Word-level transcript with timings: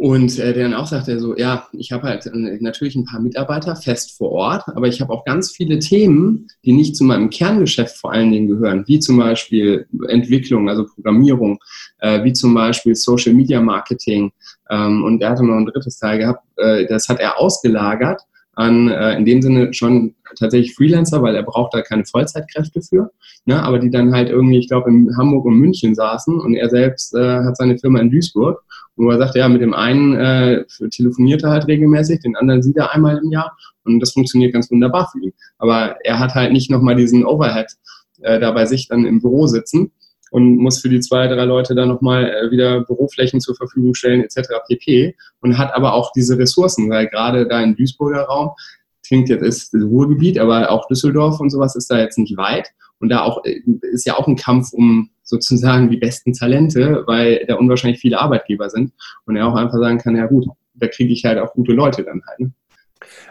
Und 0.00 0.38
äh, 0.38 0.54
der 0.54 0.62
dann 0.62 0.72
auch 0.72 0.86
sagte 0.86 1.20
so, 1.20 1.36
ja, 1.36 1.68
ich 1.74 1.92
habe 1.92 2.04
halt 2.04 2.24
äh, 2.24 2.58
natürlich 2.60 2.96
ein 2.96 3.04
paar 3.04 3.20
Mitarbeiter 3.20 3.76
fest 3.76 4.16
vor 4.16 4.32
Ort, 4.32 4.62
aber 4.68 4.88
ich 4.88 5.02
habe 5.02 5.12
auch 5.12 5.26
ganz 5.26 5.50
viele 5.50 5.78
Themen, 5.78 6.46
die 6.64 6.72
nicht 6.72 6.96
zu 6.96 7.04
meinem 7.04 7.28
Kerngeschäft 7.28 7.98
vor 7.98 8.10
allen 8.10 8.32
Dingen 8.32 8.48
gehören, 8.48 8.84
wie 8.86 8.98
zum 8.98 9.18
Beispiel 9.18 9.86
Entwicklung, 10.08 10.70
also 10.70 10.86
Programmierung, 10.86 11.58
äh, 11.98 12.24
wie 12.24 12.32
zum 12.32 12.54
Beispiel 12.54 12.94
Social 12.94 13.34
Media 13.34 13.60
Marketing. 13.60 14.32
Ähm, 14.70 15.04
und 15.04 15.20
er 15.20 15.32
hatte 15.32 15.44
noch 15.44 15.56
ein 15.56 15.66
drittes 15.66 15.98
Teil 15.98 16.20
gehabt, 16.20 16.46
äh, 16.56 16.86
das 16.86 17.10
hat 17.10 17.20
er 17.20 17.38
ausgelagert 17.38 18.22
an 18.54 18.88
äh, 18.88 19.16
in 19.18 19.26
dem 19.26 19.42
Sinne 19.42 19.74
schon 19.74 20.14
tatsächlich 20.34 20.74
Freelancer, 20.74 21.20
weil 21.20 21.36
er 21.36 21.42
braucht 21.42 21.74
da 21.74 21.82
keine 21.82 22.06
Vollzeitkräfte 22.06 22.80
für, 22.80 23.10
ne? 23.44 23.62
aber 23.62 23.78
die 23.78 23.90
dann 23.90 24.14
halt 24.14 24.30
irgendwie, 24.30 24.60
ich 24.60 24.68
glaube, 24.68 24.88
in 24.88 25.14
Hamburg 25.18 25.44
und 25.44 25.58
München 25.58 25.94
saßen 25.94 26.40
und 26.40 26.54
er 26.54 26.70
selbst 26.70 27.14
äh, 27.14 27.44
hat 27.44 27.58
seine 27.58 27.78
Firma 27.78 28.00
in 28.00 28.10
Duisburg 28.10 28.64
und 28.96 29.10
er 29.10 29.18
sagte, 29.18 29.38
ja, 29.38 29.48
mit 29.48 29.62
dem 29.62 29.72
einen 29.72 30.14
äh, 30.14 30.64
telefoniert 30.90 31.42
er 31.42 31.50
halt 31.50 31.66
regelmäßig, 31.66 32.20
den 32.20 32.36
anderen 32.36 32.62
sieht 32.62 32.76
er 32.76 32.92
einmal 32.92 33.18
im 33.18 33.30
Jahr 33.30 33.56
und 33.84 34.00
das 34.00 34.12
funktioniert 34.12 34.52
ganz 34.52 34.70
wunderbar 34.70 35.08
für 35.10 35.20
ihn. 35.20 35.32
Aber 35.58 35.96
er 36.04 36.18
hat 36.18 36.34
halt 36.34 36.52
nicht 36.52 36.70
nochmal 36.70 36.96
diesen 36.96 37.24
Overhead 37.24 37.68
äh, 38.22 38.38
da 38.38 38.50
bei 38.50 38.66
sich 38.66 38.88
dann 38.88 39.06
im 39.06 39.20
Büro 39.20 39.46
sitzen 39.46 39.92
und 40.30 40.56
muss 40.58 40.80
für 40.80 40.88
die 40.88 41.00
zwei, 41.00 41.26
drei 41.26 41.44
Leute 41.44 41.74
dann 41.74 41.88
nochmal 41.88 42.30
äh, 42.30 42.50
wieder 42.50 42.82
Büroflächen 42.82 43.40
zur 43.40 43.56
Verfügung 43.56 43.94
stellen 43.94 44.22
etc. 44.22 44.48
pp. 44.66 45.16
Und 45.40 45.58
hat 45.58 45.74
aber 45.74 45.94
auch 45.94 46.12
diese 46.12 46.38
Ressourcen, 46.38 46.90
weil 46.90 47.08
gerade 47.08 47.46
da 47.46 47.60
im 47.62 47.76
Duisburger 47.76 48.22
Raum, 48.22 48.50
klingt 49.06 49.28
jetzt 49.28 49.42
ist 49.42 49.74
Ruhrgebiet, 49.74 50.38
aber 50.38 50.70
auch 50.70 50.86
Düsseldorf 50.86 51.40
und 51.40 51.50
sowas 51.50 51.74
ist 51.74 51.90
da 51.90 51.98
jetzt 51.98 52.18
nicht 52.18 52.36
weit. 52.36 52.68
Und 53.00 53.08
da 53.08 53.22
auch 53.22 53.44
äh, 53.44 53.60
ist 53.92 54.06
ja 54.06 54.16
auch 54.16 54.28
ein 54.28 54.36
Kampf 54.36 54.72
um 54.72 55.10
sozusagen 55.30 55.88
die 55.88 55.96
besten 55.96 56.32
Talente, 56.32 57.04
weil 57.06 57.44
da 57.46 57.54
unwahrscheinlich 57.54 58.00
viele 58.00 58.18
Arbeitgeber 58.18 58.68
sind. 58.68 58.92
Und 59.24 59.36
er 59.36 59.46
auch 59.46 59.54
einfach 59.54 59.78
sagen 59.78 59.98
kann, 59.98 60.16
ja 60.16 60.26
gut, 60.26 60.46
da 60.74 60.88
kriege 60.88 61.12
ich 61.12 61.24
halt 61.24 61.38
auch 61.38 61.52
gute 61.54 61.72
Leute 61.72 62.02
dann 62.02 62.22
halt. 62.26 62.40
Ne? 62.40 62.52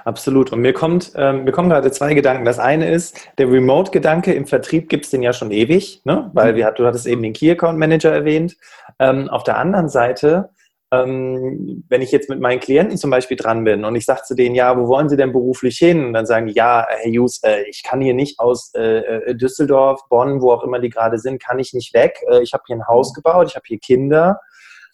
Absolut. 0.03 0.51
Und 0.51 0.61
mir 0.61 0.73
kommt, 0.73 1.11
ähm, 1.15 1.43
mir 1.43 1.51
kommen 1.51 1.69
gerade 1.69 1.91
zwei 1.91 2.13
Gedanken. 2.13 2.45
Das 2.45 2.57
eine 2.57 2.89
ist, 2.89 3.29
der 3.37 3.51
Remote-Gedanke 3.51 4.33
im 4.33 4.47
Vertrieb 4.47 4.89
gibt 4.89 5.05
es 5.05 5.11
den 5.11 5.21
ja 5.21 5.33
schon 5.33 5.51
ewig, 5.51 6.01
ne? 6.05 6.31
weil 6.33 6.55
wir, 6.55 6.71
du 6.71 6.85
hattest 6.85 7.05
eben 7.05 7.21
den 7.21 7.33
Key 7.33 7.51
Account 7.51 7.77
Manager 7.77 8.11
erwähnt. 8.11 8.57
Ähm, 8.97 9.29
auf 9.29 9.43
der 9.43 9.57
anderen 9.57 9.89
Seite, 9.89 10.49
ähm, 10.91 11.83
wenn 11.87 12.01
ich 12.01 12.11
jetzt 12.11 12.29
mit 12.29 12.39
meinen 12.39 12.59
Klienten 12.59 12.97
zum 12.97 13.11
Beispiel 13.11 13.37
dran 13.37 13.63
bin 13.63 13.85
und 13.85 13.95
ich 13.95 14.05
sage 14.05 14.23
zu 14.23 14.35
denen, 14.35 14.55
ja, 14.55 14.75
wo 14.77 14.87
wollen 14.87 15.07
sie 15.07 15.17
denn 15.17 15.31
beruflich 15.31 15.77
hin? 15.77 16.05
Und 16.05 16.13
dann 16.13 16.25
sagen 16.25 16.47
die, 16.47 16.53
ja, 16.53 16.85
Herr 16.89 17.11
Hughes, 17.11 17.41
äh, 17.43 17.63
ich 17.69 17.83
kann 17.83 18.01
hier 18.01 18.15
nicht 18.15 18.39
aus 18.39 18.71
äh, 18.75 18.99
äh 18.99 19.35
Düsseldorf, 19.35 20.01
Bonn, 20.09 20.41
wo 20.41 20.51
auch 20.51 20.63
immer 20.63 20.79
die 20.79 20.89
gerade 20.89 21.19
sind, 21.19 21.41
kann 21.41 21.59
ich 21.59 21.73
nicht 21.73 21.93
weg. 21.93 22.19
Äh, 22.31 22.41
ich 22.41 22.53
habe 22.53 22.63
hier 22.65 22.75
ein 22.75 22.87
Haus 22.87 23.13
gebaut, 23.13 23.47
ich 23.49 23.55
habe 23.55 23.65
hier 23.67 23.79
Kinder. 23.79 24.39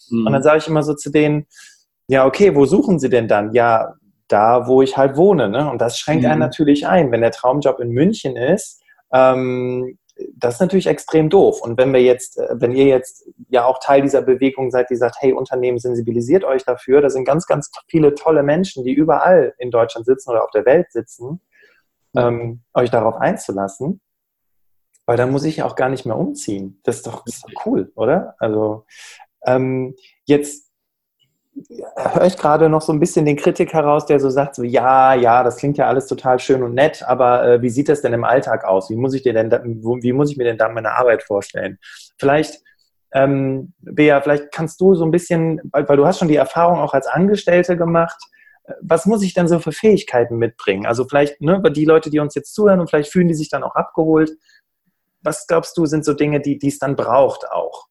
Mhm. 0.09 0.27
Und 0.27 0.33
dann 0.33 0.43
sage 0.43 0.57
ich 0.57 0.67
immer 0.67 0.83
so 0.83 0.93
zu 0.95 1.11
denen, 1.11 1.45
ja, 2.07 2.25
okay, 2.25 2.55
wo 2.55 2.65
suchen 2.65 2.99
Sie 2.99 3.09
denn 3.09 3.27
dann? 3.27 3.53
Ja, 3.53 3.93
da, 4.27 4.67
wo 4.67 4.81
ich 4.81 4.97
halt 4.97 5.15
wohne. 5.15 5.49
Ne? 5.49 5.69
Und 5.69 5.79
das 5.79 5.97
schränkt 5.97 6.25
mhm. 6.25 6.31
einen 6.31 6.39
natürlich 6.39 6.87
ein. 6.87 7.11
Wenn 7.11 7.21
der 7.21 7.31
Traumjob 7.31 7.79
in 7.79 7.89
München 7.89 8.35
ist, 8.35 8.81
ähm, 9.13 9.97
das 10.35 10.55
ist 10.55 10.59
natürlich 10.61 10.87
extrem 10.87 11.29
doof. 11.29 11.61
Und 11.61 11.77
wenn 11.77 11.93
wir 11.93 12.01
jetzt, 12.01 12.37
äh, 12.37 12.49
wenn 12.53 12.71
ihr 12.71 12.85
jetzt 12.85 13.27
ja 13.49 13.65
auch 13.65 13.79
Teil 13.79 14.01
dieser 14.01 14.21
Bewegung 14.21 14.71
seid, 14.71 14.89
die 14.89 14.95
sagt, 14.95 15.17
hey, 15.19 15.33
Unternehmen, 15.33 15.77
sensibilisiert 15.77 16.43
euch 16.43 16.63
dafür, 16.63 17.01
da 17.01 17.09
sind 17.09 17.25
ganz, 17.25 17.45
ganz 17.45 17.71
viele 17.87 18.15
tolle 18.15 18.43
Menschen, 18.43 18.83
die 18.83 18.93
überall 18.93 19.53
in 19.57 19.71
Deutschland 19.71 20.05
sitzen 20.05 20.31
oder 20.31 20.43
auf 20.43 20.51
der 20.51 20.65
Welt 20.65 20.91
sitzen, 20.91 21.41
ähm, 22.15 22.61
euch 22.73 22.89
darauf 22.89 23.15
einzulassen. 23.15 24.01
Weil 25.05 25.17
dann 25.17 25.31
muss 25.31 25.43
ich 25.43 25.57
ja 25.57 25.65
auch 25.65 25.75
gar 25.75 25.89
nicht 25.89 26.05
mehr 26.05 26.17
umziehen. 26.17 26.79
Das 26.83 26.97
ist 26.97 27.07
doch, 27.07 27.23
das 27.25 27.35
ist 27.35 27.43
doch 27.45 27.65
cool, 27.65 27.91
oder? 27.95 28.35
Also 28.39 28.85
ähm, 29.45 29.95
jetzt 30.25 30.64
höre 31.95 32.25
ich 32.25 32.37
gerade 32.37 32.69
noch 32.69 32.81
so 32.81 32.91
ein 32.91 32.99
bisschen 32.99 33.25
den 33.25 33.37
Kritik 33.37 33.73
heraus, 33.73 34.05
der 34.05 34.19
so 34.19 34.29
sagt, 34.29 34.55
so 34.55 34.63
ja, 34.63 35.13
ja, 35.13 35.43
das 35.43 35.57
klingt 35.57 35.77
ja 35.77 35.87
alles 35.87 36.07
total 36.07 36.39
schön 36.39 36.63
und 36.63 36.73
nett, 36.73 37.03
aber 37.03 37.45
äh, 37.47 37.61
wie 37.61 37.69
sieht 37.69 37.89
das 37.89 38.01
denn 38.01 38.13
im 38.13 38.23
Alltag 38.23 38.65
aus? 38.65 38.89
Wie 38.89 38.95
muss 38.95 39.13
ich 39.13 39.23
dir 39.23 39.33
denn, 39.33 39.51
wie 39.51 40.13
muss 40.13 40.31
ich 40.31 40.37
mir 40.37 40.43
denn 40.43 40.57
da 40.57 40.67
meine 40.69 40.91
Arbeit 40.91 41.23
vorstellen? 41.23 41.79
Vielleicht, 42.17 42.61
ähm, 43.13 43.73
Bea, 43.79 44.19
vielleicht 44.21 44.51
kannst 44.51 44.81
du 44.81 44.95
so 44.95 45.05
ein 45.05 45.11
bisschen, 45.11 45.61
weil, 45.71 45.87
weil 45.87 45.97
du 45.97 46.05
hast 46.05 46.19
schon 46.19 46.27
die 46.27 46.35
Erfahrung 46.35 46.79
auch 46.79 46.93
als 46.93 47.07
Angestellte 47.07 47.77
gemacht, 47.77 48.17
äh, 48.65 48.73
was 48.81 49.05
muss 49.05 49.23
ich 49.23 49.33
denn 49.33 49.47
so 49.47 49.59
für 49.59 49.71
Fähigkeiten 49.71 50.37
mitbringen? 50.37 50.85
Also 50.85 51.05
vielleicht, 51.05 51.39
ne, 51.39 51.61
die 51.71 51.85
Leute, 51.85 52.09
die 52.09 52.19
uns 52.19 52.35
jetzt 52.35 52.53
zuhören 52.53 52.81
und 52.81 52.89
vielleicht 52.89 53.11
fühlen 53.11 53.29
die 53.29 53.33
sich 53.33 53.49
dann 53.49 53.63
auch 53.63 53.75
abgeholt. 53.75 54.31
Was 55.21 55.47
glaubst 55.47 55.77
du, 55.77 55.85
sind 55.85 56.03
so 56.03 56.13
Dinge, 56.13 56.41
die 56.41 56.59
es 56.67 56.79
dann 56.79 56.95
braucht 56.95 57.49
auch? 57.49 57.87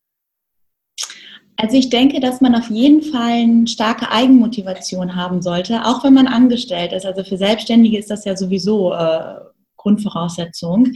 Also 1.56 1.76
ich 1.76 1.88
denke, 1.88 2.20
dass 2.20 2.40
man 2.40 2.54
auf 2.54 2.68
jeden 2.68 3.02
Fall 3.02 3.42
eine 3.42 3.66
starke 3.68 4.10
Eigenmotivation 4.10 5.14
haben 5.14 5.40
sollte, 5.40 5.84
auch 5.84 6.02
wenn 6.02 6.14
man 6.14 6.26
angestellt 6.26 6.92
ist. 6.92 7.06
Also 7.06 7.22
für 7.22 7.36
Selbstständige 7.36 7.98
ist 7.98 8.10
das 8.10 8.24
ja 8.24 8.36
sowieso 8.36 8.92
äh, 8.92 9.36
Grundvoraussetzung, 9.84 10.92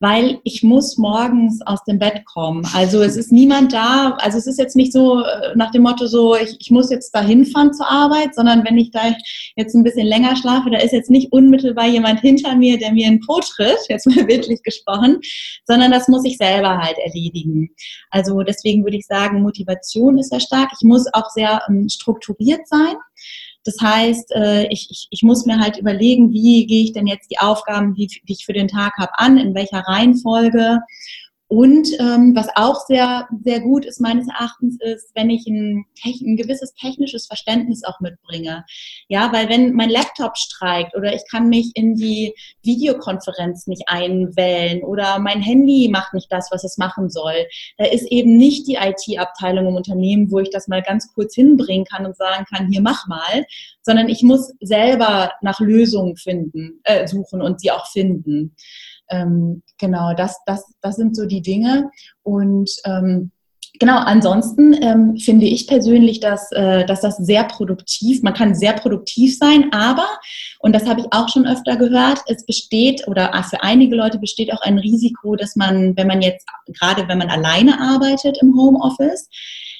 weil 0.00 0.40
ich 0.42 0.62
muss 0.62 0.98
morgens 0.98 1.60
aus 1.64 1.82
dem 1.84 2.00
Bett 2.00 2.24
kommen. 2.26 2.66
Also 2.74 3.00
es 3.00 3.16
ist 3.16 3.30
niemand 3.30 3.72
da, 3.72 4.16
also 4.18 4.36
es 4.36 4.46
ist 4.46 4.58
jetzt 4.58 4.74
nicht 4.74 4.92
so 4.92 5.22
äh, 5.22 5.54
nach 5.54 5.70
dem 5.70 5.82
Motto 5.82 6.06
so, 6.06 6.36
ich, 6.36 6.56
ich 6.58 6.70
muss 6.70 6.90
jetzt 6.90 7.12
da 7.12 7.22
hinfahren 7.22 7.72
zur 7.72 7.88
Arbeit, 7.88 8.34
sondern 8.34 8.64
wenn 8.64 8.76
ich 8.76 8.90
da 8.90 9.14
jetzt 9.56 9.74
ein 9.74 9.84
bisschen 9.84 10.06
länger 10.06 10.34
schlafe, 10.34 10.70
da 10.70 10.78
ist 10.78 10.92
jetzt 10.92 11.10
nicht 11.10 11.32
unmittelbar 11.32 11.86
jemand 11.86 12.20
hinter 12.20 12.56
mir, 12.56 12.76
der 12.76 12.92
mir 12.92 13.06
einen 13.06 13.20
Po 13.20 13.40
tritt, 13.40 13.78
jetzt 13.88 14.06
mal 14.06 14.24
bildlich 14.26 14.62
gesprochen, 14.62 15.20
sondern 15.64 15.92
das 15.92 16.08
muss 16.08 16.24
ich 16.24 16.36
selber 16.36 16.78
halt 16.78 16.98
erledigen. 16.98 17.70
Also 18.10 18.42
deswegen 18.42 18.84
würde 18.84 18.96
ich 18.96 19.06
sagen, 19.06 19.42
Motivation 19.42 20.18
ist 20.18 20.30
sehr 20.30 20.40
stark. 20.40 20.70
Ich 20.78 20.84
muss 20.84 21.06
auch 21.12 21.30
sehr 21.30 21.62
ähm, 21.68 21.88
strukturiert 21.88 22.66
sein. 22.66 22.96
Das 23.64 23.76
heißt, 23.80 24.32
äh, 24.32 24.66
ich, 24.68 24.88
ich, 24.90 25.08
ich 25.10 25.22
muss 25.22 25.46
mir 25.46 25.58
halt 25.58 25.78
überlegen, 25.78 26.32
wie 26.32 26.66
gehe 26.66 26.84
ich 26.84 26.92
denn 26.92 27.06
jetzt 27.06 27.30
die 27.30 27.38
Aufgaben, 27.38 27.94
die, 27.94 28.06
die 28.06 28.32
ich 28.32 28.44
für 28.44 28.52
den 28.52 28.68
Tag 28.68 28.92
habe, 28.98 29.18
an, 29.18 29.38
in 29.38 29.54
welcher 29.54 29.80
Reihenfolge 29.80 30.80
und 31.48 31.88
ähm, 32.00 32.34
was 32.34 32.48
auch 32.56 32.86
sehr, 32.86 33.28
sehr 33.44 33.60
gut 33.60 33.84
ist 33.84 34.00
meines 34.00 34.26
Erachtens 34.28 34.78
ist, 34.80 35.10
wenn 35.14 35.28
ich 35.28 35.46
ein, 35.46 35.84
ein, 36.04 36.36
gewisses 36.36 36.74
technisches 36.74 37.26
Verständnis 37.26 37.84
auch 37.84 38.00
mitbringe. 38.00 38.64
Ja, 39.08 39.30
weil 39.32 39.50
wenn 39.50 39.74
mein 39.74 39.90
Laptop 39.90 40.38
streikt 40.38 40.96
oder 40.96 41.14
ich 41.14 41.22
kann 41.30 41.50
mich 41.50 41.72
in 41.74 41.96
die 41.96 42.34
Videokonferenz 42.62 43.66
nicht 43.66 43.82
einwählen 43.88 44.82
oder 44.82 45.18
mein 45.18 45.42
Handy 45.42 45.90
macht 45.92 46.14
nicht 46.14 46.32
das, 46.32 46.48
was 46.50 46.64
es 46.64 46.78
machen 46.78 47.10
soll, 47.10 47.46
da 47.76 47.84
ist 47.84 48.10
eben 48.10 48.38
nicht 48.38 48.66
die 48.66 48.76
IT-Abteilung 48.76 49.66
im 49.66 49.76
Unternehmen, 49.76 50.30
wo 50.30 50.38
ich 50.38 50.50
das 50.50 50.66
mal 50.66 50.82
ganz 50.82 51.12
kurz 51.12 51.34
hinbringen 51.34 51.84
kann 51.84 52.06
und 52.06 52.16
sagen 52.16 52.46
kann, 52.46 52.68
hier 52.68 52.80
mach 52.80 53.06
mal, 53.06 53.44
sondern 53.82 54.08
ich 54.08 54.22
muss 54.22 54.54
selber 54.60 55.32
nach 55.42 55.60
Lösungen 55.60 56.16
finden, 56.16 56.80
äh, 56.84 57.06
suchen 57.06 57.42
und 57.42 57.60
sie 57.60 57.70
auch 57.70 57.86
finden. 57.92 58.56
Ähm, 59.10 59.62
genau, 59.78 60.14
das, 60.14 60.38
das, 60.46 60.64
das 60.80 60.96
sind 60.96 61.16
so 61.16 61.26
die 61.26 61.42
Dinge. 61.42 61.90
Und 62.22 62.70
ähm, 62.84 63.30
Genau, 63.80 63.98
ansonsten 63.98 64.72
ähm, 64.72 65.16
finde 65.16 65.46
ich 65.46 65.66
persönlich, 65.66 66.20
dass, 66.20 66.52
äh, 66.52 66.86
dass 66.86 67.00
das 67.00 67.16
sehr 67.16 67.42
produktiv, 67.42 68.22
man 68.22 68.32
kann 68.32 68.54
sehr 68.54 68.72
produktiv 68.72 69.36
sein, 69.36 69.72
aber, 69.72 70.06
und 70.60 70.72
das 70.72 70.86
habe 70.86 71.00
ich 71.00 71.06
auch 71.10 71.28
schon 71.28 71.44
öfter 71.44 71.76
gehört, 71.76 72.20
es 72.28 72.46
besteht 72.46 73.08
oder 73.08 73.32
für 73.50 73.64
einige 73.64 73.96
Leute 73.96 74.20
besteht 74.20 74.52
auch 74.52 74.62
ein 74.62 74.78
Risiko, 74.78 75.34
dass 75.34 75.56
man, 75.56 75.96
wenn 75.96 76.06
man 76.06 76.22
jetzt, 76.22 76.46
gerade 76.78 77.08
wenn 77.08 77.18
man 77.18 77.30
alleine 77.30 77.80
arbeitet 77.80 78.38
im 78.40 78.56
Homeoffice, 78.56 79.28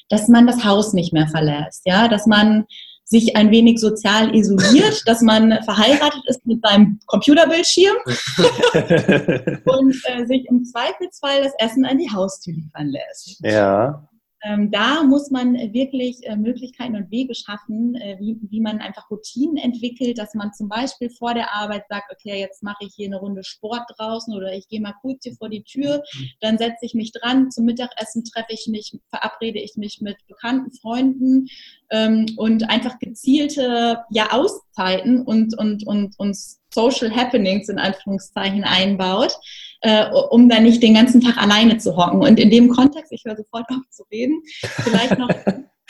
dass 0.09 0.27
man 0.27 0.49
das 0.49 0.65
Haus 0.65 0.93
nicht 0.93 1.13
mehr 1.13 1.29
verlässt, 1.29 1.83
ja, 1.85 2.09
dass 2.09 2.27
man 2.27 2.65
sich 3.05 3.37
ein 3.37 3.51
wenig 3.51 3.81
sozial 3.81 4.35
isoliert, 4.35 5.03
dass 5.07 5.21
man 5.21 5.63
verheiratet 5.65 6.23
ist 6.27 6.47
mit 6.47 6.65
seinem 6.67 6.99
Computerbildschirm 7.07 7.97
und 9.65 9.97
äh, 10.05 10.27
sich 10.27 10.47
im 10.49 10.65
Zweifelsfall 10.65 11.43
das 11.43 11.53
Essen 11.59 11.85
an 11.85 11.99
die 11.99 12.11
Haustür 12.11 12.55
liefern 12.55 12.89
lässt. 12.89 13.41
Ja 13.43 14.09
ähm, 14.45 14.71
da 14.71 15.03
muss 15.03 15.31
man 15.31 15.55
wirklich 15.73 16.19
äh, 16.25 16.37
Möglichkeiten 16.37 16.97
und 16.97 17.11
Wege 17.11 17.35
schaffen, 17.35 17.95
äh, 17.95 18.17
wie, 18.21 18.39
wie 18.43 18.61
man 18.61 18.81
einfach 18.81 19.11
Routinen 19.11 19.57
entwickelt, 19.57 20.19
dass 20.19 20.35
man 20.35 20.53
zum 20.53 20.69
Beispiel 20.69 21.09
vor 21.09 21.33
der 21.33 21.55
Arbeit 21.55 21.85
sagt, 21.89 22.13
okay, 22.13 22.41
jetzt 22.41 22.63
mache 22.63 22.85
ich 22.85 22.93
hier 22.95 23.07
eine 23.07 23.17
Runde 23.17 23.43
Sport 23.43 23.91
draußen 23.97 24.35
oder 24.35 24.53
ich 24.53 24.69
gehe 24.69 24.83
mal 24.83 24.95
kurz 25.01 25.25
hier 25.25 25.35
vor 25.37 25.49
die 25.49 25.63
Tür, 25.63 26.03
dann 26.41 26.59
setze 26.59 26.85
ich 26.85 26.93
mich 26.93 27.13
dran, 27.13 27.51
zum 27.51 27.65
Mittagessen 27.65 28.23
treffe 28.25 28.53
ich 28.53 28.67
mich, 28.69 28.93
verabrede 29.09 29.61
ich 29.61 29.77
mich 29.77 30.03
mit 30.03 30.19
bekannten 30.27 30.73
Freunden 30.73 31.47
ähm, 31.91 32.27
und 32.37 32.69
einfach 32.69 32.99
gezielte 32.99 34.05
ja, 34.11 34.31
Auszeiten 34.31 35.23
und, 35.23 35.57
und, 35.59 35.87
und, 35.87 36.19
und 36.19 36.37
Social 36.75 37.15
Happenings 37.15 37.69
in 37.69 37.79
Anführungszeichen 37.79 38.65
einbaut, 38.65 39.39
äh, 39.85 40.11
um 40.31 40.49
dann 40.49 40.63
nicht 40.63 40.83
den 40.83 40.95
ganzen 40.95 41.21
Tag 41.21 41.37
alleine 41.37 41.77
zu 41.77 41.95
hocken. 41.95 42.23
Und 42.23 42.41
in 42.41 42.51
dem 42.51 42.71
Kontext, 42.71 43.13
ich 43.13 43.23
höre 43.25 43.37
sofort 43.37 43.69
auf 43.69 43.83
zu 43.91 44.03
reden, 44.11 44.43
vielleicht 44.47 45.19
noch, 45.19 45.29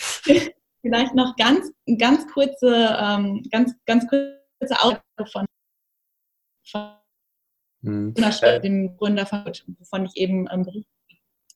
vielleicht 0.83 1.15
noch 1.15 1.37
ganz, 1.37 1.71
ganz 1.99 2.27
kurze, 2.33 2.97
ähm, 3.01 3.45
ganz, 3.53 3.73
ganz 3.87 4.05
kurze 4.09 4.81
Aussage 4.81 5.31
von, 5.31 5.47
von 6.69 6.91
hm. 7.85 8.15
dem 8.63 8.97
Gründer 8.97 9.27
von, 9.27 9.45
wovon 9.79 10.07
ich 10.07 10.17
eben 10.17 10.49
ähm, 10.51 10.67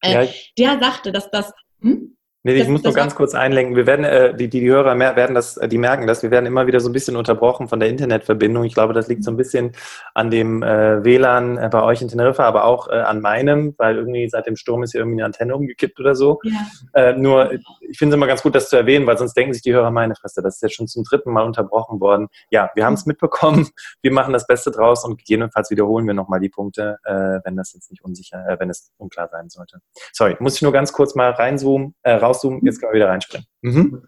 äh, 0.02 0.24
ja. 0.24 0.32
der 0.56 0.80
sagte, 0.80 1.10
dass 1.10 1.28
das 1.32 1.52
hm? 1.80 2.16
Nee, 2.44 2.54
ich 2.54 2.60
das, 2.60 2.68
muss 2.68 2.84
nur 2.84 2.92
ganz 2.92 3.16
kurz 3.16 3.34
einlenken. 3.34 3.74
Wir 3.74 3.86
werden, 3.86 4.04
äh, 4.04 4.32
die, 4.32 4.48
die, 4.48 4.60
die 4.60 4.70
Hörer 4.70 4.94
mehr, 4.94 5.16
werden 5.16 5.34
das, 5.34 5.56
äh, 5.56 5.66
die 5.66 5.76
merken 5.76 6.06
das, 6.06 6.22
wir 6.22 6.30
werden 6.30 6.46
immer 6.46 6.68
wieder 6.68 6.78
so 6.78 6.88
ein 6.88 6.92
bisschen 6.92 7.16
unterbrochen 7.16 7.66
von 7.66 7.80
der 7.80 7.88
Internetverbindung. 7.88 8.62
Ich 8.62 8.74
glaube, 8.74 8.92
das 8.92 9.08
liegt 9.08 9.24
so 9.24 9.32
ein 9.32 9.36
bisschen 9.36 9.72
an 10.14 10.30
dem 10.30 10.62
äh, 10.62 11.04
WLAN 11.04 11.58
äh, 11.58 11.68
bei 11.68 11.82
euch 11.82 12.00
in 12.00 12.06
Teneriffa, 12.06 12.44
aber 12.44 12.64
auch 12.64 12.88
äh, 12.88 12.92
an 12.92 13.20
meinem, 13.20 13.74
weil 13.76 13.96
irgendwie 13.96 14.28
seit 14.28 14.46
dem 14.46 14.54
Sturm 14.54 14.84
ist 14.84 14.92
hier 14.92 15.00
irgendwie 15.00 15.18
eine 15.18 15.26
Antenne 15.26 15.56
umgekippt 15.56 15.98
oder 15.98 16.14
so. 16.14 16.40
Ja. 16.44 17.12
Nur, 17.16 17.52
ich 17.52 17.98
finde 17.98 18.14
es 18.14 18.16
immer 18.16 18.26
ganz 18.26 18.42
gut, 18.42 18.54
das 18.54 18.68
zu 18.68 18.76
erwähnen, 18.76 19.06
weil 19.06 19.18
sonst 19.18 19.34
denken 19.34 19.52
sich 19.52 19.62
die 19.62 19.72
Hörer, 19.72 19.90
meine 19.90 20.14
Fresse, 20.14 20.42
das 20.42 20.56
ist 20.56 20.62
jetzt 20.62 20.74
schon 20.74 20.86
zum 20.86 21.04
dritten 21.04 21.32
Mal 21.32 21.44
unterbrochen 21.44 22.00
worden. 22.00 22.28
Ja, 22.50 22.70
wir 22.74 22.84
haben 22.84 22.94
es 22.94 23.06
mitbekommen, 23.06 23.68
wir 24.02 24.12
machen 24.12 24.32
das 24.32 24.46
Beste 24.46 24.70
draus 24.70 25.04
und 25.04 25.18
gegebenenfalls 25.18 25.70
wiederholen 25.70 26.06
wir 26.06 26.14
nochmal 26.14 26.40
die 26.40 26.48
Punkte, 26.48 26.98
wenn 27.04 27.56
das 27.56 27.72
jetzt 27.74 27.90
nicht 27.90 28.04
unsicher, 28.04 28.56
wenn 28.58 28.70
es 28.70 28.90
unklar 28.96 29.28
sein 29.28 29.48
sollte. 29.48 29.80
Sorry, 30.12 30.36
muss 30.40 30.56
ich 30.56 30.62
nur 30.62 30.72
ganz 30.72 30.92
kurz 30.92 31.14
mal 31.14 31.30
reinzoomen, 31.30 31.94
äh, 32.02 32.12
rauszoomen, 32.28 32.64
jetzt 32.64 32.80
können 32.80 32.92
wir 32.92 32.96
wieder 32.96 33.08
reinspringen. 33.08 33.46
Mhm. 33.62 34.02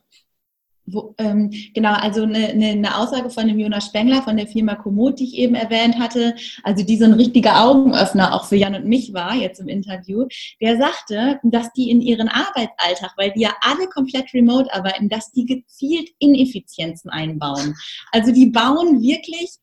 Wo, 0.93 1.15
ähm, 1.19 1.51
genau, 1.75 1.93
also 1.93 2.23
eine, 2.23 2.49
eine, 2.49 2.71
eine, 2.71 2.97
Aussage 2.97 3.31
von 3.31 3.47
dem 3.47 3.59
Jonas 3.59 3.87
Spengler 3.87 4.23
von 4.23 4.37
der 4.37 4.47
Firma 4.47 4.75
Komoot, 4.75 5.21
die 5.21 5.25
ich 5.25 5.35
eben 5.35 5.55
erwähnt 5.55 5.99
hatte, 5.99 6.35
also 6.65 6.85
die 6.85 6.97
so 6.97 7.05
ein 7.05 7.13
richtiger 7.13 7.65
Augenöffner 7.65 8.35
auch 8.35 8.47
für 8.47 8.57
Jan 8.57 8.75
und 8.75 8.87
mich 8.87 9.13
war 9.13 9.35
jetzt 9.35 9.61
im 9.61 9.69
Interview, 9.69 10.27
der 10.61 10.79
sagte, 10.79 11.39
dass 11.45 11.73
die 11.73 11.91
in 11.91 12.01
ihren 12.01 12.29
Arbeitsalltag, 12.29 13.13
weil 13.17 13.31
die 13.33 13.43
ja 13.43 13.55
alle 13.61 13.87
komplett 13.89 14.33
remote 14.35 14.73
arbeiten, 14.73 15.09
dass 15.09 15.31
die 15.31 15.45
gezielt 15.45 16.11
Ineffizienzen 16.19 17.11
einbauen. 17.11 17.75
Also 18.11 18.33
die 18.33 18.47
bauen 18.47 19.01
wirklich 19.01 19.59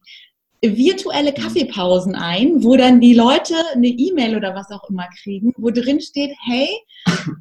virtuelle 0.61 1.33
Kaffeepausen 1.33 2.15
ein, 2.15 2.63
wo 2.63 2.75
dann 2.75 2.99
die 2.99 3.13
Leute 3.13 3.55
eine 3.73 3.87
E-Mail 3.87 4.35
oder 4.35 4.55
was 4.55 4.71
auch 4.71 4.89
immer 4.89 5.07
kriegen, 5.21 5.53
wo 5.57 5.69
drin 5.69 6.01
steht, 6.01 6.31
hey, 6.45 6.69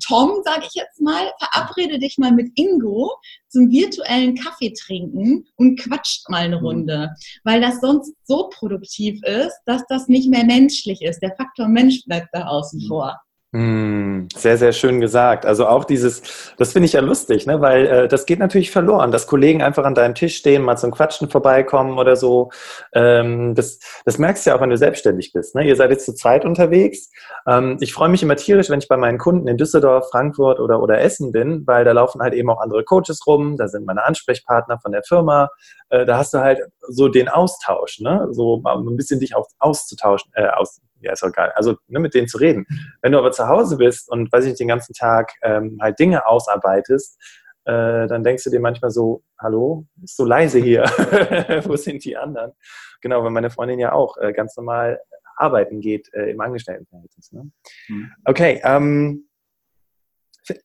Tom, 0.07 0.43
sage 0.45 0.67
ich 0.69 0.75
jetzt 0.75 1.01
mal, 1.01 1.33
verabrede 1.39 1.99
dich 1.99 2.19
mal 2.19 2.33
mit 2.33 2.51
Ingo 2.57 3.11
zum 3.49 3.71
virtuellen 3.71 4.35
Kaffee 4.37 4.73
trinken 4.73 5.47
und 5.57 5.79
quatscht 5.81 6.29
mal 6.29 6.43
eine 6.43 6.59
mhm. 6.59 6.67
Runde, 6.67 7.11
weil 7.45 7.61
das 7.61 7.81
sonst 7.81 8.15
so 8.25 8.49
produktiv 8.51 9.21
ist, 9.25 9.59
dass 9.65 9.83
das 9.89 10.09
nicht 10.09 10.29
mehr 10.29 10.45
menschlich 10.45 11.03
ist. 11.03 11.21
Der 11.21 11.35
Faktor 11.37 11.69
Mensch 11.69 12.05
bleibt 12.05 12.29
da 12.33 12.47
außen 12.47 12.83
mhm. 12.83 12.89
vor. 12.89 13.21
Hm, 13.57 14.29
sehr, 14.37 14.59
sehr 14.59 14.73
schön 14.73 15.01
gesagt. 15.01 15.47
Also 15.47 15.67
auch 15.67 15.87
dieses, 15.87 16.53
das 16.59 16.75
finde 16.75 16.85
ich 16.85 16.93
ja 16.93 17.01
lustig, 17.01 17.47
ne? 17.47 17.63
weil 17.63 17.87
äh, 17.87 18.07
das 18.07 18.27
geht 18.27 18.39
natürlich 18.39 18.71
verloren, 18.71 19.13
dass 19.13 19.27
Kollegen 19.27 19.63
einfach 19.63 19.85
an 19.85 19.95
deinem 19.95 20.15
Tisch 20.15 20.37
stehen, 20.37 20.61
mal 20.61 20.77
zum 20.77 20.91
Quatschen 20.91 21.31
vorbeikommen 21.31 21.99
oder 21.99 22.17
so. 22.17 22.51
Ähm, 22.93 23.55
das, 23.55 23.79
das 24.05 24.19
merkst 24.19 24.45
du 24.45 24.51
ja 24.51 24.57
auch, 24.57 24.61
wenn 24.61 24.69
du 24.69 24.77
selbstständig 24.77 25.33
bist. 25.33 25.55
Ne? 25.55 25.67
Ihr 25.67 25.75
seid 25.75 25.89
jetzt 25.89 26.05
zu 26.05 26.15
zweit 26.15 26.45
unterwegs. 26.45 27.11
Ähm, 27.47 27.79
ich 27.81 27.95
freue 27.95 28.11
mich 28.11 28.23
immer 28.23 28.37
tierisch, 28.37 28.69
wenn 28.69 28.81
ich 28.81 28.89
bei 28.89 28.99
meinen 28.99 29.17
Kunden 29.17 29.49
in 29.49 29.57
Düsseldorf, 29.57 30.11
Frankfurt 30.11 30.61
oder, 30.61 30.83
oder 30.83 31.01
Essen 31.01 31.33
bin, 31.33 31.67
weil 31.67 31.87
da 31.87 31.93
laufen 31.93 32.21
halt 32.21 32.35
eben 32.35 32.51
auch 32.51 32.61
andere 32.61 32.85
Coaches 32.85 33.27
rum, 33.27 33.57
da 33.57 33.69
sind 33.69 33.87
meine 33.87 34.05
Ansprechpartner 34.05 34.79
von 34.81 34.93
der 34.93 35.03
Firma. 35.03 35.49
Äh, 35.89 36.05
da 36.05 36.19
hast 36.19 36.35
du 36.35 36.41
halt 36.41 36.61
so 36.89 37.09
den 37.09 37.31
Austausch, 37.31 38.01
ne? 38.01 38.29
so 38.33 38.63
ein 38.67 38.97
bisschen 38.97 39.19
dich 39.19 39.35
auch 39.35 39.47
auszutauschen, 39.61 40.31
äh, 40.35 40.49
aus, 40.49 40.83
ja, 41.01 41.13
ist 41.13 41.23
auch 41.23 41.33
geil. 41.33 41.53
Also 41.55 41.77
ne, 41.89 42.01
mit 42.01 42.15
denen 42.15 42.29
zu 42.29 42.39
reden. 42.39 42.67
Wenn 43.03 43.13
du 43.13 43.19
aber 43.19 43.33
zu 43.33 43.47
Hause 43.49 43.77
bist 43.77 44.11
und, 44.11 44.33
weiß 44.33 44.45
ich 44.45 44.51
nicht, 44.51 44.61
den 44.61 44.69
ganzen 44.69 44.95
Tag 44.95 45.33
ähm, 45.43 45.79
halt 45.81 45.99
Dinge 45.99 46.27
ausarbeitest, 46.27 47.21
äh, 47.65 48.07
dann 48.07 48.23
denkst 48.23 48.45
du 48.45 48.51
dir 48.51 48.61
manchmal 48.61 48.91
so, 48.91 49.23
hallo, 49.39 49.87
ist 50.03 50.17
so 50.17 50.25
leise 50.25 50.59
hier, 50.59 50.85
wo 51.65 51.77
sind 51.77 52.05
die 52.05 52.17
anderen? 52.17 52.53
Genau, 53.01 53.25
weil 53.25 53.31
meine 53.31 53.51
Freundin 53.51 53.79
ja 53.79 53.93
auch 53.93 54.17
äh, 54.19 54.33
ganz 54.33 54.57
normal 54.57 55.01
arbeiten 55.37 55.81
geht 55.81 56.13
äh, 56.15 56.31
im 56.31 56.41
Angestelltenverhältnis. 56.41 57.33
Ne? 57.33 57.51
Mhm. 57.89 58.13
Okay, 58.25 58.61
ähm, 58.65 59.29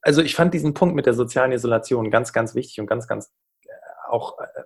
also 0.01 0.21
ich 0.21 0.35
fand 0.35 0.53
diesen 0.53 0.73
Punkt 0.73 0.95
mit 0.95 1.05
der 1.05 1.13
sozialen 1.13 1.51
Isolation 1.51 2.11
ganz, 2.11 2.33
ganz 2.33 2.55
wichtig 2.55 2.79
und 2.79 2.87
ganz, 2.87 3.07
ganz 3.07 3.31
äh, 3.65 3.69
auch, 4.07 4.39
äh, 4.39 4.63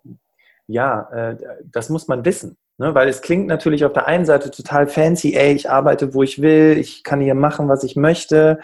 ja, 0.68 1.10
äh, 1.12 1.38
das 1.64 1.90
muss 1.90 2.08
man 2.08 2.26
wissen. 2.26 2.58
Ne, 2.78 2.94
weil 2.94 3.08
es 3.08 3.22
klingt 3.22 3.48
natürlich 3.48 3.86
auf 3.86 3.94
der 3.94 4.08
einen 4.08 4.26
Seite 4.26 4.52
total 4.52 4.88
fancy, 4.88 5.34
ey, 5.34 5.54
ich 5.54 5.70
arbeite, 5.70 6.14
wo 6.14 6.24
ich 6.24 6.42
will, 6.42 6.78
ich 6.78 7.04
kann 7.06 7.22
hier 7.22 7.36
machen, 7.36 7.70
was 7.70 7.84
ich 7.84 7.96
möchte. 7.96 8.60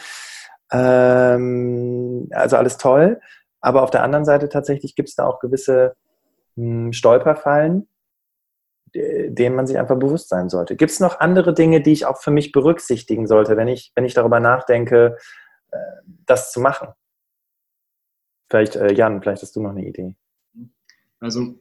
Ähm, 0.71 2.27
also 2.31 2.57
alles 2.57 2.77
toll. 2.77 3.21
Aber 3.61 3.83
auf 3.83 3.91
der 3.91 4.03
anderen 4.03 4.25
Seite 4.25 4.49
tatsächlich 4.49 4.95
gibt 4.95 5.09
es 5.09 5.15
da 5.15 5.25
auch 5.25 5.39
gewisse 5.39 5.95
mh, 6.55 6.85
hm, 6.85 6.93
Stolperfallen, 6.93 7.87
denen 8.93 9.55
man 9.55 9.67
sich 9.67 9.77
einfach 9.77 9.97
bewusst 9.97 10.29
sein 10.29 10.49
sollte. 10.49 10.75
Gibt 10.75 10.91
es 10.91 10.99
noch 10.99 11.19
andere 11.21 11.53
Dinge, 11.53 11.81
die 11.81 11.93
ich 11.93 12.05
auch 12.05 12.17
für 12.17 12.31
mich 12.31 12.51
berücksichtigen 12.51 13.27
sollte, 13.27 13.55
wenn 13.55 13.69
ich, 13.69 13.93
wenn 13.95 14.05
ich 14.05 14.13
darüber 14.13 14.41
nachdenke, 14.41 15.17
äh, 15.71 15.77
das 16.25 16.51
zu 16.51 16.59
machen? 16.59 16.89
Vielleicht, 18.49 18.75
äh, 18.75 18.91
Jan, 18.93 19.21
vielleicht 19.21 19.43
hast 19.43 19.55
du 19.55 19.61
noch 19.61 19.71
eine 19.71 19.85
Idee. 19.85 20.15
Also 21.21 21.53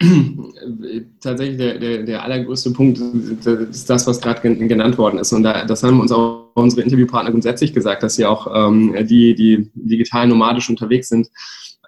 tatsächlich 1.20 1.58
der, 1.58 1.78
der, 1.78 2.04
der 2.04 2.22
allergrößte 2.22 2.70
Punkt 2.70 2.98
ist 2.98 3.90
das, 3.90 4.06
was 4.06 4.20
gerade 4.20 4.40
genannt 4.56 4.96
worden 4.96 5.18
ist. 5.18 5.32
Und 5.32 5.42
da, 5.42 5.64
das 5.64 5.82
haben 5.82 5.98
uns 5.98 6.12
auch 6.12 6.52
unsere 6.54 6.82
Interviewpartner 6.82 7.32
grundsätzlich 7.32 7.74
gesagt, 7.74 8.04
dass 8.04 8.14
sie 8.14 8.26
auch 8.26 8.46
ähm, 8.54 8.94
die, 9.08 9.34
die 9.34 9.70
digital 9.74 10.28
nomadisch 10.28 10.70
unterwegs 10.70 11.08
sind, 11.08 11.28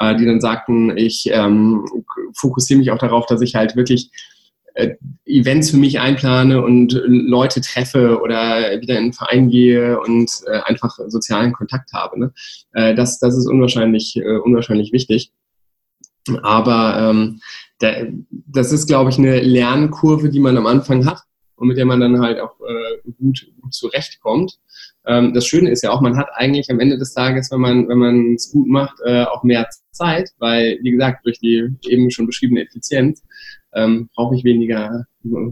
äh, 0.00 0.16
die 0.16 0.26
dann 0.26 0.40
sagten, 0.40 0.96
ich 0.96 1.30
ähm, 1.30 1.86
fokussiere 2.34 2.80
mich 2.80 2.90
auch 2.90 2.98
darauf, 2.98 3.26
dass 3.26 3.42
ich 3.42 3.54
halt 3.54 3.76
wirklich 3.76 4.10
äh, 4.74 4.96
Events 5.24 5.70
für 5.70 5.76
mich 5.76 6.00
einplane 6.00 6.60
und 6.60 7.00
Leute 7.06 7.60
treffe 7.60 8.20
oder 8.20 8.80
wieder 8.80 8.94
in 8.96 9.04
einen 9.04 9.12
Verein 9.12 9.50
gehe 9.50 10.00
und 10.00 10.32
äh, 10.46 10.58
einfach 10.64 10.98
sozialen 11.06 11.52
Kontakt 11.52 11.92
habe. 11.92 12.18
Ne? 12.18 12.32
Äh, 12.72 12.96
das, 12.96 13.20
das 13.20 13.38
ist 13.38 13.46
unwahrscheinlich, 13.46 14.16
äh, 14.16 14.38
unwahrscheinlich 14.38 14.92
wichtig. 14.92 15.30
Aber 16.42 16.96
ähm, 16.98 17.40
der, 17.80 18.12
das 18.30 18.72
ist, 18.72 18.86
glaube 18.86 19.10
ich, 19.10 19.18
eine 19.18 19.40
Lernkurve, 19.40 20.28
die 20.28 20.40
man 20.40 20.56
am 20.56 20.66
Anfang 20.66 21.06
hat 21.06 21.22
und 21.56 21.68
mit 21.68 21.76
der 21.76 21.86
man 21.86 22.00
dann 22.00 22.20
halt 22.20 22.40
auch 22.40 22.58
äh, 22.60 23.10
gut, 23.18 23.46
gut 23.60 23.74
zurechtkommt. 23.74 24.58
Ähm, 25.06 25.32
das 25.32 25.46
Schöne 25.46 25.70
ist 25.70 25.82
ja 25.82 25.90
auch, 25.90 26.00
man 26.00 26.16
hat 26.16 26.28
eigentlich 26.34 26.70
am 26.70 26.80
Ende 26.80 26.98
des 26.98 27.14
Tages, 27.14 27.50
wenn 27.50 27.60
man 27.60 27.88
wenn 27.88 27.98
man 27.98 28.34
es 28.34 28.52
gut 28.52 28.68
macht, 28.68 28.98
äh, 29.04 29.24
auch 29.24 29.42
mehr 29.42 29.66
Zeit, 29.92 30.30
weil 30.38 30.78
wie 30.82 30.90
gesagt 30.90 31.24
durch 31.24 31.38
die 31.38 31.68
eben 31.86 32.10
schon 32.10 32.26
beschriebene 32.26 32.62
Effizienz 32.62 33.22
ähm, 33.72 34.08
brauche 34.14 34.34
ich 34.34 34.44
weniger, 34.44 35.06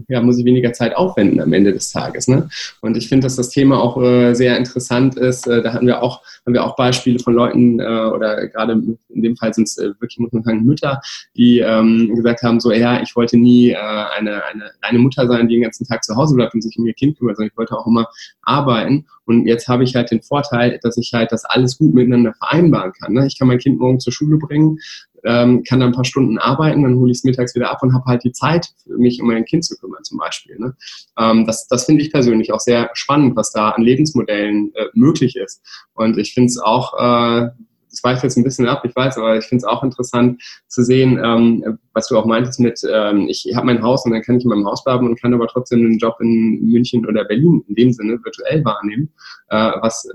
ja, 0.07 0.21
muss 0.21 0.39
ich 0.39 0.45
weniger 0.45 0.73
Zeit 0.73 0.95
aufwenden 0.95 1.39
am 1.41 1.53
Ende 1.53 1.71
des 1.71 1.91
Tages. 1.91 2.27
Ne? 2.27 2.49
Und 2.81 2.97
ich 2.97 3.07
finde, 3.07 3.25
dass 3.25 3.35
das 3.35 3.49
Thema 3.49 3.81
auch 3.81 4.01
äh, 4.01 4.33
sehr 4.33 4.57
interessant 4.57 5.15
ist. 5.15 5.47
Äh, 5.47 5.61
da 5.61 5.73
hatten 5.73 5.87
wir 5.87 6.01
auch, 6.01 6.21
haben 6.45 6.53
wir 6.53 6.63
auch 6.63 6.75
Beispiele 6.75 7.19
von 7.19 7.33
Leuten, 7.33 7.79
äh, 7.79 7.83
oder 7.83 8.47
gerade 8.47 8.73
in 9.09 9.21
dem 9.21 9.35
Fall 9.35 9.53
sind 9.53 9.67
es 9.67 9.77
äh, 9.77 9.89
wirklich, 9.99 10.19
muss 10.19 10.31
man 10.31 10.43
sagen, 10.43 10.65
Mütter, 10.65 11.01
die 11.35 11.59
ähm, 11.59 12.13
gesagt 12.15 12.41
haben, 12.41 12.59
so, 12.59 12.71
ja, 12.71 13.01
ich 13.01 13.15
wollte 13.15 13.37
nie 13.37 13.71
äh, 13.71 13.75
eine, 13.75 14.43
eine, 14.45 14.71
eine 14.81 14.99
Mutter 14.99 15.27
sein, 15.27 15.47
die 15.47 15.55
den 15.55 15.63
ganzen 15.63 15.85
Tag 15.85 16.03
zu 16.03 16.15
Hause 16.15 16.35
bleibt 16.35 16.53
und 16.53 16.61
sich 16.61 16.77
um 16.77 16.85
ihr 16.85 16.93
Kind 16.93 17.17
kümmert, 17.17 17.37
sondern 17.37 17.51
ich 17.51 17.57
wollte 17.57 17.77
auch 17.77 17.85
immer 17.85 18.07
arbeiten. 18.41 19.05
Und 19.25 19.45
jetzt 19.45 19.67
habe 19.67 19.83
ich 19.83 19.95
halt 19.95 20.09
den 20.09 20.23
Vorteil, 20.23 20.79
dass 20.81 20.97
ich 20.97 21.11
halt 21.13 21.31
das 21.31 21.45
alles 21.45 21.77
gut 21.77 21.93
miteinander 21.93 22.33
vereinbaren 22.33 22.93
kann. 22.93 23.13
Ne? 23.13 23.27
Ich 23.27 23.37
kann 23.37 23.47
mein 23.47 23.59
Kind 23.59 23.79
morgen 23.79 23.99
zur 23.99 24.11
Schule 24.11 24.37
bringen, 24.37 24.79
ähm, 25.23 25.63
kann 25.63 25.79
dann 25.79 25.89
ein 25.89 25.95
paar 25.95 26.05
Stunden 26.05 26.37
arbeiten, 26.37 26.83
dann 26.83 26.95
hole 26.95 27.11
ich 27.11 27.19
es 27.19 27.23
mittags 27.23 27.55
wieder 27.55 27.71
ab 27.71 27.83
und 27.83 27.93
habe 27.93 28.05
halt 28.05 28.23
die 28.23 28.31
Zeit, 28.31 28.69
mich 28.85 29.21
um 29.21 29.27
mein 29.27 29.45
Kind 29.45 29.58
zu 29.61 29.77
kümmern 29.77 30.03
zum 30.03 30.17
Beispiel. 30.17 30.57
Ne? 30.57 30.75
Ähm, 31.17 31.45
das 31.45 31.67
das 31.67 31.85
finde 31.85 32.01
ich 32.01 32.11
persönlich 32.11 32.51
auch 32.51 32.59
sehr 32.59 32.89
spannend, 32.93 33.35
was 33.35 33.51
da 33.51 33.69
an 33.71 33.83
Lebensmodellen 33.83 34.71
äh, 34.75 34.85
möglich 34.93 35.35
ist. 35.35 35.61
Und 35.93 36.17
ich 36.17 36.33
finde 36.33 36.47
es 36.47 36.59
auch, 36.59 36.93
äh, 36.93 37.49
das 37.89 38.03
weicht 38.03 38.23
jetzt 38.23 38.37
ein 38.37 38.43
bisschen 38.43 38.67
ab, 38.67 38.83
ich 38.85 38.95
weiß, 38.95 39.17
aber 39.17 39.37
ich 39.37 39.45
finde 39.45 39.63
es 39.63 39.63
auch 39.63 39.83
interessant 39.83 40.41
zu 40.67 40.83
sehen, 40.83 41.19
ähm, 41.23 41.79
was 41.93 42.07
du 42.07 42.17
auch 42.17 42.25
meintest 42.25 42.59
mit, 42.59 42.81
ähm, 42.89 43.27
ich 43.27 43.47
habe 43.55 43.65
mein 43.65 43.81
Haus 43.81 44.05
und 44.05 44.11
dann 44.11 44.21
kann 44.21 44.37
ich 44.37 44.43
in 44.43 44.49
meinem 44.49 44.65
Haus 44.65 44.83
bleiben 44.83 45.07
und 45.07 45.19
kann 45.19 45.33
aber 45.33 45.47
trotzdem 45.47 45.79
einen 45.79 45.97
Job 45.97 46.17
in 46.19 46.69
München 46.69 47.05
oder 47.05 47.25
Berlin 47.25 47.63
in 47.67 47.75
dem 47.75 47.91
Sinne 47.91 48.19
virtuell 48.23 48.63
wahrnehmen, 48.63 49.11
äh, 49.49 49.71
was 49.81 50.07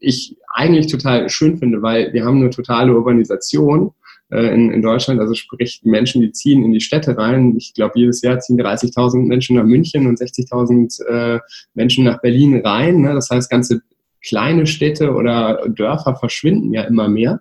ich 0.00 0.36
eigentlich 0.48 0.86
total 0.86 1.28
schön 1.28 1.58
finde, 1.58 1.82
weil 1.82 2.12
wir 2.12 2.24
haben 2.24 2.36
eine 2.36 2.50
totale 2.50 2.94
Urbanisation 2.94 3.92
äh, 4.30 4.54
in, 4.54 4.70
in 4.70 4.82
Deutschland. 4.82 5.20
Also 5.20 5.34
sprich, 5.34 5.80
Menschen, 5.84 6.22
die 6.22 6.32
ziehen 6.32 6.64
in 6.64 6.72
die 6.72 6.80
Städte 6.80 7.16
rein. 7.16 7.54
Ich 7.56 7.74
glaube, 7.74 7.98
jedes 7.98 8.22
Jahr 8.22 8.38
ziehen 8.40 8.60
30.000 8.60 9.26
Menschen 9.26 9.56
nach 9.56 9.64
München 9.64 10.06
und 10.06 10.20
60.000 10.20 11.04
äh, 11.06 11.40
Menschen 11.74 12.04
nach 12.04 12.20
Berlin 12.20 12.60
rein. 12.64 13.00
Ne? 13.00 13.14
Das 13.14 13.30
heißt, 13.30 13.50
ganze 13.50 13.80
kleine 14.22 14.66
Städte 14.66 15.12
oder 15.12 15.62
Dörfer 15.68 16.16
verschwinden 16.16 16.74
ja 16.74 16.82
immer 16.82 17.08
mehr, 17.08 17.40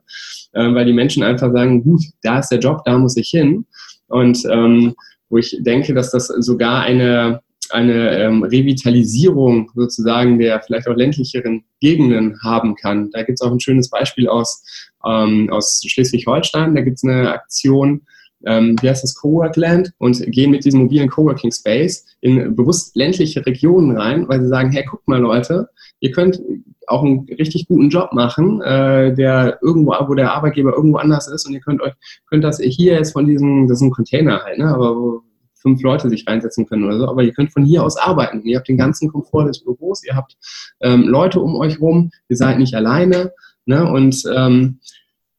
äh, 0.53 0.73
weil 0.73 0.85
die 0.85 0.93
Menschen 0.93 1.23
einfach 1.23 1.51
sagen, 1.51 1.83
gut, 1.83 2.03
da 2.21 2.39
ist 2.39 2.49
der 2.49 2.59
Job, 2.59 2.83
da 2.85 2.97
muss 2.97 3.17
ich 3.17 3.29
hin. 3.29 3.65
Und 4.07 4.45
ähm, 4.49 4.95
wo 5.29 5.37
ich 5.37 5.57
denke, 5.59 5.93
dass 5.93 6.11
das 6.11 6.27
sogar 6.27 6.83
eine 6.83 7.41
eine 7.71 8.17
ähm, 8.17 8.43
Revitalisierung 8.43 9.71
sozusagen 9.75 10.39
der 10.39 10.61
vielleicht 10.61 10.87
auch 10.87 10.95
ländlicheren 10.95 11.63
Gegenden 11.79 12.37
haben 12.43 12.75
kann. 12.75 13.09
Da 13.11 13.23
gibt 13.23 13.39
es 13.39 13.47
auch 13.47 13.51
ein 13.51 13.59
schönes 13.59 13.89
Beispiel 13.89 14.27
aus, 14.27 14.63
ähm, 15.05 15.49
aus 15.51 15.81
Schleswig-Holstein. 15.85 16.75
Da 16.75 16.81
gibt 16.81 16.97
es 16.97 17.03
eine 17.03 17.31
Aktion, 17.31 18.01
ähm, 18.45 18.75
wie 18.81 18.89
heißt 18.89 19.03
das, 19.03 19.15
Coworkland 19.15 19.91
und 19.97 20.21
gehen 20.31 20.51
mit 20.51 20.65
diesem 20.65 20.81
mobilen 20.81 21.09
Coworking 21.09 21.51
Space 21.51 22.05
in 22.21 22.55
bewusst 22.55 22.95
ländliche 22.95 23.45
Regionen 23.45 23.97
rein, 23.97 24.27
weil 24.27 24.41
sie 24.41 24.47
sagen, 24.47 24.71
hey, 24.71 24.83
guckt 24.83 25.07
mal 25.07 25.19
Leute, 25.19 25.69
ihr 25.99 26.11
könnt 26.11 26.41
auch 26.87 27.03
einen 27.03 27.27
richtig 27.37 27.67
guten 27.67 27.89
Job 27.89 28.13
machen, 28.13 28.61
äh, 28.61 29.13
der 29.13 29.59
irgendwo, 29.61 29.93
wo 30.07 30.13
der 30.13 30.33
Arbeitgeber 30.33 30.73
irgendwo 30.73 30.97
anders 30.97 31.27
ist 31.27 31.45
und 31.45 31.53
ihr 31.53 31.59
könnt 31.59 31.81
euch, 31.81 31.93
könnt 32.29 32.43
das 32.43 32.59
hier 32.59 32.93
jetzt 32.93 33.11
von 33.11 33.27
diesem, 33.27 33.67
das 33.67 33.79
ist 33.79 33.83
ein 33.83 33.91
Container 33.91 34.41
halt, 34.43 34.57
ne, 34.57 34.67
aber 34.67 34.95
wo 34.95 35.23
fünf 35.67 35.81
Leute 35.81 36.09
sich 36.09 36.25
reinsetzen 36.25 36.65
können 36.65 36.85
oder 36.85 36.97
so, 36.97 37.07
aber 37.09 37.23
ihr 37.23 37.33
könnt 37.33 37.51
von 37.51 37.65
hier 37.65 37.83
aus 37.83 37.97
arbeiten. 37.97 38.41
Ihr 38.45 38.57
habt 38.57 38.69
den 38.69 38.77
ganzen 38.77 39.11
Komfort 39.11 39.45
des 39.45 39.63
Büros, 39.63 40.03
ihr 40.05 40.15
habt 40.15 40.37
ähm, 40.81 41.03
Leute 41.03 41.41
um 41.41 41.55
euch 41.55 41.81
rum, 41.81 42.11
ihr 42.29 42.37
seid 42.37 42.57
nicht 42.57 42.73
alleine, 42.73 43.33
ne, 43.65 43.85
und 43.91 44.23
ähm, 44.33 44.79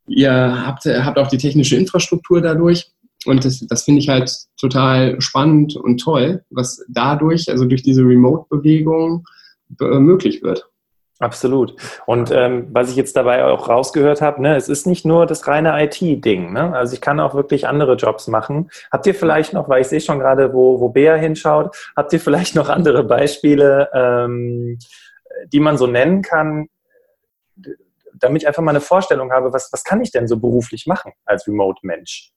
ihr 0.06 0.66
habt, 0.66 0.84
habt 0.84 1.18
auch 1.18 1.28
die 1.28 1.38
technische 1.38 1.76
Infrastruktur 1.76 2.40
dadurch. 2.42 2.90
Und 3.24 3.44
das, 3.44 3.66
das 3.66 3.82
finde 3.82 4.00
ich 4.00 4.08
halt 4.08 4.32
total 4.60 5.20
spannend 5.20 5.76
und 5.76 5.98
toll, 5.98 6.44
was 6.50 6.84
dadurch, 6.88 7.50
also 7.50 7.64
durch 7.64 7.82
diese 7.82 8.02
Remote-Bewegung 8.02 9.24
äh, 9.80 9.98
möglich 9.98 10.42
wird. 10.42 10.68
Absolut. 11.20 11.74
Und 12.06 12.30
ähm, 12.30 12.68
was 12.70 12.90
ich 12.90 12.96
jetzt 12.96 13.16
dabei 13.16 13.44
auch 13.44 13.68
rausgehört 13.68 14.22
habe, 14.22 14.40
ne, 14.40 14.54
es 14.54 14.68
ist 14.68 14.86
nicht 14.86 15.04
nur 15.04 15.26
das 15.26 15.48
reine 15.48 15.82
IT-Ding. 15.82 16.52
Ne? 16.52 16.72
Also 16.76 16.94
ich 16.94 17.00
kann 17.00 17.18
auch 17.18 17.34
wirklich 17.34 17.66
andere 17.66 17.94
Jobs 17.96 18.28
machen. 18.28 18.70
Habt 18.92 19.04
ihr 19.06 19.16
vielleicht 19.16 19.52
noch, 19.52 19.68
weil 19.68 19.80
ich 19.80 19.88
sehe 19.88 20.00
schon 20.00 20.20
gerade, 20.20 20.54
wo, 20.54 20.78
wo 20.78 20.90
Bea 20.90 21.16
hinschaut, 21.16 21.76
habt 21.96 22.12
ihr 22.12 22.20
vielleicht 22.20 22.54
noch 22.54 22.68
andere 22.68 23.02
Beispiele, 23.02 23.88
ähm, 23.92 24.78
die 25.52 25.60
man 25.60 25.76
so 25.76 25.88
nennen 25.88 26.22
kann, 26.22 26.68
damit 28.14 28.42
ich 28.42 28.48
einfach 28.48 28.62
mal 28.62 28.70
eine 28.70 28.80
Vorstellung 28.80 29.32
habe, 29.32 29.52
was, 29.52 29.72
was 29.72 29.82
kann 29.82 30.00
ich 30.00 30.12
denn 30.12 30.28
so 30.28 30.38
beruflich 30.38 30.86
machen 30.86 31.12
als 31.24 31.48
Remote-Mensch? 31.48 32.32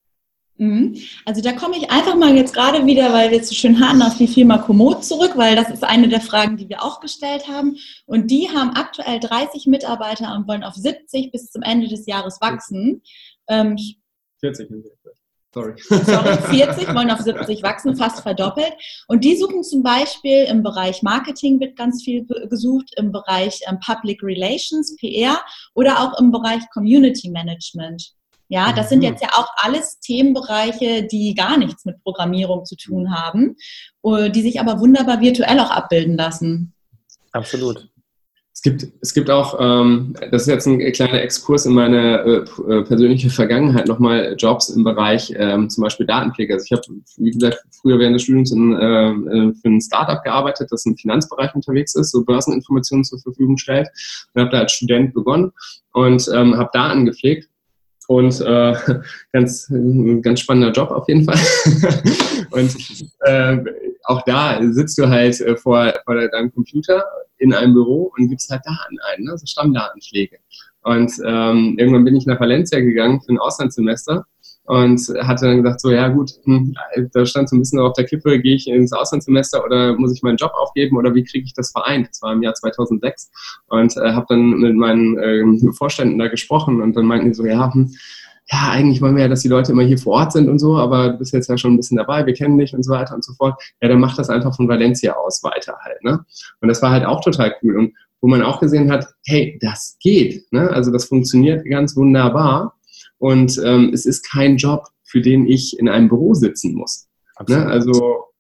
Mhm. 0.58 0.96
Also 1.26 1.42
da 1.42 1.54
komme 1.54 1.78
ich 1.78 1.90
einfach 1.90 2.16
mal 2.16 2.36
jetzt 2.36 2.54
gerade 2.54 2.86
wieder, 2.86 3.12
weil 3.14 3.32
wir 3.32 3.42
es 3.42 3.50
so 3.50 3.56
schön 3.56 3.80
hatten, 3.80 4.02
auf 4.02 4.18
die 4.18 4.28
Firma 4.28 4.60
Komoot 4.60 5.04
zurück, 5.04 5.34
weil 5.36 5.56
das 5.56 5.70
ist 5.70 5.84
eine 5.84 6.08
der 6.08 6.22
Fragen, 6.22 6.58
die 6.58 6.70
wir 6.70 6.84
auch 6.84 7.00
gestellt 7.00 7.48
haben. 7.48 7.78
Und 8.06 8.30
die 8.30 8.50
haben 8.50 8.72
aktuell 8.72 9.20
30 9.20 9.66
Mitarbeiter 9.68 10.36
und 10.36 10.48
wollen 10.48 10.64
auf 10.64 10.76
70 10.76 11.32
bis 11.32 11.50
zum 11.50 11.64
Ende 11.64 11.88
des 11.88 12.06
Jahres 12.06 12.40
wachsen. 12.42 13.02
40. 13.48 14.70
Ähm, 14.70 14.84
Sorry. 15.54 15.74
Sorry, 15.78 16.38
40 16.50 16.96
wollen 16.96 17.12
auf 17.12 17.20
70 17.20 17.62
wachsen, 17.62 17.98
fast 17.98 18.22
verdoppelt. 18.22 18.72
Und 19.08 19.26
die 19.26 19.36
suchen 19.36 19.64
zum 19.64 19.84
Beispiel 19.84 20.46
im 20.46 20.64
Bereich 20.64 21.02
Marketing 21.02 21.60
wird 21.60 21.76
ganz 21.76 22.04
viel 22.04 22.26
gesucht, 22.50 22.94
im 22.96 23.12
Bereich 23.12 23.60
ähm, 23.68 23.78
Public 23.86 24.24
Relations, 24.24 24.96
PR 24.96 25.42
oder 25.74 26.00
auch 26.00 26.18
im 26.20 26.32
Bereich 26.32 26.62
Community 26.74 27.30
Management. 27.30 28.14
Ja, 28.52 28.74
das 28.74 28.90
sind 28.90 29.02
jetzt 29.02 29.24
ja 29.24 29.30
auch 29.36 29.48
alles 29.56 30.02
Themenbereiche, 30.02 31.08
die 31.08 31.34
gar 31.36 31.58
nichts 31.58 31.86
mit 31.86 32.04
Programmierung 32.04 32.66
zu 32.66 32.76
tun 32.76 33.16
haben, 33.16 33.56
die 34.04 34.42
sich 34.42 34.60
aber 34.60 34.82
wunderbar 34.82 35.22
virtuell 35.22 35.58
auch 35.62 35.72
abbilden 35.72 36.18
lassen. 36.18 36.74
Absolut. 37.32 37.88
Es 38.54 38.62
gibt, 38.62 38.88
es 39.00 39.14
gibt 39.14 39.30
auch, 39.30 39.56
ähm, 39.58 40.14
das 40.32 40.42
ist 40.42 40.48
jetzt 40.50 40.68
ein 40.68 40.80
kleiner 40.92 41.22
Exkurs 41.22 41.66
in 41.66 41.74
meine 41.74 42.20
äh, 42.20 42.72
äh 42.72 42.84
persönliche 42.84 43.30
Vergangenheit, 43.30 43.88
nochmal 43.88 44.36
Jobs 44.38 44.70
im 44.70 44.84
Bereich 44.84 45.34
ähm, 45.38 45.70
zum 45.70 45.84
Beispiel 45.84 46.06
Datenpflege. 46.06 46.54
Also 46.54 46.66
ich 46.66 46.72
habe, 46.74 46.82
wie 47.18 47.32
gesagt, 47.32 47.64
früher 47.72 48.00
während 48.00 48.16
des 48.16 48.24
Studiums 48.24 48.52
in, 48.52 48.74
äh, 48.74 49.12
äh, 49.12 49.54
für 49.54 49.70
ein 49.70 49.80
Startup 49.80 50.22
gearbeitet, 50.22 50.68
das 50.72 50.86
im 50.86 50.98
Finanzbereich 50.98 51.56
unterwegs 51.56 51.96
ist, 51.96 52.12
so 52.12 52.26
Börseninformationen 52.26 53.06
zur 53.06 53.20
Verfügung 53.22 53.58
stellt 53.58 53.88
und 54.34 54.42
habe 54.42 54.52
da 54.52 54.60
als 54.60 54.74
Student 54.74 55.14
begonnen 55.14 55.54
und 55.94 56.30
ähm, 56.36 56.58
habe 56.58 56.70
Daten 56.74 57.06
gepflegt 57.06 57.48
und 58.08 58.42
äh, 58.42 58.76
ganz, 59.34 59.72
ganz 60.22 60.40
spannender 60.40 60.72
Job 60.72 60.92
auf 60.92 61.08
jeden 61.08 61.26
Fall. 61.26 61.40
und 62.52 62.76
äh, 63.22 63.58
auch 64.04 64.22
da 64.24 64.60
sitzt 64.72 64.98
du 64.98 65.08
halt 65.08 65.40
äh, 65.42 65.56
vor, 65.56 65.94
vor 66.06 66.16
deinem 66.16 66.52
Computer 66.54 67.04
in 67.38 67.54
einem 67.54 67.74
Büro 67.74 68.12
und 68.18 68.30
gibst 68.30 68.50
halt 68.50 68.62
Daten 68.66 68.98
ein, 69.12 69.24
ne? 69.24 69.38
so 69.38 69.46
Stammdatenpflege. 69.46 70.38
Und 70.84 71.12
ähm, 71.26 71.76
irgendwann 71.78 72.06
bin 72.06 72.16
ich 72.16 72.26
nach 72.26 72.40
Valencia 72.40 72.80
gegangen 72.80 73.22
für 73.22 73.34
ein 73.34 73.40
Auslandssemester 73.40 74.26
und 74.72 75.02
hatte 75.20 75.48
dann 75.48 75.62
gesagt, 75.62 75.82
so 75.82 75.92
ja 75.92 76.08
gut, 76.08 76.32
hm, 76.46 76.74
da 77.12 77.26
stand 77.26 77.50
so 77.50 77.58
ein 77.58 77.60
bisschen 77.60 77.82
auf 77.82 77.92
der 77.92 78.06
Kippe, 78.06 78.40
gehe 78.40 78.56
ich 78.56 78.70
ins 78.70 78.94
Auslandssemester 78.94 79.66
oder 79.66 79.98
muss 79.98 80.14
ich 80.14 80.24
meinen 80.24 80.38
Job 80.38 80.54
aufgeben 80.56 80.96
oder 80.96 81.14
wie 81.14 81.26
kriege 81.26 81.44
ich 81.44 81.54
das 81.54 81.72
vereint? 81.72 82.08
Das 82.08 82.22
war 82.22 82.32
im 82.32 82.42
Jahr 82.42 82.54
2006 82.54 83.32
und 83.68 83.98
äh, 83.98 84.14
habe 84.14 84.28
dann 84.30 84.52
mit 84.52 84.74
meinen 84.78 85.18
äh, 85.20 85.74
Vorständen 85.74 86.18
da 86.18 86.30
gesprochen 86.30 86.82
und 86.82 86.96
dann 86.96 87.04
meinten 87.04 87.28
die 87.28 87.34
so, 87.34 87.46
ja, 87.46 87.74
hm, 87.74 87.92
ja, 88.50 88.70
eigentlich 88.72 89.02
wollen 89.02 89.18
wir 89.18 89.24
ja, 89.24 89.28
dass 89.28 89.42
die 89.42 89.50
Leute 89.50 89.74
immer 89.74 89.84
hier 89.84 89.98
vor 89.98 90.14
Ort 90.14 90.32
sind 90.32 90.48
und 90.48 90.60
so, 90.60 90.78
aber 90.78 91.10
du 91.10 91.18
bist 91.18 91.34
jetzt 91.34 91.50
ja 91.50 91.58
schon 91.58 91.74
ein 91.74 91.78
bisschen 91.78 91.98
dabei, 91.98 92.26
wir 92.26 92.34
kennen 92.34 92.58
dich 92.58 92.74
und 92.74 92.84
so 92.84 92.94
weiter 92.94 93.14
und 93.14 93.26
so 93.26 93.34
fort. 93.34 93.62
Ja, 93.82 93.90
dann 93.90 94.00
mach 94.00 94.16
das 94.16 94.30
einfach 94.30 94.56
von 94.56 94.70
Valencia 94.70 95.16
aus 95.16 95.44
weiter 95.44 95.78
halt. 95.82 96.02
Ne? 96.06 96.24
Und 96.62 96.70
das 96.70 96.82
war 96.82 96.92
halt 96.92 97.04
auch 97.04 97.20
total 97.22 97.54
cool. 97.62 97.78
Und 97.78 97.94
wo 98.22 98.28
man 98.30 98.42
auch 98.42 98.62
gesehen 98.62 98.90
hat, 98.90 99.06
hey, 99.26 99.58
das 99.62 99.98
geht. 100.00 100.50
Ne? 100.54 100.70
Also 100.70 100.92
das 100.92 101.06
funktioniert 101.06 101.66
ganz 101.66 101.98
wunderbar. 101.98 102.76
Und 103.22 103.62
ähm, 103.64 103.92
es 103.94 104.08
ist 104.08 104.24
kein 104.24 104.58
Job, 104.58 104.88
für 105.04 105.22
den 105.22 105.46
ich 105.46 105.78
in 105.78 105.88
einem 105.88 106.10
Büro 106.10 106.34
sitzen 106.34 106.74
muss. 106.74 107.08
Ne? 107.48 107.68
Also 107.68 108.32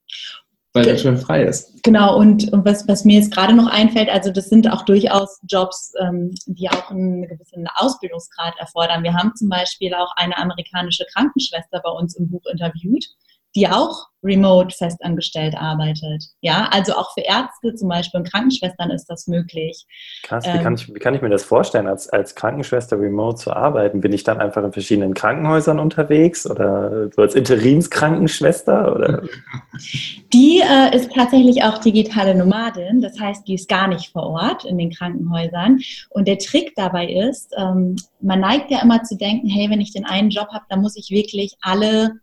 weil 0.73 0.85
der 0.85 0.97
schon 0.97 1.17
frei 1.17 1.43
ist. 1.43 1.83
Genau, 1.83 2.17
und, 2.17 2.51
und 2.51 2.65
was, 2.65 2.87
was 2.87 3.05
mir 3.05 3.19
jetzt 3.19 3.33
gerade 3.33 3.53
noch 3.53 3.67
einfällt, 3.67 4.09
also 4.09 4.31
das 4.31 4.49
sind 4.49 4.71
auch 4.71 4.83
durchaus 4.85 5.39
Jobs, 5.47 5.93
ähm, 5.99 6.33
die 6.45 6.69
auch 6.69 6.89
einen 6.89 7.27
gewissen 7.27 7.67
Ausbildungsgrad 7.75 8.53
erfordern. 8.57 9.03
Wir 9.03 9.13
haben 9.13 9.35
zum 9.35 9.49
Beispiel 9.49 9.93
auch 9.93 10.11
eine 10.15 10.37
amerikanische 10.37 11.05
Krankenschwester 11.13 11.81
bei 11.83 11.91
uns 11.91 12.15
im 12.15 12.29
Buch 12.29 12.43
interviewt, 12.51 13.05
die 13.55 13.67
auch 13.67 14.07
remote 14.23 14.75
festangestellt 14.75 15.55
arbeitet. 15.57 16.25
Ja, 16.41 16.69
also 16.71 16.93
auch 16.93 17.13
für 17.13 17.21
Ärzte 17.21 17.73
zum 17.75 17.89
Beispiel 17.89 18.19
und 18.19 18.31
Krankenschwestern 18.31 18.91
ist 18.91 19.05
das 19.05 19.27
möglich. 19.27 19.85
Krass, 20.23 20.45
wie, 20.45 20.59
kann, 20.59 20.67
ähm, 20.67 20.73
ich, 20.75 20.93
wie 20.93 20.99
kann 20.99 21.15
ich 21.15 21.21
mir 21.21 21.29
das 21.29 21.43
vorstellen, 21.43 21.87
als, 21.87 22.07
als 22.09 22.35
Krankenschwester 22.35 22.99
remote 22.99 23.37
zu 23.37 23.51
arbeiten? 23.51 24.01
Bin 24.01 24.13
ich 24.13 24.23
dann 24.23 24.39
einfach 24.39 24.63
in 24.63 24.71
verschiedenen 24.71 25.13
Krankenhäusern 25.13 25.79
unterwegs 25.79 26.49
oder 26.49 27.09
so 27.11 27.21
als 27.21 27.33
Interimskrankenschwester? 27.33 28.95
Oder? 28.95 29.23
Die 30.33 30.61
äh, 30.61 30.95
ist 30.95 31.11
tatsächlich 31.13 31.63
auch 31.63 31.79
digitale 31.79 32.35
Nomadin, 32.35 33.01
das 33.01 33.19
heißt, 33.19 33.47
die 33.47 33.55
ist 33.55 33.67
gar 33.67 33.87
nicht 33.87 34.11
vor 34.11 34.23
Ort 34.23 34.63
in 34.63 34.77
den 34.77 34.91
Krankenhäusern. 34.91 35.79
Und 36.09 36.27
der 36.27 36.37
Trick 36.37 36.73
dabei 36.75 37.07
ist, 37.07 37.53
ähm, 37.57 37.97
man 38.21 38.39
neigt 38.39 38.71
ja 38.71 38.81
immer 38.81 39.03
zu 39.03 39.17
denken, 39.17 39.49
hey, 39.49 39.69
wenn 39.69 39.81
ich 39.81 39.91
den 39.91 40.05
einen 40.05 40.29
Job 40.29 40.47
habe, 40.53 40.63
dann 40.69 40.81
muss 40.81 40.95
ich 40.95 41.09
wirklich 41.09 41.55
alle 41.61 42.03
ähm, 42.03 42.19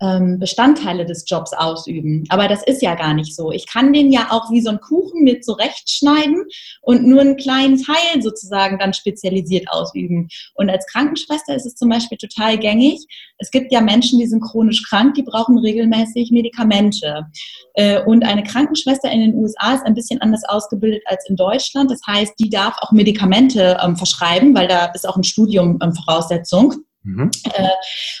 Bestandteile 0.00 1.04
des 1.04 1.24
Jobs 1.26 1.52
ausüben. 1.52 2.24
Aber 2.30 2.48
das 2.48 2.62
ist 2.62 2.80
ja 2.80 2.94
gar 2.94 3.12
nicht 3.12 3.36
so. 3.36 3.52
Ich 3.52 3.66
kann 3.66 3.92
den 3.92 4.10
ja 4.10 4.28
auch 4.30 4.50
wie 4.50 4.62
so 4.62 4.70
ein 4.70 4.80
Kuchen 4.80 5.24
mit 5.24 5.44
zurechtschneiden 5.44 6.44
und 6.80 7.06
nur 7.06 7.20
einen 7.20 7.36
kleinen 7.36 7.82
Teil 7.82 8.22
sozusagen 8.22 8.78
dann 8.78 8.94
spezialisiert 8.94 9.68
ausüben. 9.68 10.28
Und 10.54 10.70
als 10.70 10.86
Krankenschwester 10.86 11.54
ist 11.54 11.66
es 11.66 11.74
zum 11.74 11.90
Beispiel 11.90 12.16
total 12.16 12.56
gängig. 12.56 13.04
Es 13.36 13.50
gibt 13.50 13.72
ja 13.72 13.82
Menschen, 13.82 14.18
die 14.18 14.26
sind 14.26 14.40
chronisch 14.40 14.88
krank, 14.88 15.14
die 15.14 15.22
brauchen 15.22 15.58
regelmäßig 15.58 16.30
Medikamente. 16.30 17.26
Äh, 17.74 18.02
und 18.04 18.24
eine 18.24 18.42
Krankenschwester 18.42 19.10
in 19.10 19.20
den 19.20 19.34
USA 19.34 19.74
ist 19.74 19.84
ein 19.84 19.94
bisschen 19.94 20.20
anders 20.22 20.44
ausgebildet 20.48 21.02
als 21.06 21.28
in 21.28 21.36
Deutschland. 21.36 21.90
Das 21.90 22.00
heißt, 22.06 22.34
die 22.38 22.48
darf 22.48 22.76
auch 22.80 22.92
Medikamente 22.92 23.78
ähm, 23.82 23.96
verschreiben, 23.96 24.54
weil 24.54 24.68
da 24.68 24.86
ist 24.86 25.06
auch 25.06 25.16
ein 25.16 25.24
Studium 25.24 25.78
ähm, 25.82 25.94
Voraussetzung. 25.94 26.84
Mhm. 27.02 27.30
Äh, 27.54 27.68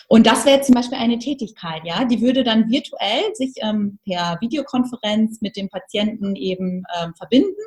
und 0.08 0.26
das 0.26 0.46
wäre 0.46 0.62
zum 0.62 0.74
Beispiel 0.74 0.98
eine 0.98 1.18
Tätigkeit, 1.18 1.82
ja, 1.84 2.04
die 2.04 2.22
würde 2.22 2.44
dann 2.44 2.70
virtuell 2.70 3.34
sich 3.34 3.52
ähm, 3.56 3.98
per 4.06 4.38
Videokonferenz 4.40 5.40
mit 5.42 5.56
dem 5.56 5.68
Patienten 5.68 6.34
eben 6.34 6.84
ähm, 6.98 7.14
verbinden 7.14 7.60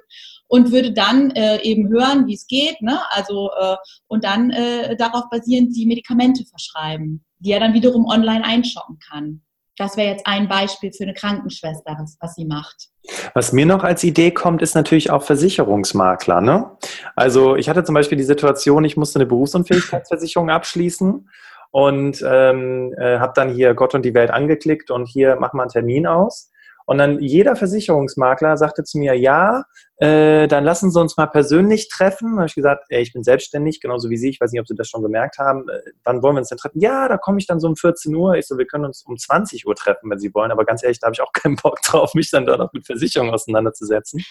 und 0.48 0.72
würde 0.72 0.91
dann 0.91 1.32
äh, 1.32 1.62
eben 1.62 1.89
hören, 1.89 2.25
wie 2.25 2.34
es 2.34 2.48
geht, 2.48 2.82
ne? 2.82 3.00
Also 3.12 3.51
äh, 3.60 3.75
und 4.08 4.24
dann 4.24 4.50
äh, 4.51 4.96
darauf 4.96 5.29
basierend 5.29 5.75
die 5.75 5.86
Medikamente 5.86 6.46
verschreiben, 6.46 7.24
die 7.39 7.51
er 7.51 7.60
dann 7.60 7.74
wiederum 7.74 8.05
online 8.05 8.43
einschauen 8.43 8.98
kann. 9.08 9.41
Das 9.77 9.98
wäre 9.98 10.10
jetzt 10.10 10.27
ein 10.27 10.48
Beispiel 10.48 10.94
für 10.94 11.03
eine 11.03 11.13
Krankenschwester, 11.13 11.98
was, 12.00 12.18
was 12.20 12.36
sie 12.36 12.46
macht. 12.46 12.89
Was 13.34 13.53
mir 13.53 13.65
noch 13.65 13.84
als 13.84 14.03
Idee 14.03 14.32
kommt, 14.32 14.62
ist 14.62 14.75
natürlich 14.75 15.10
auch 15.10 15.24
Versicherungsmakler. 15.24 16.42
Ne? 16.42 16.70
Also 17.15 17.56
ich 17.56 17.70
hatte 17.70 17.84
zum 17.84 17.96
Beispiel 17.96 18.18
die 18.18 18.24
Situation, 18.24 18.86
ich 18.86 18.98
musste 18.98 19.20
eine 19.20 19.25
Berufsunfähigkeitsversicherung 19.25 20.50
abschließen 20.51 21.27
und 21.72 22.24
ähm, 22.25 22.94
äh, 23.00 23.18
habe 23.18 23.34
dann 23.36 23.50
hier 23.50 23.74
Gott 23.74 23.96
und 23.96 24.06
die 24.06 24.13
Welt 24.13 24.30
angeklickt 24.30 24.92
und 24.92 25.08
hier 25.08 25.38
mach 25.39 25.53
mal 25.53 25.63
einen 25.63 25.72
Termin 25.72 26.06
aus. 26.06 26.51
Und 26.86 26.98
dann 26.98 27.20
jeder 27.20 27.56
Versicherungsmakler 27.56 28.58
sagte 28.58 28.84
zu 28.84 28.98
mir, 28.98 29.18
ja, 29.18 29.63
äh, 29.98 30.48
dann 30.48 30.63
lassen 30.63 30.92
Sie 30.92 31.00
uns 31.00 31.18
mal 31.18 31.28
persönlich 31.28 31.88
treffen. 31.90 32.32
Da 32.32 32.38
habe 32.38 32.48
ich 32.48 32.56
gesagt, 32.56 32.86
ey, 32.90 33.02
ich 33.02 33.13
bin 33.13 33.24
selbstständig, 33.24 33.80
genauso 33.80 34.10
wie 34.10 34.18
Sie. 34.18 34.30
Ich 34.30 34.42
weiß 34.42 34.52
nicht, 34.52 34.62
ob 34.62 34.68
Sie 34.68 34.75
das 34.75 34.90
schon 34.90 35.02
gemerkt 35.02 35.38
haben. 35.38 35.70
Äh, 35.70 35.80
wann 36.04 36.22
wollen 36.22 36.36
wir 36.36 36.40
uns 36.40 36.50
denn 36.50 36.58
treffen? 36.58 36.80
Ja, 36.80 37.08
da 37.08 37.18
komme 37.18 37.40
ich 37.40 37.48
dann 37.48 37.60
so 37.60 37.68
um 37.68 37.75
14 37.75 38.13
Uhr. 38.13 38.36
Ich 38.36 38.48
so, 38.48 38.58
wir 38.58 38.66
können 38.66 38.86
uns 38.86 39.04
um 39.06 39.18
20 39.18 39.66
Uhr 39.66 39.75
treffen, 39.75 40.10
wenn 40.10 40.20
Sie 40.20 40.34
wollen. 40.34 40.52
Aber 40.52 40.66
ganz 40.66 40.84
ehrlich, 40.84 41.00
da 41.00 41.08
habe 41.08 41.13
ich 41.13 41.22
auch 41.22 41.32
keinen 41.34 41.56
Bock 41.56 41.82
drauf, 41.82 42.13
mich 42.13 42.32
dann 42.32 42.46
da 42.46 42.58
noch 42.58 42.74
mit 42.74 42.86
Versicherungen 42.86 43.34
auseinanderzusetzen. 43.34 44.24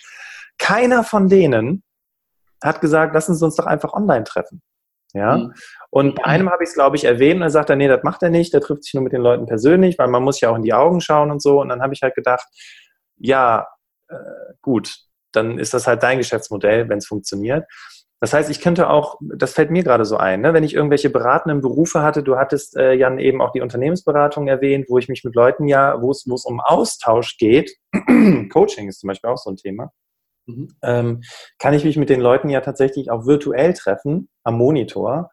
Keiner 0.58 1.04
von 1.04 1.28
denen 1.28 1.82
hat 2.62 2.80
gesagt, 2.80 3.14
lassen 3.14 3.34
Sie 3.34 3.44
uns 3.44 3.56
doch 3.56 3.66
einfach 3.66 3.92
online 3.92 4.24
treffen. 4.24 4.62
Ja. 5.14 5.36
Mhm. 5.36 5.54
Und 5.90 6.14
bei 6.16 6.24
einem 6.24 6.50
habe 6.50 6.62
ich 6.62 6.70
es, 6.70 6.74
glaube 6.74 6.96
ich, 6.96 7.04
erwähnt 7.04 7.36
und 7.36 7.40
dann 7.42 7.50
sagt 7.50 7.70
er, 7.70 7.76
nee, 7.76 7.88
das 7.88 8.02
macht 8.02 8.22
er 8.22 8.30
nicht, 8.30 8.52
der 8.54 8.60
trifft 8.60 8.84
sich 8.84 8.94
nur 8.94 9.02
mit 9.02 9.12
den 9.12 9.20
Leuten 9.20 9.46
persönlich, 9.46 9.98
weil 9.98 10.08
man 10.08 10.22
muss 10.22 10.40
ja 10.40 10.50
auch 10.50 10.56
in 10.56 10.62
die 10.62 10.72
Augen 10.72 11.00
schauen 11.00 11.30
und 11.30 11.42
so. 11.42 11.60
Und 11.60 11.68
dann 11.68 11.82
habe 11.82 11.94
ich 11.94 12.02
halt 12.02 12.14
gedacht, 12.14 12.46
ja, 13.18 13.66
äh, 14.08 14.14
gut, 14.62 14.96
dann 15.32 15.58
ist 15.58 15.74
das 15.74 15.86
halt 15.86 16.02
dein 16.02 16.18
Geschäftsmodell, 16.18 16.88
wenn 16.88 16.98
es 16.98 17.06
funktioniert. 17.06 17.66
Das 18.20 18.32
heißt, 18.32 18.50
ich 18.50 18.60
könnte 18.60 18.88
auch, 18.88 19.18
das 19.20 19.52
fällt 19.52 19.72
mir 19.72 19.82
gerade 19.82 20.04
so 20.04 20.16
ein, 20.16 20.42
ne, 20.42 20.54
wenn 20.54 20.62
ich 20.62 20.74
irgendwelche 20.74 21.10
beratenden 21.10 21.60
Berufe 21.60 22.02
hatte, 22.02 22.22
du 22.22 22.36
hattest, 22.36 22.76
äh, 22.76 22.92
Jan, 22.92 23.18
eben 23.18 23.42
auch 23.42 23.50
die 23.50 23.60
Unternehmensberatung 23.60 24.46
erwähnt, 24.46 24.86
wo 24.88 24.98
ich 24.98 25.08
mich 25.08 25.24
mit 25.24 25.34
Leuten 25.34 25.66
ja, 25.66 26.00
wo 26.00 26.12
es 26.12 26.24
um 26.24 26.60
Austausch 26.60 27.36
geht, 27.36 27.76
Coaching 28.52 28.88
ist 28.88 29.00
zum 29.00 29.08
Beispiel 29.08 29.28
auch 29.28 29.38
so 29.38 29.50
ein 29.50 29.56
Thema, 29.56 29.90
mhm. 30.46 30.68
ähm, 30.82 31.22
kann 31.58 31.74
ich 31.74 31.84
mich 31.84 31.96
mit 31.96 32.10
den 32.10 32.20
Leuten 32.20 32.48
ja 32.48 32.60
tatsächlich 32.60 33.10
auch 33.10 33.26
virtuell 33.26 33.74
treffen, 33.74 34.28
am 34.44 34.58
Monitor, 34.58 35.30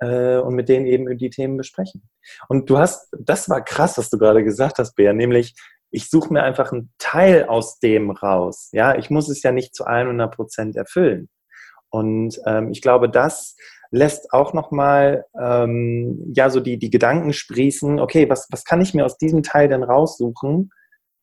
äh, 0.00 0.36
und 0.36 0.54
mit 0.54 0.68
denen 0.68 0.86
eben 0.86 1.04
über 1.04 1.14
die 1.14 1.30
Themen 1.30 1.56
besprechen. 1.56 2.08
Und 2.48 2.70
du 2.70 2.78
hast, 2.78 3.08
das 3.18 3.48
war 3.48 3.64
krass, 3.64 3.98
was 3.98 4.10
du 4.10 4.18
gerade 4.18 4.44
gesagt 4.44 4.78
hast, 4.78 4.94
Bär, 4.94 5.12
nämlich, 5.12 5.54
ich 5.90 6.10
suche 6.10 6.32
mir 6.32 6.42
einfach 6.42 6.72
einen 6.72 6.92
Teil 6.98 7.46
aus 7.46 7.78
dem 7.78 8.10
raus. 8.10 8.68
Ja, 8.72 8.96
ich 8.96 9.10
muss 9.10 9.28
es 9.28 9.42
ja 9.42 9.52
nicht 9.52 9.74
zu 9.74 9.84
100 9.84 10.34
Prozent 10.34 10.76
erfüllen. 10.76 11.28
Und 11.90 12.38
ähm, 12.46 12.70
ich 12.70 12.82
glaube, 12.82 13.08
das 13.08 13.56
lässt 13.90 14.32
auch 14.34 14.52
nochmal 14.52 15.24
ähm, 15.40 16.32
ja 16.34 16.50
so 16.50 16.60
die, 16.60 16.78
die 16.78 16.90
Gedanken 16.90 17.32
sprießen, 17.32 18.00
okay, 18.00 18.28
was, 18.28 18.46
was 18.50 18.64
kann 18.64 18.82
ich 18.82 18.92
mir 18.92 19.06
aus 19.06 19.16
diesem 19.16 19.42
Teil 19.42 19.68
denn 19.68 19.82
raussuchen, 19.82 20.70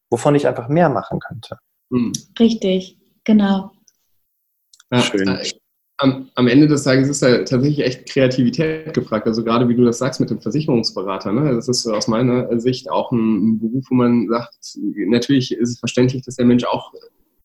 wovon 0.10 0.34
ich 0.34 0.48
einfach 0.48 0.68
mehr 0.68 0.90
machen 0.90 1.20
könnte. 1.20 1.60
Hm. 1.92 2.12
Richtig, 2.40 2.98
genau. 3.26 3.72
Ja, 4.92 5.02
Schön. 5.02 5.28
Äh, 5.28 5.50
am, 5.98 6.30
am, 6.36 6.48
Ende 6.48 6.68
des 6.68 6.84
Tages 6.84 7.08
ist 7.08 7.22
da 7.22 7.38
tatsächlich 7.40 7.80
echt 7.80 8.10
Kreativität 8.10 8.94
gefragt. 8.94 9.28
Also 9.28 9.44
gerade 9.44 9.68
wie 9.70 9.76
du 9.76 9.86
das 9.86 9.98
sagst 9.98 10.20
mit 10.20 10.30
dem 10.30 10.42
Versicherungsberater. 10.42 11.32
Ne? 11.32 11.56
Das 11.56 11.70
ist 11.70 11.88
aus 11.88 12.08
meiner 12.08 12.60
Sicht 12.60 12.90
auch 12.90 13.12
ein 13.12 13.60
Beruf, 13.60 13.86
wo 13.90 13.96
man 13.96 14.28
sagt, 14.28 14.56
natürlich 15.08 15.54
ist 15.54 15.70
es 15.70 15.80
verständlich, 15.80 16.24
dass 16.24 16.36
der 16.36 16.46
Mensch 16.46 16.66
auch 16.66 16.94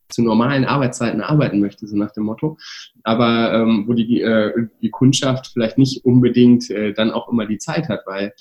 zu 0.08 0.22
normalen 0.22 0.64
Arbeitszeiten 0.64 1.20
arbeiten 1.20 1.60
möchte, 1.60 1.87
so 1.87 1.96
nach 1.96 2.12
dem 2.12 2.25
Motto. 2.25 2.58
Aber 3.04 3.52
ähm, 3.54 3.84
wo 3.87 3.92
die, 3.92 4.20
äh, 4.20 4.52
die 4.82 4.90
Kundschaft 4.90 5.49
vielleicht 5.52 5.78
nicht 5.78 6.04
unbedingt 6.04 6.68
äh, 6.70 6.92
dann 6.92 7.12
auch 7.12 7.28
immer 7.28 7.46
die 7.46 7.58
Zeit 7.58 7.88
hat, 7.88 8.00
weil 8.06 8.32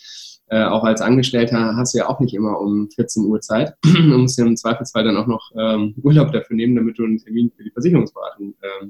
äh, 0.50 0.64
auch 0.64 0.84
als 0.84 1.02
Angestellter 1.02 1.76
hast 1.76 1.94
du 1.94 2.00
ja 2.00 2.10
auch 2.10 2.20
nicht 2.20 2.34
immer 2.34 2.60
um 2.60 2.90
14 2.90 3.26
Uhr 3.26 3.42
Zeit 3.42 3.74
und 3.86 4.22
musst 4.22 4.38
ja 4.38 4.46
im 4.46 4.58
Zweifelsfall 4.58 5.04
dann 5.04 5.18
auch 5.18 5.28
noch 5.28 5.52
ähm, 5.58 5.96
Urlaub 6.02 6.32
dafür 6.32 6.56
nehmen, 6.56 6.76
damit 6.76 6.98
du 6.98 7.06
einen 7.06 7.20
Termin 7.20 7.52
für 7.56 7.64
die 7.64 7.72
Versicherungsberatung 7.72 8.56
ähm, 8.64 8.90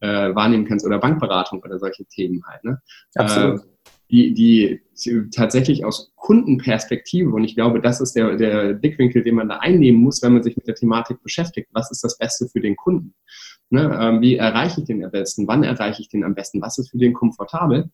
äh, 0.00 0.34
wahrnehmen 0.34 0.64
kannst 0.64 0.86
oder 0.86 0.98
Bankberatung 0.98 1.62
oder 1.62 1.78
solche 1.78 2.04
Themen 2.06 2.42
halt. 2.46 2.64
Ne? 2.64 2.80
Absolut. 3.14 3.60
Äh, 3.60 3.64
die, 4.10 4.32
die 4.34 4.80
tatsächlich 5.30 5.84
aus 5.84 6.12
Kundenperspektive, 6.16 7.30
und 7.30 7.44
ich 7.44 7.54
glaube, 7.54 7.80
das 7.80 8.00
ist 8.00 8.14
der, 8.14 8.36
der 8.36 8.72
Blickwinkel, 8.74 9.22
den 9.22 9.34
man 9.34 9.48
da 9.48 9.58
einnehmen 9.58 10.00
muss, 10.00 10.22
wenn 10.22 10.32
man 10.32 10.42
sich 10.42 10.56
mit 10.56 10.66
der 10.66 10.74
Thematik 10.74 11.22
beschäftigt. 11.22 11.68
Was 11.72 11.90
ist 11.90 12.02
das 12.02 12.16
Beste 12.16 12.48
für 12.48 12.60
den 12.60 12.76
Kunden? 12.76 13.14
Ne? 13.70 13.98
Ähm, 14.00 14.20
wie 14.22 14.36
erreiche 14.36 14.80
ich 14.80 14.86
den 14.86 15.04
am 15.04 15.10
besten? 15.10 15.46
Wann 15.46 15.62
erreiche 15.62 16.00
ich 16.00 16.08
den 16.08 16.24
am 16.24 16.34
besten? 16.34 16.62
Was 16.62 16.78
ist 16.78 16.90
für 16.90 16.98
den 16.98 17.12
komfortabel? 17.12 17.90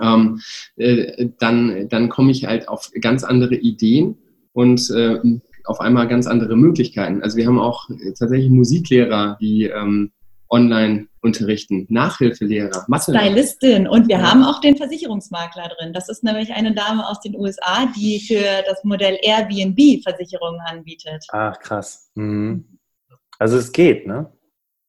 Ähm, 0.00 0.40
äh, 0.76 1.28
dann, 1.38 1.88
dann 1.88 2.08
komme 2.08 2.30
ich 2.30 2.46
halt 2.46 2.68
auf 2.68 2.90
ganz 3.00 3.24
andere 3.24 3.56
Ideen 3.56 4.16
und 4.52 4.90
äh, 4.90 5.20
auf 5.64 5.80
einmal 5.80 6.08
ganz 6.08 6.26
andere 6.26 6.56
Möglichkeiten. 6.56 7.22
Also 7.22 7.36
wir 7.36 7.46
haben 7.46 7.58
auch 7.58 7.88
tatsächlich 8.18 8.50
Musiklehrer, 8.50 9.36
die 9.40 9.64
ähm, 9.64 10.12
online 10.52 11.08
unterrichten, 11.22 11.86
Nachhilfelehrer, 11.88 12.84
Mathe. 12.88 13.16
Stylistin 13.16 13.88
und 13.88 14.08
wir 14.08 14.18
ja. 14.18 14.30
haben 14.30 14.42
auch 14.42 14.60
den 14.60 14.76
Versicherungsmakler 14.76 15.68
drin. 15.68 15.92
Das 15.92 16.08
ist 16.08 16.22
nämlich 16.22 16.52
eine 16.52 16.74
Dame 16.74 17.08
aus 17.08 17.20
den 17.20 17.34
USA, 17.36 17.86
die 17.96 18.20
für 18.20 18.62
das 18.66 18.84
Modell 18.84 19.18
Airbnb 19.22 20.02
Versicherungen 20.02 20.60
anbietet. 20.60 21.24
Ach, 21.30 21.58
krass. 21.58 22.10
Mhm. 22.14 22.78
Also 23.38 23.56
es 23.56 23.72
geht, 23.72 24.06
ne? 24.06 24.30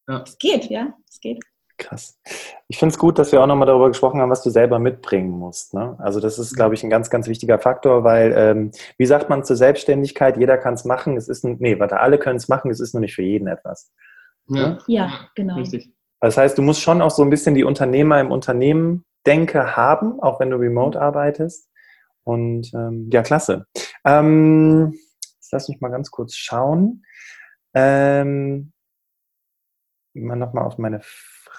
Ja. 0.08 0.24
Es 0.26 0.38
geht, 0.38 0.70
ja, 0.70 0.94
es 1.10 1.20
geht. 1.20 1.40
Krass. 1.77 2.20
Ich 2.68 2.77
finde 2.77 2.94
es 2.94 3.00
gut, 3.00 3.18
dass 3.18 3.32
wir 3.32 3.42
auch 3.42 3.48
nochmal 3.48 3.65
darüber 3.65 3.88
gesprochen 3.88 4.22
haben, 4.22 4.30
was 4.30 4.44
du 4.44 4.50
selber 4.50 4.77
mitbringen 4.80 5.32
musst. 5.32 5.74
Ne? 5.74 5.96
Also 6.00 6.20
das 6.20 6.38
ist, 6.38 6.56
glaube 6.56 6.75
ich, 6.75 6.84
ein 6.84 6.89
ganz, 6.89 7.10
ganz 7.10 7.27
wichtiger 7.27 7.58
Faktor, 7.58 8.03
weil, 8.03 8.34
ähm, 8.38 8.72
wie 8.98 9.06
sagt 9.06 9.30
man 9.30 9.44
zur 9.44 9.56
Selbstständigkeit, 9.56 10.38
jeder 10.38 10.58
kann 10.58 10.75
es 10.75 10.86
machen, 10.86 11.17
es 11.17 11.28
ist, 11.28 11.43
nee, 11.43 11.80
warte, 11.80 12.00
alle 12.00 12.19
können 12.19 12.38
es 12.38 12.48
machen, 12.48 12.69
es 12.69 12.80
ist 12.80 12.93
nur 12.93 13.02
nicht 13.02 13.15
für 13.15 13.24
jeden 13.24 13.48
etwas. 13.48 13.91
Ja, 14.48 14.78
ja 14.88 15.12
genau. 15.36 15.56
Richtig. 15.56 15.91
Das 16.19 16.38
heißt, 16.38 16.58
du 16.58 16.62
musst 16.62 16.82
schon 16.82 17.02
auch 17.02 17.12
so 17.12 17.24
ein 17.24 17.30
bisschen 17.30 17.56
die 17.56 17.63
Unternehmer 17.63 18.19
im 18.21 18.32
Unternehmen 18.32 19.04
denke 19.26 19.76
haben, 19.76 20.19
auch 20.21 20.39
wenn 20.39 20.50
du 20.50 20.58
remote 20.58 21.00
arbeitest. 21.02 21.69
Und 22.24 22.74
ähm, 22.74 23.10
ja, 23.12 23.24
klasse. 23.24 23.65
Ähm, 24.06 24.93
jetzt 25.36 25.52
lass 25.52 25.67
mich 25.67 25.82
mal 25.82 25.89
ganz 25.89 26.12
kurz 26.12 26.36
schauen. 26.36 27.04
Ähm, 27.74 28.71
mal 30.13 30.36
nochmal 30.36 30.65
auf 30.65 30.78
meine 30.78 31.02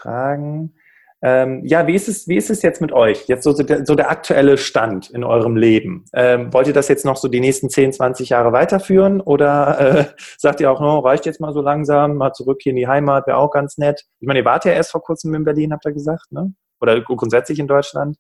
Fragen. 0.05 0.75
Ähm, 1.23 1.63
ja, 1.65 1.87
wie 1.87 1.95
ist, 1.95 2.07
es, 2.07 2.29
wie 2.29 2.37
ist 2.37 2.51
es 2.51 2.61
jetzt 2.61 2.83
mit 2.83 2.93
euch? 2.93 3.27
Jetzt 3.29 3.45
so, 3.45 3.53
so, 3.53 3.63
der, 3.63 3.87
so 3.87 3.95
der 3.95 4.11
aktuelle 4.11 4.59
Stand 4.59 5.09
in 5.09 5.25
eurem 5.25 5.57
Leben. 5.57 6.05
Ähm, 6.13 6.53
wollt 6.53 6.67
ihr 6.67 6.75
das 6.75 6.89
jetzt 6.89 7.07
noch 7.07 7.17
so 7.17 7.29
die 7.29 7.41
nächsten 7.41 7.71
10, 7.71 7.95
20 7.95 8.29
Jahre 8.29 8.53
weiterführen 8.53 9.23
oder 9.23 9.81
äh, 9.81 10.05
sagt 10.39 10.61
ihr 10.61 10.71
auch, 10.71 10.81
no, 10.81 10.99
reicht 10.99 11.25
jetzt 11.25 11.41
mal 11.41 11.55
so 11.55 11.63
langsam, 11.63 12.17
mal 12.17 12.33
zurück 12.33 12.61
hier 12.63 12.71
in 12.71 12.77
die 12.77 12.89
Heimat, 12.89 13.27
wäre 13.27 13.39
auch 13.39 13.51
ganz 13.51 13.79
nett? 13.79 14.05
Ich 14.21 14.27
meine, 14.27 14.41
ihr 14.41 14.45
wart 14.45 14.67
ja 14.67 14.73
erst 14.73 14.91
vor 14.91 15.03
kurzem 15.03 15.35
in 15.35 15.45
Berlin, 15.45 15.73
habt 15.73 15.87
ihr 15.87 15.93
gesagt, 15.93 16.31
ne? 16.31 16.53
oder 16.85 17.01
grundsätzlich 17.01 17.59
in 17.59 17.67
Deutschland. 17.67 18.19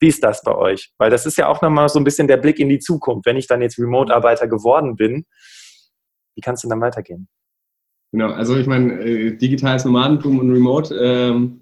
Wie 0.00 0.08
ist 0.08 0.22
das 0.22 0.42
bei 0.42 0.54
euch? 0.54 0.92
Weil 0.98 1.10
das 1.10 1.26
ist 1.26 1.36
ja 1.38 1.48
auch 1.48 1.60
nochmal 1.60 1.88
so 1.88 1.98
ein 1.98 2.04
bisschen 2.04 2.28
der 2.28 2.36
Blick 2.36 2.60
in 2.60 2.68
die 2.68 2.78
Zukunft. 2.78 3.26
Wenn 3.26 3.36
ich 3.36 3.48
dann 3.48 3.60
jetzt 3.60 3.78
Remote-Arbeiter 3.78 4.46
geworden 4.46 4.94
bin, 4.94 5.26
wie 6.36 6.40
kann 6.40 6.54
es 6.54 6.60
denn 6.60 6.70
dann 6.70 6.80
weitergehen? 6.80 7.28
Genau, 8.12 8.30
also 8.30 8.56
ich 8.56 8.66
meine, 8.66 9.00
äh, 9.00 9.36
digitales 9.36 9.84
Nomadentum 9.84 10.38
und 10.38 10.50
Remote 10.50 10.94
ähm, 10.94 11.60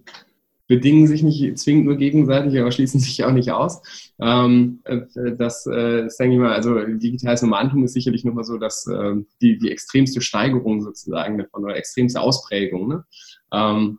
bedingen 0.68 1.06
sich 1.06 1.22
nicht 1.22 1.58
zwingend 1.58 1.86
nur 1.86 1.96
gegenseitig, 1.96 2.58
aber 2.58 2.70
schließen 2.70 3.00
sich 3.00 3.24
auch 3.24 3.32
nicht 3.32 3.50
aus. 3.50 3.82
Ähm, 4.20 4.80
äh, 4.84 5.00
das 5.36 5.66
äh, 5.66 6.06
ist, 6.06 6.18
denke 6.18 6.36
ich 6.36 6.40
mal, 6.40 6.52
also 6.52 6.78
digitales 6.84 7.42
Nomadentum 7.42 7.84
ist 7.84 7.94
sicherlich 7.94 8.24
nochmal 8.24 8.44
so, 8.44 8.58
dass 8.58 8.86
äh, 8.86 9.14
die, 9.40 9.58
die 9.58 9.70
extremste 9.70 10.20
Steigerung 10.20 10.82
sozusagen 10.82 11.38
davon 11.38 11.64
oder 11.64 11.76
extremste 11.76 12.20
Ausprägung. 12.20 12.88
Ne? 12.88 13.04
Ähm, 13.52 13.98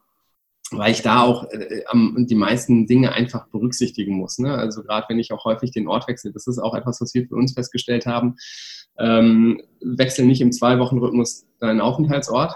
weil 0.71 0.91
ich 0.91 1.01
da 1.01 1.21
auch 1.21 1.45
äh, 1.51 1.83
die 2.17 2.35
meisten 2.35 2.87
Dinge 2.87 3.13
einfach 3.13 3.47
berücksichtigen 3.47 4.15
muss. 4.15 4.37
Ne? 4.37 4.53
Also 4.53 4.83
gerade 4.83 5.05
wenn 5.09 5.19
ich 5.19 5.31
auch 5.31 5.45
häufig 5.45 5.71
den 5.71 5.87
Ort 5.87 6.07
wechsle, 6.07 6.31
das 6.31 6.47
ist 6.47 6.59
auch 6.59 6.75
etwas, 6.75 6.99
was 7.01 7.13
wir 7.13 7.27
für 7.27 7.35
uns 7.35 7.53
festgestellt 7.53 8.05
haben. 8.05 8.35
Ähm, 8.99 9.61
wechsel 9.81 10.25
nicht 10.25 10.41
im 10.41 10.51
Zwei-Wochen-Rhythmus 10.51 11.45
deinen 11.59 11.81
Aufenthaltsort, 11.81 12.55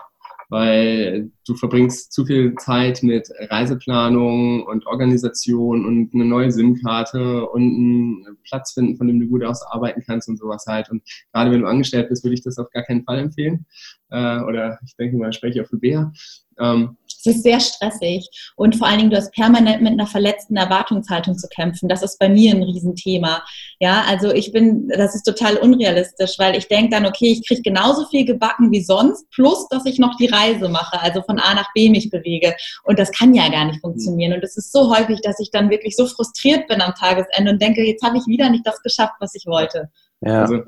weil 0.50 1.32
du 1.48 1.56
verbringst 1.56 2.12
zu 2.12 2.26
viel 2.26 2.56
Zeit 2.56 3.04
mit 3.04 3.30
Reiseplanung 3.50 4.64
und 4.64 4.86
Organisation 4.88 5.86
und 5.86 6.14
eine 6.14 6.26
neue 6.26 6.52
SIM-Karte 6.52 7.48
und 7.48 7.62
einen 7.62 8.38
Platz 8.44 8.74
finden, 8.74 8.98
von 8.98 9.08
dem 9.08 9.20
du 9.22 9.28
gut 9.28 9.46
aus 9.46 9.64
arbeiten 9.64 10.04
kannst 10.06 10.28
und 10.28 10.38
sowas 10.38 10.66
halt. 10.68 10.90
Und 10.90 11.04
gerade 11.32 11.52
wenn 11.52 11.62
du 11.62 11.68
angestellt 11.68 12.10
bist, 12.10 12.26
würde 12.26 12.34
ich 12.34 12.44
das 12.44 12.58
auf 12.58 12.70
gar 12.72 12.84
keinen 12.84 13.06
Fall 13.06 13.20
empfehlen. 13.20 13.66
Äh, 14.10 14.42
oder 14.42 14.80
ich 14.86 14.96
denke 14.98 15.16
mal, 15.16 15.32
spreche 15.32 15.60
ich 15.60 15.66
auch 15.66 15.70
für 15.70 15.78
Bea. 15.78 16.12
Ähm, 16.60 16.98
es 17.26 17.36
ist 17.36 17.44
sehr 17.44 17.60
stressig 17.60 18.28
und 18.56 18.76
vor 18.76 18.88
allen 18.88 18.98
Dingen, 18.98 19.12
du 19.12 19.18
hast 19.18 19.32
permanent 19.34 19.82
mit 19.82 19.92
einer 19.92 20.08
verletzten 20.08 20.58
Erwartungshaltung 20.58 21.38
zu 21.38 21.48
kämpfen. 21.48 21.88
Das 21.88 22.02
ist 22.02 22.18
bei 22.20 22.30
mir 22.30 22.52
ein 22.52 22.64
Riesenthema. 22.64 23.44
Ja, 23.80 24.04
also 24.08 24.32
ich 24.32 24.52
bin, 24.52 24.88
das 24.90 25.16
ist 25.16 25.24
total 25.24 25.58
unrealistisch, 25.58 26.38
weil 26.40 26.56
ich 26.56 26.68
denke 26.68 26.92
dann, 26.92 27.06
okay, 27.06 27.32
ich 27.32 27.48
kriege 27.48 27.62
genauso 27.62 28.08
viel 28.08 28.26
gebacken 28.26 28.72
wie 28.72 28.82
sonst, 28.82 29.30
plus, 29.32 29.68
dass 29.70 29.86
ich 29.86 30.00
noch 30.00 30.16
die 30.18 30.28
Reise 30.28 30.70
mache, 30.70 31.00
also 31.00 31.22
von 31.22 31.40
A 31.40 31.54
nach 31.54 31.72
B 31.74 31.90
mich 31.90 32.10
bewege. 32.10 32.56
Und 32.84 33.00
das 33.00 33.12
kann 33.12 33.34
ja 33.34 33.50
gar 33.50 33.66
nicht 33.66 33.82
funktionieren. 33.82 34.34
Und 34.34 34.44
es 34.44 34.58
ist 34.58 34.72
so 34.72 34.96
häufig, 34.96 35.22
dass 35.22 35.40
ich 35.40 35.52
dann 35.52 35.70
wirklich 35.70 35.96
so 35.96 36.08
frustriert 36.08 36.68
bin 36.68 36.82
am 36.82 36.94
Tagesende 36.96 37.52
und 37.52 37.62
denke, 37.62 37.84
jetzt 37.84 38.04
habe 38.04 38.18
ich 38.18 38.26
wieder 38.28 38.50
nicht 38.50 38.66
das 38.66 38.82
geschafft, 38.82 39.14
was 39.20 39.36
ich 39.36 39.46
wollte. 39.46 39.90
Ja. 40.22 40.42
Also 40.42 40.62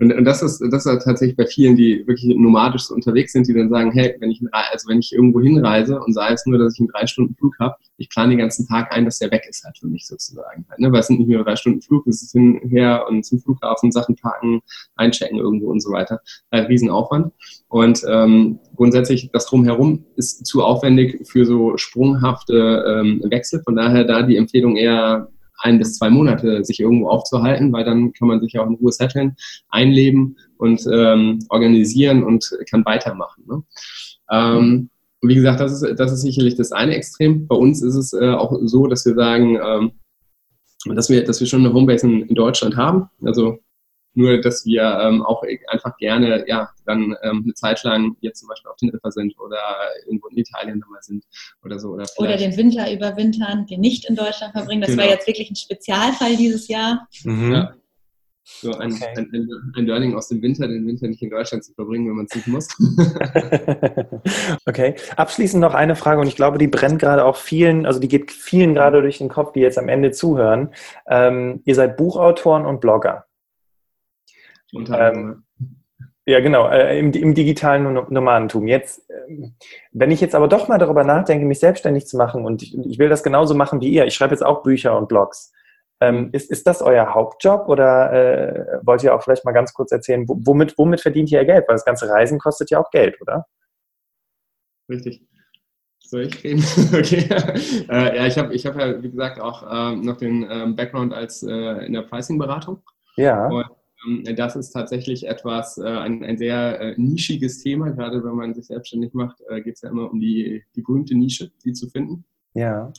und, 0.00 0.12
und 0.12 0.24
das 0.24 0.42
ist 0.42 0.60
das 0.70 0.86
ist 0.86 1.04
tatsächlich 1.04 1.36
bei 1.36 1.46
vielen, 1.46 1.76
die 1.76 2.06
wirklich 2.06 2.36
nomadisch 2.36 2.82
so 2.82 2.94
unterwegs 2.94 3.32
sind, 3.32 3.48
die 3.48 3.54
dann 3.54 3.68
sagen, 3.68 3.90
hey, 3.90 4.14
wenn 4.20 4.30
ich 4.30 4.40
also 4.52 4.88
wenn 4.88 5.00
ich 5.00 5.12
irgendwo 5.12 5.40
hinreise 5.40 6.00
und 6.00 6.12
sei 6.14 6.32
es 6.32 6.46
nur, 6.46 6.58
dass 6.58 6.74
ich 6.74 6.80
einen 6.80 6.88
drei 6.88 7.06
Stunden 7.06 7.34
Flug 7.34 7.58
habe, 7.58 7.74
ich 7.96 8.08
plane 8.08 8.30
den 8.30 8.38
ganzen 8.38 8.66
Tag 8.66 8.94
ein, 8.94 9.04
dass 9.04 9.18
der 9.18 9.32
weg 9.32 9.44
ist 9.48 9.64
halt 9.64 9.76
für 9.76 9.88
mich 9.88 10.06
sozusagen. 10.06 10.64
Halt, 10.68 10.78
ne? 10.78 10.92
Weil 10.92 11.00
es 11.00 11.08
sind 11.08 11.18
nicht 11.18 11.28
nur 11.28 11.42
drei 11.42 11.56
Stunden 11.56 11.82
Flug, 11.82 12.06
es 12.06 12.22
ist 12.22 12.32
hinher 12.32 13.06
und 13.08 13.24
zum 13.24 13.40
Flughafen 13.40 13.90
Sachen 13.90 14.14
packen, 14.14 14.60
einchecken 14.94 15.38
irgendwo 15.38 15.70
und 15.70 15.80
so 15.80 15.90
weiter. 15.90 16.20
Ein 16.50 16.66
Riesenaufwand. 16.66 17.32
Und 17.66 18.04
ähm, 18.08 18.60
grundsätzlich 18.76 19.30
das 19.32 19.46
drumherum 19.46 20.04
ist 20.14 20.46
zu 20.46 20.62
aufwendig 20.62 21.26
für 21.28 21.44
so 21.44 21.76
sprunghafte 21.76 22.84
ähm, 22.86 23.22
Wechsel. 23.24 23.62
Von 23.64 23.74
daher 23.74 24.04
da 24.04 24.22
die 24.22 24.36
Empfehlung 24.36 24.76
eher 24.76 25.28
ein 25.58 25.78
bis 25.78 25.94
zwei 25.98 26.10
Monate 26.10 26.64
sich 26.64 26.80
irgendwo 26.80 27.08
aufzuhalten, 27.08 27.72
weil 27.72 27.84
dann 27.84 28.12
kann 28.12 28.28
man 28.28 28.40
sich 28.40 28.58
auch 28.58 28.66
in 28.66 28.74
Ruhe 28.74 28.92
setteln, 28.92 29.36
einleben 29.68 30.36
und 30.56 30.86
ähm, 30.92 31.40
organisieren 31.48 32.22
und 32.24 32.50
kann 32.70 32.84
weitermachen. 32.84 33.44
Ne? 33.46 33.62
Ähm, 34.30 34.90
wie 35.22 35.34
gesagt, 35.34 35.60
das 35.60 35.82
ist, 35.82 35.98
das 35.98 36.12
ist 36.12 36.22
sicherlich 36.22 36.56
das 36.56 36.72
eine 36.72 36.94
Extrem. 36.94 37.46
Bei 37.46 37.56
uns 37.56 37.82
ist 37.82 37.96
es 37.96 38.12
äh, 38.12 38.30
auch 38.30 38.56
so, 38.62 38.86
dass 38.86 39.04
wir 39.04 39.14
sagen, 39.14 39.58
ähm, 39.64 39.92
dass 40.94 41.10
wir, 41.10 41.24
dass 41.24 41.40
wir 41.40 41.46
schon 41.46 41.64
eine 41.64 41.74
Homebase 41.74 42.06
in, 42.06 42.22
in 42.22 42.34
Deutschland 42.34 42.76
haben. 42.76 43.08
Also 43.22 43.58
nur, 44.18 44.40
dass 44.40 44.66
wir 44.66 44.82
ähm, 44.82 45.22
auch 45.22 45.42
einfach 45.68 45.96
gerne, 45.96 46.44
ja, 46.48 46.70
dann 46.84 47.16
ähm, 47.22 47.42
eine 47.44 47.54
Zeit 47.54 47.82
lang 47.84 48.16
jetzt 48.20 48.40
zum 48.40 48.48
Beispiel 48.48 48.70
auf 48.70 48.76
den 48.76 48.90
Riffer 48.90 49.12
sind 49.12 49.38
oder 49.38 49.58
irgendwo 50.06 50.28
in 50.28 50.38
Italien 50.38 50.80
nochmal 50.80 51.02
sind 51.02 51.24
oder 51.64 51.78
so. 51.78 51.90
Oder, 51.90 52.04
oder 52.16 52.36
den 52.36 52.56
Winter 52.56 52.92
überwintern, 52.92 53.66
den 53.66 53.80
nicht 53.80 54.08
in 54.08 54.16
Deutschland 54.16 54.52
verbringen. 54.52 54.80
Das 54.80 54.90
genau. 54.90 55.04
war 55.04 55.10
jetzt 55.10 55.26
wirklich 55.26 55.50
ein 55.50 55.56
Spezialfall 55.56 56.36
dieses 56.36 56.68
Jahr. 56.68 57.06
Mhm. 57.24 57.52
Ja. 57.52 57.74
So 58.50 58.72
ein, 58.72 58.92
okay. 58.92 59.04
ein, 59.14 59.30
ein, 59.32 59.48
ein, 59.76 59.86
Learning 59.86 60.14
aus 60.16 60.28
dem 60.28 60.40
Winter, 60.40 60.66
den 60.66 60.86
Winter 60.86 61.06
nicht 61.06 61.22
in 61.22 61.28
Deutschland 61.28 61.62
zu 61.62 61.74
verbringen, 61.74 62.08
wenn 62.08 62.16
man 62.16 62.26
es 62.28 62.34
nicht 62.34 62.48
muss. 62.48 62.66
okay. 64.66 64.94
Abschließend 65.16 65.60
noch 65.60 65.74
eine 65.74 65.96
Frage 65.96 66.20
und 66.20 66.26
ich 66.26 66.34
glaube, 66.34 66.56
die 66.56 66.66
brennt 66.66 66.98
gerade 66.98 67.26
auch 67.26 67.36
vielen, 67.36 67.84
also 67.84 68.00
die 68.00 68.08
geht 68.08 68.32
vielen 68.32 68.74
gerade 68.74 69.02
durch 69.02 69.18
den 69.18 69.28
Kopf, 69.28 69.52
die 69.52 69.60
jetzt 69.60 69.78
am 69.78 69.90
Ende 69.90 70.12
zuhören. 70.12 70.70
Ähm, 71.06 71.60
ihr 71.66 71.74
seid 71.74 71.98
Buchautoren 71.98 72.64
und 72.64 72.80
Blogger. 72.80 73.27
Ähm, 74.74 75.44
ja, 76.26 76.40
genau, 76.40 76.68
äh, 76.68 76.98
im, 76.98 77.12
im, 77.12 77.34
digitalen 77.34 77.94
Nomadentum. 78.10 78.66
Jetzt, 78.66 79.08
äh, 79.08 79.50
wenn 79.92 80.10
ich 80.10 80.20
jetzt 80.20 80.34
aber 80.34 80.46
doch 80.46 80.68
mal 80.68 80.76
darüber 80.76 81.02
nachdenke, 81.02 81.46
mich 81.46 81.58
selbstständig 81.58 82.06
zu 82.06 82.18
machen 82.18 82.44
und 82.44 82.62
ich, 82.62 82.76
ich 82.76 82.98
will 82.98 83.08
das 83.08 83.22
genauso 83.22 83.54
machen 83.54 83.80
wie 83.80 83.88
ihr, 83.88 84.04
ich 84.04 84.14
schreibe 84.14 84.34
jetzt 84.34 84.44
auch 84.44 84.62
Bücher 84.62 84.96
und 84.98 85.08
Blogs. 85.08 85.52
Ähm, 86.00 86.28
ist, 86.32 86.50
ist 86.50 86.66
das 86.66 86.82
euer 86.82 87.14
Hauptjob 87.14 87.68
oder 87.68 88.12
äh, 88.12 88.78
wollt 88.82 89.02
ihr 89.02 89.14
auch 89.14 89.22
vielleicht 89.22 89.44
mal 89.44 89.52
ganz 89.52 89.72
kurz 89.72 89.90
erzählen, 89.90 90.26
womit, 90.28 90.76
womit 90.76 91.00
verdient 91.00 91.30
ihr 91.32 91.44
Geld? 91.44 91.66
Weil 91.66 91.74
das 91.74 91.84
ganze 91.84 92.08
Reisen 92.08 92.38
kostet 92.38 92.70
ja 92.70 92.78
auch 92.78 92.90
Geld, 92.90 93.20
oder? 93.20 93.46
Richtig. 94.88 95.26
Soll 95.98 96.26
ich 96.26 96.44
reden? 96.44 96.62
okay. 96.94 97.26
äh, 97.88 98.16
ja, 98.16 98.26
ich 98.26 98.38
habe 98.38 98.54
ich 98.54 98.66
hab 98.66 98.78
ja, 98.78 99.02
wie 99.02 99.10
gesagt, 99.10 99.40
auch 99.40 99.64
ähm, 99.70 100.02
noch 100.02 100.18
den 100.18 100.46
ähm, 100.50 100.76
Background 100.76 101.12
als 101.12 101.42
äh, 101.42 101.86
in 101.86 101.94
der 101.94 102.02
Pricing-Beratung. 102.02 102.82
Ja. 103.16 103.46
Und 103.46 103.64
ähm, 103.64 103.77
das 104.34 104.56
ist 104.56 104.70
tatsächlich 104.70 105.26
etwas, 105.26 105.78
äh, 105.78 105.86
ein, 105.86 106.24
ein 106.24 106.38
sehr 106.38 106.80
äh, 106.80 106.94
nischiges 106.96 107.62
Thema. 107.62 107.90
Gerade 107.90 108.22
wenn 108.24 108.34
man 108.34 108.54
sich 108.54 108.66
selbstständig 108.66 109.12
macht, 109.12 109.40
äh, 109.48 109.60
geht 109.60 109.74
es 109.74 109.82
ja 109.82 109.90
immer 109.90 110.10
um 110.10 110.20
die, 110.20 110.64
die 110.76 110.82
berühmte 110.82 111.16
Nische, 111.16 111.50
die 111.64 111.72
zu 111.72 111.88
finden. 111.88 112.24
Ja. 112.54 112.92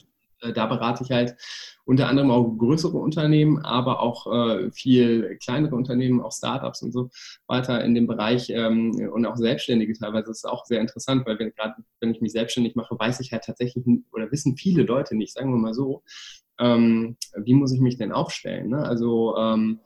Da 0.53 0.67
berate 0.67 1.03
ich 1.03 1.12
halt 1.12 1.35
unter 1.83 2.07
anderem 2.07 2.31
auch 2.31 2.49
größere 2.57 2.97
Unternehmen, 2.97 3.57
aber 3.59 3.99
auch 3.99 4.71
viel 4.71 5.38
kleinere 5.43 5.75
Unternehmen, 5.75 6.21
auch 6.21 6.31
Startups 6.31 6.81
und 6.81 6.93
so 6.93 7.09
weiter 7.45 7.83
in 7.83 7.93
dem 7.93 8.07
Bereich 8.07 8.49
ähm, 8.49 8.91
und 9.13 9.25
auch 9.25 9.35
Selbstständige 9.35 9.91
teilweise. 9.91 10.27
Das 10.27 10.38
ist 10.38 10.45
auch 10.45 10.63
sehr 10.63 10.79
interessant, 10.79 11.25
weil 11.25 11.35
gerade 11.35 11.73
wenn 11.99 12.12
ich 12.12 12.21
mich 12.21 12.31
selbstständig 12.31 12.75
mache, 12.75 12.97
weiß 12.97 13.19
ich 13.19 13.33
halt 13.33 13.43
tatsächlich 13.43 13.83
oder 14.13 14.31
wissen 14.31 14.55
viele 14.55 14.83
Leute 14.83 15.17
nicht, 15.17 15.33
sagen 15.33 15.51
wir 15.51 15.57
mal 15.57 15.73
so, 15.73 16.03
ähm, 16.59 17.17
wie 17.35 17.53
muss 17.53 17.73
ich 17.73 17.79
mich 17.79 17.97
denn 17.97 18.12
aufstellen? 18.12 18.69
Ne? 18.69 18.83
Also 18.83 19.35
ähm, 19.38 19.79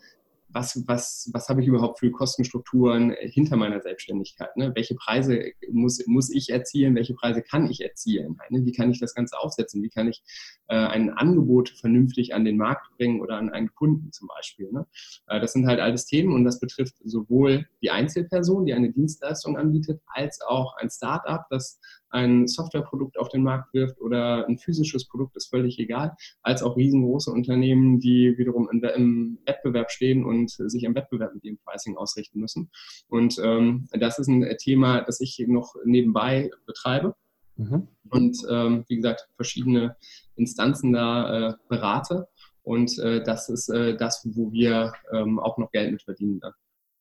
was, 0.53 0.87
was, 0.87 1.29
was 1.33 1.49
habe 1.49 1.61
ich 1.61 1.67
überhaupt 1.67 1.99
für 1.99 2.11
Kostenstrukturen 2.11 3.15
hinter 3.19 3.57
meiner 3.57 3.81
Selbstständigkeit? 3.81 4.55
Ne? 4.55 4.71
Welche 4.75 4.95
Preise 4.95 5.51
muss, 5.71 6.05
muss 6.05 6.29
ich 6.29 6.49
erzielen? 6.49 6.95
Welche 6.95 7.15
Preise 7.15 7.41
kann 7.41 7.69
ich 7.69 7.81
erzielen? 7.81 8.37
Ne? 8.49 8.65
Wie 8.65 8.71
kann 8.71 8.91
ich 8.91 8.99
das 8.99 9.15
Ganze 9.15 9.37
aufsetzen? 9.39 9.81
Wie 9.81 9.89
kann 9.89 10.07
ich 10.07 10.21
äh, 10.67 10.75
ein 10.75 11.09
Angebot 11.09 11.69
vernünftig 11.69 12.35
an 12.35 12.45
den 12.45 12.57
Markt 12.57 12.85
bringen 12.97 13.19
oder 13.19 13.37
an 13.37 13.49
einen 13.49 13.73
Kunden 13.73 14.11
zum 14.11 14.27
Beispiel? 14.27 14.71
Ne? 14.71 14.85
Äh, 15.27 15.41
das 15.41 15.53
sind 15.53 15.65
halt 15.65 15.79
alles 15.79 16.05
Themen 16.05 16.33
und 16.33 16.43
das 16.43 16.59
betrifft 16.59 16.95
sowohl 17.03 17.67
die 17.81 17.89
Einzelperson, 17.89 18.65
die 18.65 18.73
eine 18.73 18.91
Dienstleistung 18.91 19.57
anbietet, 19.57 20.01
als 20.07 20.41
auch 20.41 20.77
ein 20.77 20.89
Startup, 20.89 21.45
das 21.49 21.79
ein 22.13 22.47
Softwareprodukt 22.47 23.17
auf 23.17 23.29
den 23.29 23.43
Markt 23.43 23.73
wirft 23.73 23.99
oder 23.99 24.47
ein 24.47 24.57
physisches 24.57 25.07
Produkt, 25.07 25.35
ist 25.35 25.49
völlig 25.49 25.79
egal, 25.79 26.15
als 26.41 26.61
auch 26.61 26.77
riesengroße 26.77 27.31
Unternehmen, 27.31 27.99
die 27.99 28.37
wiederum 28.37 28.69
im 28.69 29.39
Wettbewerb 29.45 29.91
stehen 29.91 30.23
und 30.23 30.51
sich 30.51 30.85
am 30.87 30.95
Wettbewerb 30.95 31.33
mit 31.33 31.43
ihrem 31.43 31.57
Pricing 31.65 31.97
ausrichten 31.97 32.39
müssen. 32.39 32.69
Und 33.07 33.39
ähm, 33.43 33.87
das 33.91 34.19
ist 34.19 34.27
ein 34.27 34.45
Thema, 34.57 35.01
das 35.01 35.19
ich 35.21 35.43
noch 35.47 35.75
nebenbei 35.85 36.51
betreibe. 36.65 37.15
Mhm. 37.57 37.87
Und 38.09 38.37
ähm, 38.49 38.85
wie 38.87 38.95
gesagt, 38.97 39.27
verschiedene 39.35 39.95
Instanzen 40.35 40.93
da 40.93 41.49
äh, 41.49 41.53
berate. 41.67 42.27
Und 42.61 42.97
äh, 42.99 43.23
das 43.23 43.49
ist 43.49 43.69
äh, 43.69 43.97
das, 43.97 44.27
wo 44.33 44.51
wir 44.51 44.93
ähm, 45.11 45.39
auch 45.39 45.57
noch 45.57 45.71
Geld 45.71 45.91
mit 45.91 46.01
verdienen 46.03 46.39
dann. 46.39 46.53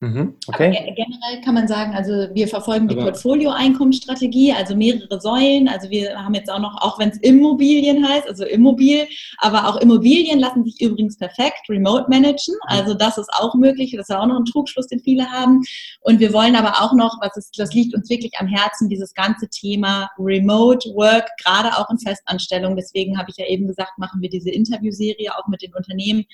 Mhm, 0.03 0.35
okay. 0.49 0.73
generell 0.97 1.41
kann 1.45 1.55
man 1.55 1.69
sagen, 1.69 1.95
also 1.95 2.27
wir 2.35 2.49
verfolgen 2.49 2.88
die 2.88 2.97
Portfolio-Einkommensstrategie, 2.97 4.53
also 4.53 4.75
mehrere 4.75 5.21
Säulen. 5.21 5.69
Also 5.69 5.91
wir 5.91 6.17
haben 6.17 6.35
jetzt 6.35 6.51
auch 6.51 6.59
noch, 6.59 6.77
auch 6.83 6.99
wenn 6.99 7.11
es 7.11 7.19
Immobilien 7.19 8.05
heißt, 8.09 8.27
also 8.27 8.45
Immobil, 8.45 9.07
aber 9.38 9.69
auch 9.69 9.77
Immobilien 9.77 10.41
lassen 10.41 10.65
sich 10.65 10.81
übrigens 10.81 11.17
perfekt 11.17 11.69
remote 11.69 12.07
managen. 12.09 12.53
Mhm. 12.55 12.79
Also 12.79 12.95
das 12.95 13.17
ist 13.17 13.31
auch 13.33 13.55
möglich. 13.55 13.95
Das 13.97 14.09
ist 14.09 14.15
auch 14.17 14.27
noch 14.27 14.41
ein 14.41 14.45
Trugschluss, 14.45 14.88
den 14.88 14.99
viele 14.99 15.31
haben. 15.31 15.61
Und 16.01 16.19
wir 16.19 16.33
wollen 16.33 16.57
aber 16.57 16.83
auch 16.83 16.95
noch, 16.95 17.19
was 17.21 17.37
ist, 17.37 17.57
das 17.57 17.73
liegt 17.73 17.95
uns 17.95 18.11
wirklich 18.11 18.33
am 18.41 18.49
Herzen, 18.49 18.88
dieses 18.88 19.15
ganze 19.15 19.49
Thema 19.51 20.11
Remote 20.19 20.88
Work, 20.97 21.31
gerade 21.45 21.79
auch 21.79 21.88
in 21.91 21.99
Festanstellung. 22.01 22.75
Deswegen 22.75 23.17
habe 23.19 23.31
ich 23.31 23.37
ja 23.37 23.47
eben 23.47 23.69
gesagt, 23.69 23.93
machen 23.99 24.21
wir 24.21 24.31
diese 24.31 24.51
Interviewserie 24.51 25.31
auch 25.33 25.47
mit 25.47 25.62
den 25.62 25.73
Unternehmen. 25.75 26.25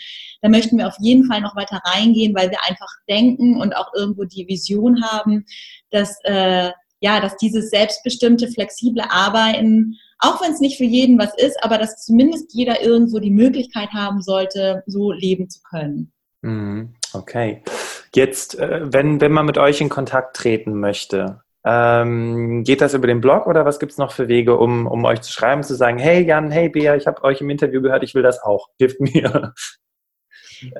Da 0.41 0.49
möchten 0.49 0.79
wir 0.79 0.89
auf 0.89 0.97
jeden 1.01 1.27
Fall 1.27 1.43
noch 1.43 1.55
weiter 1.55 1.83
reingehen, 1.85 2.35
weil 2.35 2.51
wir 2.51 2.65
einfach 2.67 2.89
denken, 3.11 3.58
und 3.61 3.75
auch 3.77 3.93
irgendwo 3.95 4.25
die 4.25 4.47
Vision 4.49 5.03
haben, 5.03 5.45
dass, 5.91 6.19
äh, 6.25 6.71
ja, 7.01 7.21
dass 7.21 7.37
dieses 7.37 7.71
selbstbestimmte, 7.71 8.49
flexible 8.49 9.05
Arbeiten, 9.09 9.97
auch 10.19 10.43
wenn 10.43 10.53
es 10.53 10.61
nicht 10.61 10.79
für 10.79 10.85
jeden 10.85 11.19
was 11.19 11.33
ist, 11.37 11.63
aber 11.63 11.79
dass 11.79 12.05
zumindest 12.05 12.53
jeder 12.55 12.83
irgendwo 12.83 13.19
die 13.21 13.31
Möglichkeit 13.31 13.91
haben 13.93 14.21
sollte, 14.21 14.83
so 14.87 15.13
leben 15.13 15.49
zu 15.49 15.61
können. 15.63 16.13
Mhm. 16.43 16.95
Okay. 17.13 17.63
Jetzt, 18.15 18.59
äh, 18.59 18.93
wenn, 18.93 19.21
wenn 19.21 19.33
man 19.33 19.47
mit 19.47 19.59
euch 19.59 19.81
in 19.81 19.89
Kontakt 19.89 20.37
treten 20.37 20.79
möchte, 20.79 21.41
ähm, 21.65 22.65
geht 22.65 22.81
das 22.81 22.95
über 22.95 23.07
den 23.07 23.21
Blog 23.21 23.47
oder 23.47 23.65
was 23.65 23.79
gibt 23.79 23.93
es 23.93 23.99
noch 23.99 24.13
für 24.13 24.29
Wege, 24.29 24.57
um, 24.57 24.87
um 24.87 25.05
euch 25.05 25.21
zu 25.21 25.33
schreiben, 25.33 25.63
zu 25.63 25.75
sagen, 25.75 25.99
hey 25.99 26.25
Jan, 26.25 26.51
hey 26.51 26.69
Bea, 26.69 26.97
ich 26.97 27.07
habe 27.07 27.23
euch 27.25 27.41
im 27.41 27.51
Interview 27.51 27.83
gehört, 27.83 28.03
ich 28.05 28.15
will 28.15 28.23
das 28.23 28.43
auch, 28.43 28.69
hilft 28.79 29.01
mir. 29.01 29.53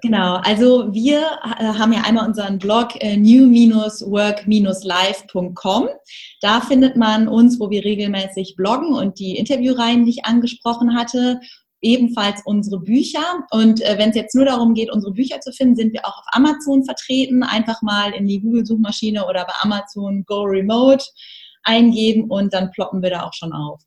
Genau, 0.03 0.37
also 0.37 0.93
wir 0.93 1.21
äh, 1.21 1.65
haben 1.65 1.93
ja 1.93 2.03
einmal 2.03 2.27
unseren 2.27 2.59
Blog 2.59 3.01
äh, 3.01 3.17
new-work-live.com. 3.17 5.89
Da 6.41 6.61
findet 6.61 6.97
man 6.97 7.29
uns, 7.29 7.61
wo 7.61 7.71
wir 7.71 7.85
regelmäßig 7.85 8.57
bloggen 8.57 8.95
und 8.95 9.19
die 9.19 9.37
Interviewreihen, 9.37 10.05
die 10.05 10.11
ich 10.11 10.25
angesprochen 10.25 10.97
hatte, 10.97 11.41
ebenfalls 11.81 12.43
unsere 12.45 12.81
Bücher. 12.81 13.47
Und 13.51 13.81
äh, 13.83 13.97
wenn 13.99 14.11
es 14.11 14.17
jetzt 14.17 14.35
nur 14.35 14.45
darum 14.45 14.75
geht, 14.75 14.93
unsere 14.93 15.13
Bücher 15.13 15.41
zu 15.41 15.53
finden, 15.53 15.77
sind 15.77 15.93
wir 15.93 16.05
auch 16.05 16.19
auf 16.19 16.27
Amazon 16.33 16.85
vertreten. 16.85 17.43
Einfach 17.43 17.83
mal 17.83 18.13
in 18.13 18.27
die 18.27 18.41
Google-Suchmaschine 18.41 19.27
oder 19.27 19.45
bei 19.45 19.55
Amazon 19.61 20.25
Go 20.27 20.43
Remote 20.43 21.05
eingeben 21.63 22.31
und 22.31 22.53
dann 22.55 22.71
ploppen 22.71 23.03
wir 23.03 23.11
da 23.11 23.25
auch 23.25 23.35
schon 23.35 23.53
auf. 23.53 23.83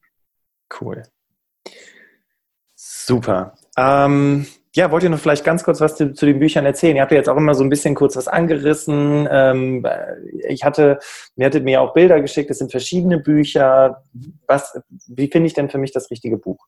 Cool. 0.80 1.04
Super. 2.76 3.56
Ähm, 3.78 4.46
ja, 4.74 4.90
wollt 4.90 5.04
ihr 5.04 5.10
noch 5.10 5.20
vielleicht 5.20 5.44
ganz 5.44 5.64
kurz 5.64 5.82
was 5.82 5.98
zu, 5.98 6.14
zu, 6.14 6.26
den 6.26 6.40
Büchern 6.40 6.66
erzählen? 6.66 6.96
Ihr 6.96 7.02
habt 7.02 7.12
ja 7.12 7.18
jetzt 7.18 7.28
auch 7.28 7.38
immer 7.38 7.56
so 7.56 7.64
ein 7.64 7.70
bisschen 7.70 7.94
kurz 7.94 8.16
was 8.16 8.28
angerissen. 8.30 9.28
Ähm, 9.30 9.86
ich 10.48 10.64
hatte, 10.64 11.00
ihr 11.36 11.46
hattet 11.46 11.66
mir 11.66 11.82
auch 11.82 11.94
Bilder 11.94 12.22
geschickt, 12.22 12.50
es 12.50 12.60
sind 12.60 12.72
verschiedene 12.72 13.18
Bücher. 13.18 14.04
Was, 14.48 14.80
wie 15.08 15.28
finde 15.28 15.48
ich 15.48 15.54
denn 15.54 15.70
für 15.70 15.78
mich 15.78 15.92
das 15.92 16.10
richtige 16.10 16.38
Buch? 16.38 16.68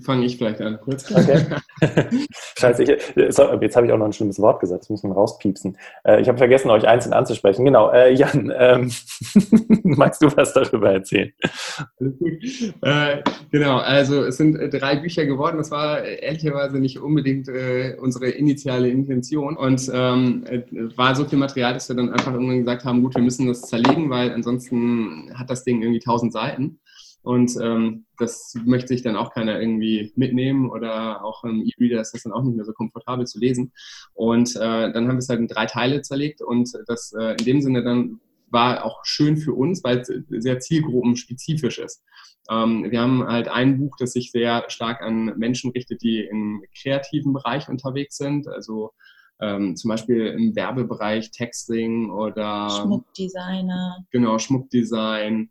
Fange 0.00 0.24
ich 0.26 0.38
vielleicht 0.38 0.60
an, 0.60 0.78
kurz. 0.80 1.10
Okay. 1.10 1.44
Scheiße, 2.58 2.82
ich, 2.84 2.88
jetzt 3.16 3.38
habe 3.38 3.86
ich 3.86 3.92
auch 3.92 3.98
noch 3.98 4.06
ein 4.06 4.12
schlimmes 4.12 4.38
Wort 4.38 4.60
gesagt, 4.60 4.82
das 4.82 4.90
muss 4.90 5.02
man 5.02 5.12
rauspiepsen. 5.12 5.76
Äh, 6.04 6.20
ich 6.20 6.28
habe 6.28 6.38
vergessen, 6.38 6.70
euch 6.70 6.86
einzeln 6.86 7.12
anzusprechen. 7.12 7.64
Genau, 7.64 7.90
äh, 7.90 8.12
Jan, 8.12 8.52
ähm, 8.56 8.90
magst 9.82 10.22
du 10.22 10.36
was 10.36 10.52
darüber 10.54 10.92
erzählen? 10.92 11.32
Äh, 12.82 13.22
genau, 13.50 13.78
also 13.78 14.24
es 14.24 14.36
sind 14.36 14.56
drei 14.72 14.96
Bücher 14.96 15.26
geworden. 15.26 15.58
Das 15.58 15.70
war 15.70 16.02
ehrlicherweise 16.02 16.78
nicht 16.78 16.98
unbedingt 16.98 17.48
äh, 17.48 17.96
unsere 18.00 18.30
initiale 18.30 18.88
Intention. 18.88 19.56
Und 19.56 19.90
ähm, 19.92 20.44
war 20.96 21.14
so 21.14 21.24
viel 21.24 21.38
Material, 21.38 21.74
dass 21.74 21.88
wir 21.88 21.96
dann 21.96 22.10
einfach 22.10 22.32
irgendwann 22.32 22.60
gesagt 22.60 22.84
haben, 22.84 23.02
gut, 23.02 23.14
wir 23.14 23.22
müssen 23.22 23.48
das 23.48 23.62
zerlegen, 23.62 24.10
weil 24.10 24.30
ansonsten 24.32 25.30
hat 25.34 25.50
das 25.50 25.64
Ding 25.64 25.82
irgendwie 25.82 26.00
tausend 26.00 26.32
Seiten. 26.32 26.78
Und 27.22 27.56
ähm, 27.62 28.04
das 28.18 28.54
möchte 28.64 28.88
sich 28.88 29.02
dann 29.02 29.16
auch 29.16 29.32
keiner 29.32 29.60
irgendwie 29.60 30.12
mitnehmen 30.16 30.70
oder 30.70 31.24
auch 31.24 31.44
im 31.44 31.62
E-Reader 31.62 32.00
ist 32.00 32.14
das 32.14 32.24
dann 32.24 32.32
auch 32.32 32.42
nicht 32.42 32.56
mehr 32.56 32.64
so 32.64 32.72
komfortabel 32.72 33.26
zu 33.26 33.38
lesen. 33.38 33.72
Und 34.12 34.56
äh, 34.56 34.92
dann 34.92 35.06
haben 35.06 35.14
wir 35.14 35.18
es 35.18 35.28
halt 35.28 35.40
in 35.40 35.48
drei 35.48 35.66
Teile 35.66 36.02
zerlegt 36.02 36.42
und 36.42 36.70
das 36.86 37.12
äh, 37.12 37.36
in 37.38 37.44
dem 37.44 37.60
Sinne 37.62 37.84
dann 37.84 38.20
war 38.50 38.84
auch 38.84 39.04
schön 39.04 39.36
für 39.38 39.54
uns, 39.54 39.82
weil 39.82 40.00
es 40.00 40.12
sehr 40.28 40.60
zielgruppenspezifisch 40.60 41.78
ist. 41.78 42.02
Ähm, 42.50 42.86
wir 42.90 43.00
haben 43.00 43.26
halt 43.26 43.48
ein 43.48 43.78
Buch, 43.78 43.96
das 43.98 44.12
sich 44.12 44.30
sehr 44.30 44.64
stark 44.68 45.00
an 45.00 45.32
Menschen 45.38 45.70
richtet, 45.70 46.02
die 46.02 46.20
im 46.20 46.62
kreativen 46.80 47.32
Bereich 47.32 47.68
unterwegs 47.68 48.16
sind, 48.16 48.48
also 48.48 48.92
ähm, 49.40 49.76
zum 49.76 49.88
Beispiel 49.88 50.26
im 50.26 50.54
Werbebereich 50.54 51.30
Texting 51.30 52.10
oder 52.10 52.70
Schmuckdesigner. 52.70 54.04
Genau, 54.10 54.38
Schmuckdesign. 54.38 55.50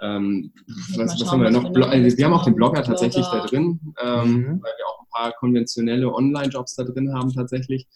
Ähm, 0.00 0.52
was, 0.96 1.20
was 1.20 1.30
haben 1.30 1.42
wir 1.42 1.50
noch? 1.50 1.72
Blo 1.72 1.86
also 1.86 2.16
wir 2.16 2.24
haben 2.24 2.32
auch 2.32 2.44
den 2.44 2.54
Blogger 2.54 2.82
tatsächlich 2.82 3.26
da 3.26 3.46
drin, 3.46 3.80
ähm, 4.02 4.32
mhm. 4.32 4.46
weil 4.62 4.72
wir 4.76 4.86
auch 4.86 5.00
ein 5.00 5.08
paar 5.10 5.32
konventionelle 5.32 6.12
Online-Jobs 6.12 6.76
da 6.76 6.84
drin 6.84 7.12
haben 7.12 7.32
tatsächlich. 7.32 7.88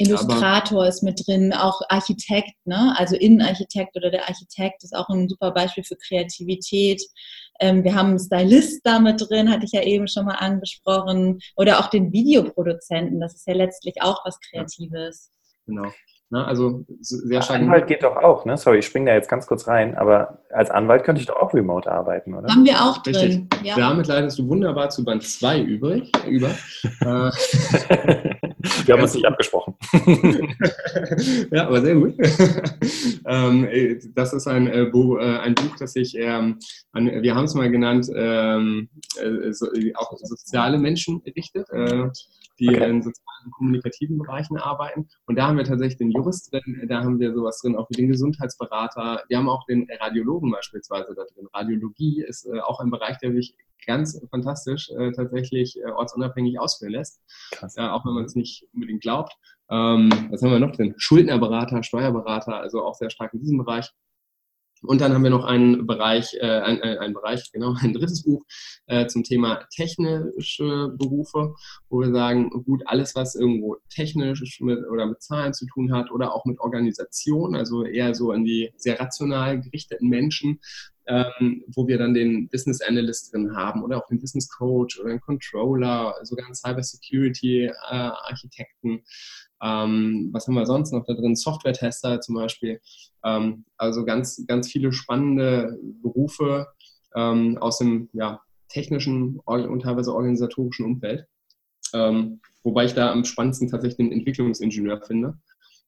Illustrator 0.00 0.86
ist 0.86 1.02
mit 1.02 1.22
drin, 1.26 1.52
auch 1.52 1.82
Architekt, 1.90 2.54
ne? 2.64 2.94
also 2.96 3.16
Innenarchitekt 3.16 3.94
oder 3.96 4.10
der 4.10 4.26
Architekt 4.28 4.82
ist 4.82 4.96
auch 4.96 5.08
ein 5.10 5.28
super 5.28 5.50
Beispiel 5.50 5.84
für 5.84 5.96
Kreativität. 5.96 7.02
Ähm, 7.60 7.84
wir 7.84 7.94
haben 7.94 8.10
einen 8.10 8.18
Stylist 8.18 8.80
da 8.84 8.98
mit 8.98 9.20
drin, 9.20 9.50
hatte 9.50 9.64
ich 9.64 9.72
ja 9.72 9.82
eben 9.82 10.08
schon 10.08 10.24
mal 10.24 10.36
angesprochen, 10.36 11.40
oder 11.56 11.78
auch 11.78 11.88
den 11.88 12.12
Videoproduzenten, 12.12 13.20
das 13.20 13.34
ist 13.34 13.46
ja 13.46 13.54
letztlich 13.54 13.96
auch 14.00 14.24
was 14.24 14.38
Kreatives. 14.40 15.30
Genau. 15.66 15.90
Ne? 16.30 16.44
Also 16.44 16.84
sehr 17.00 17.42
stark. 17.42 17.60
Anwalt 17.60 17.88
geht 17.88 18.04
doch 18.04 18.16
auch, 18.16 18.44
ne? 18.44 18.56
Sorry, 18.56 18.78
ich 18.78 18.86
springe 18.86 19.06
da 19.10 19.16
jetzt 19.16 19.28
ganz 19.28 19.48
kurz 19.48 19.66
rein, 19.66 19.96
aber 19.96 20.38
als 20.50 20.70
Anwalt 20.70 21.02
könnte 21.02 21.20
ich 21.20 21.26
doch 21.26 21.36
auch 21.36 21.52
remote 21.52 21.90
arbeiten, 21.90 22.34
oder? 22.34 22.48
Haben 22.48 22.64
wir 22.64 22.84
auch 22.84 22.98
drin. 22.98 23.48
Ja. 23.64 23.74
Damit 23.76 24.06
leitest 24.06 24.38
du 24.38 24.48
wunderbar 24.48 24.90
zu 24.90 25.04
Band 25.04 25.24
2 25.24 25.60
übrig, 25.60 26.12
über. 26.28 26.50
Äh, 28.62 28.86
wir 28.86 28.94
haben 28.94 29.02
uns 29.02 29.14
nicht 29.14 29.26
abgesprochen. 29.26 29.74
ja, 31.50 31.66
aber 31.66 31.80
sehr 31.82 31.94
gut. 31.94 32.14
ähm, 33.26 33.68
das 34.14 34.32
ist 34.32 34.46
ein, 34.46 34.66
äh, 34.66 34.86
Buch, 34.86 35.18
äh, 35.18 35.38
ein 35.38 35.54
Buch, 35.54 35.76
das 35.78 35.92
sich, 35.92 36.16
ähm, 36.16 36.58
wir 36.92 37.34
haben 37.34 37.44
es 37.44 37.54
mal 37.54 37.70
genannt, 37.70 38.08
ähm, 38.14 38.88
äh, 39.20 39.52
auch 39.94 40.16
soziale 40.22 40.78
Menschen 40.78 41.22
richtet. 41.36 41.68
Die 42.60 42.68
okay. 42.68 42.90
in 42.90 43.02
sozialen 43.02 43.50
kommunikativen 43.52 44.18
Bereichen 44.18 44.58
arbeiten. 44.58 45.08
Und 45.26 45.36
da 45.36 45.46
haben 45.46 45.56
wir 45.56 45.64
tatsächlich 45.64 45.96
den 45.96 46.10
Jurist 46.10 46.52
drin, 46.52 46.84
da 46.88 47.02
haben 47.02 47.18
wir 47.18 47.32
sowas 47.32 47.60
drin, 47.62 47.74
auch 47.74 47.88
wie 47.88 47.96
den 47.96 48.08
Gesundheitsberater. 48.08 49.24
Wir 49.28 49.38
haben 49.38 49.48
auch 49.48 49.64
den 49.64 49.88
Radiologen 49.98 50.50
beispielsweise 50.50 51.14
da 51.14 51.24
drin. 51.24 51.48
Radiologie 51.54 52.22
ist 52.22 52.44
äh, 52.44 52.60
auch 52.60 52.80
ein 52.80 52.90
Bereich, 52.90 53.16
der 53.18 53.32
sich 53.32 53.56
ganz 53.86 54.20
fantastisch 54.30 54.90
äh, 54.90 55.10
tatsächlich 55.12 55.78
äh, 55.78 55.90
ortsunabhängig 55.90 56.60
ausführen 56.60 56.92
lässt, 56.92 57.22
auch 57.78 58.04
wenn 58.04 58.12
man 58.12 58.24
es 58.24 58.34
nicht 58.34 58.68
unbedingt 58.74 59.00
glaubt. 59.00 59.32
Ähm, 59.70 60.10
was 60.30 60.42
haben 60.42 60.50
wir 60.50 60.58
noch 60.58 60.72
drin? 60.72 60.94
Schuldnerberater, 60.98 61.82
Steuerberater, 61.82 62.56
also 62.56 62.84
auch 62.84 62.94
sehr 62.94 63.08
stark 63.08 63.32
in 63.32 63.40
diesem 63.40 63.56
Bereich. 63.56 63.90
Und 64.82 65.00
dann 65.00 65.12
haben 65.12 65.22
wir 65.22 65.30
noch 65.30 65.44
einen 65.44 65.86
Bereich, 65.86 66.34
äh, 66.40 66.46
ein, 66.46 66.82
ein, 66.82 67.12
Bereich, 67.12 67.50
genau, 67.52 67.74
ein 67.80 67.92
drittes 67.92 68.22
Buch 68.22 68.44
äh, 68.86 69.06
zum 69.06 69.24
Thema 69.24 69.66
technische 69.74 70.88
Berufe, 70.96 71.54
wo 71.88 72.00
wir 72.00 72.10
sagen, 72.12 72.50
gut, 72.64 72.82
alles, 72.86 73.14
was 73.14 73.34
irgendwo 73.34 73.76
technisch 73.88 74.60
mit, 74.60 74.78
oder 74.90 75.06
mit 75.06 75.22
Zahlen 75.22 75.52
zu 75.52 75.66
tun 75.66 75.92
hat 75.92 76.10
oder 76.10 76.34
auch 76.34 76.44
mit 76.44 76.60
Organisation, 76.60 77.54
also 77.54 77.84
eher 77.84 78.14
so 78.14 78.30
an 78.30 78.44
die 78.44 78.70
sehr 78.76 78.98
rational 78.98 79.60
gerichteten 79.60 80.08
Menschen, 80.08 80.60
ähm, 81.06 81.64
wo 81.74 81.86
wir 81.86 81.98
dann 81.98 82.14
den 82.14 82.48
Business 82.48 82.80
Analyst 82.80 83.32
drin 83.32 83.54
haben 83.56 83.82
oder 83.82 83.98
auch 83.98 84.06
den 84.06 84.20
Business 84.20 84.48
Coach 84.48 84.98
oder 85.00 85.10
den 85.10 85.20
Controller, 85.20 86.14
sogar 86.22 86.46
einen 86.46 86.54
Cyber 86.54 86.82
Security 86.82 87.64
äh, 87.64 87.72
Architekten. 87.88 89.02
Ähm, 89.62 90.30
was 90.32 90.46
haben 90.46 90.54
wir 90.54 90.66
sonst 90.66 90.92
noch 90.92 91.04
da 91.04 91.14
drin? 91.14 91.36
Software-Tester 91.36 92.20
zum 92.20 92.36
Beispiel. 92.36 92.80
Ähm, 93.24 93.64
also 93.76 94.04
ganz, 94.04 94.44
ganz 94.46 94.70
viele 94.70 94.92
spannende 94.92 95.78
Berufe 96.02 96.68
ähm, 97.14 97.58
aus 97.58 97.78
dem 97.78 98.08
ja, 98.12 98.40
technischen 98.68 99.40
und 99.40 99.82
teilweise 99.82 100.14
organisatorischen 100.14 100.86
Umfeld. 100.86 101.26
Ähm, 101.92 102.40
wobei 102.62 102.84
ich 102.84 102.94
da 102.94 103.10
am 103.10 103.24
spannendsten 103.24 103.68
tatsächlich 103.68 103.96
den 103.96 104.12
Entwicklungsingenieur 104.12 105.00
finde 105.02 105.38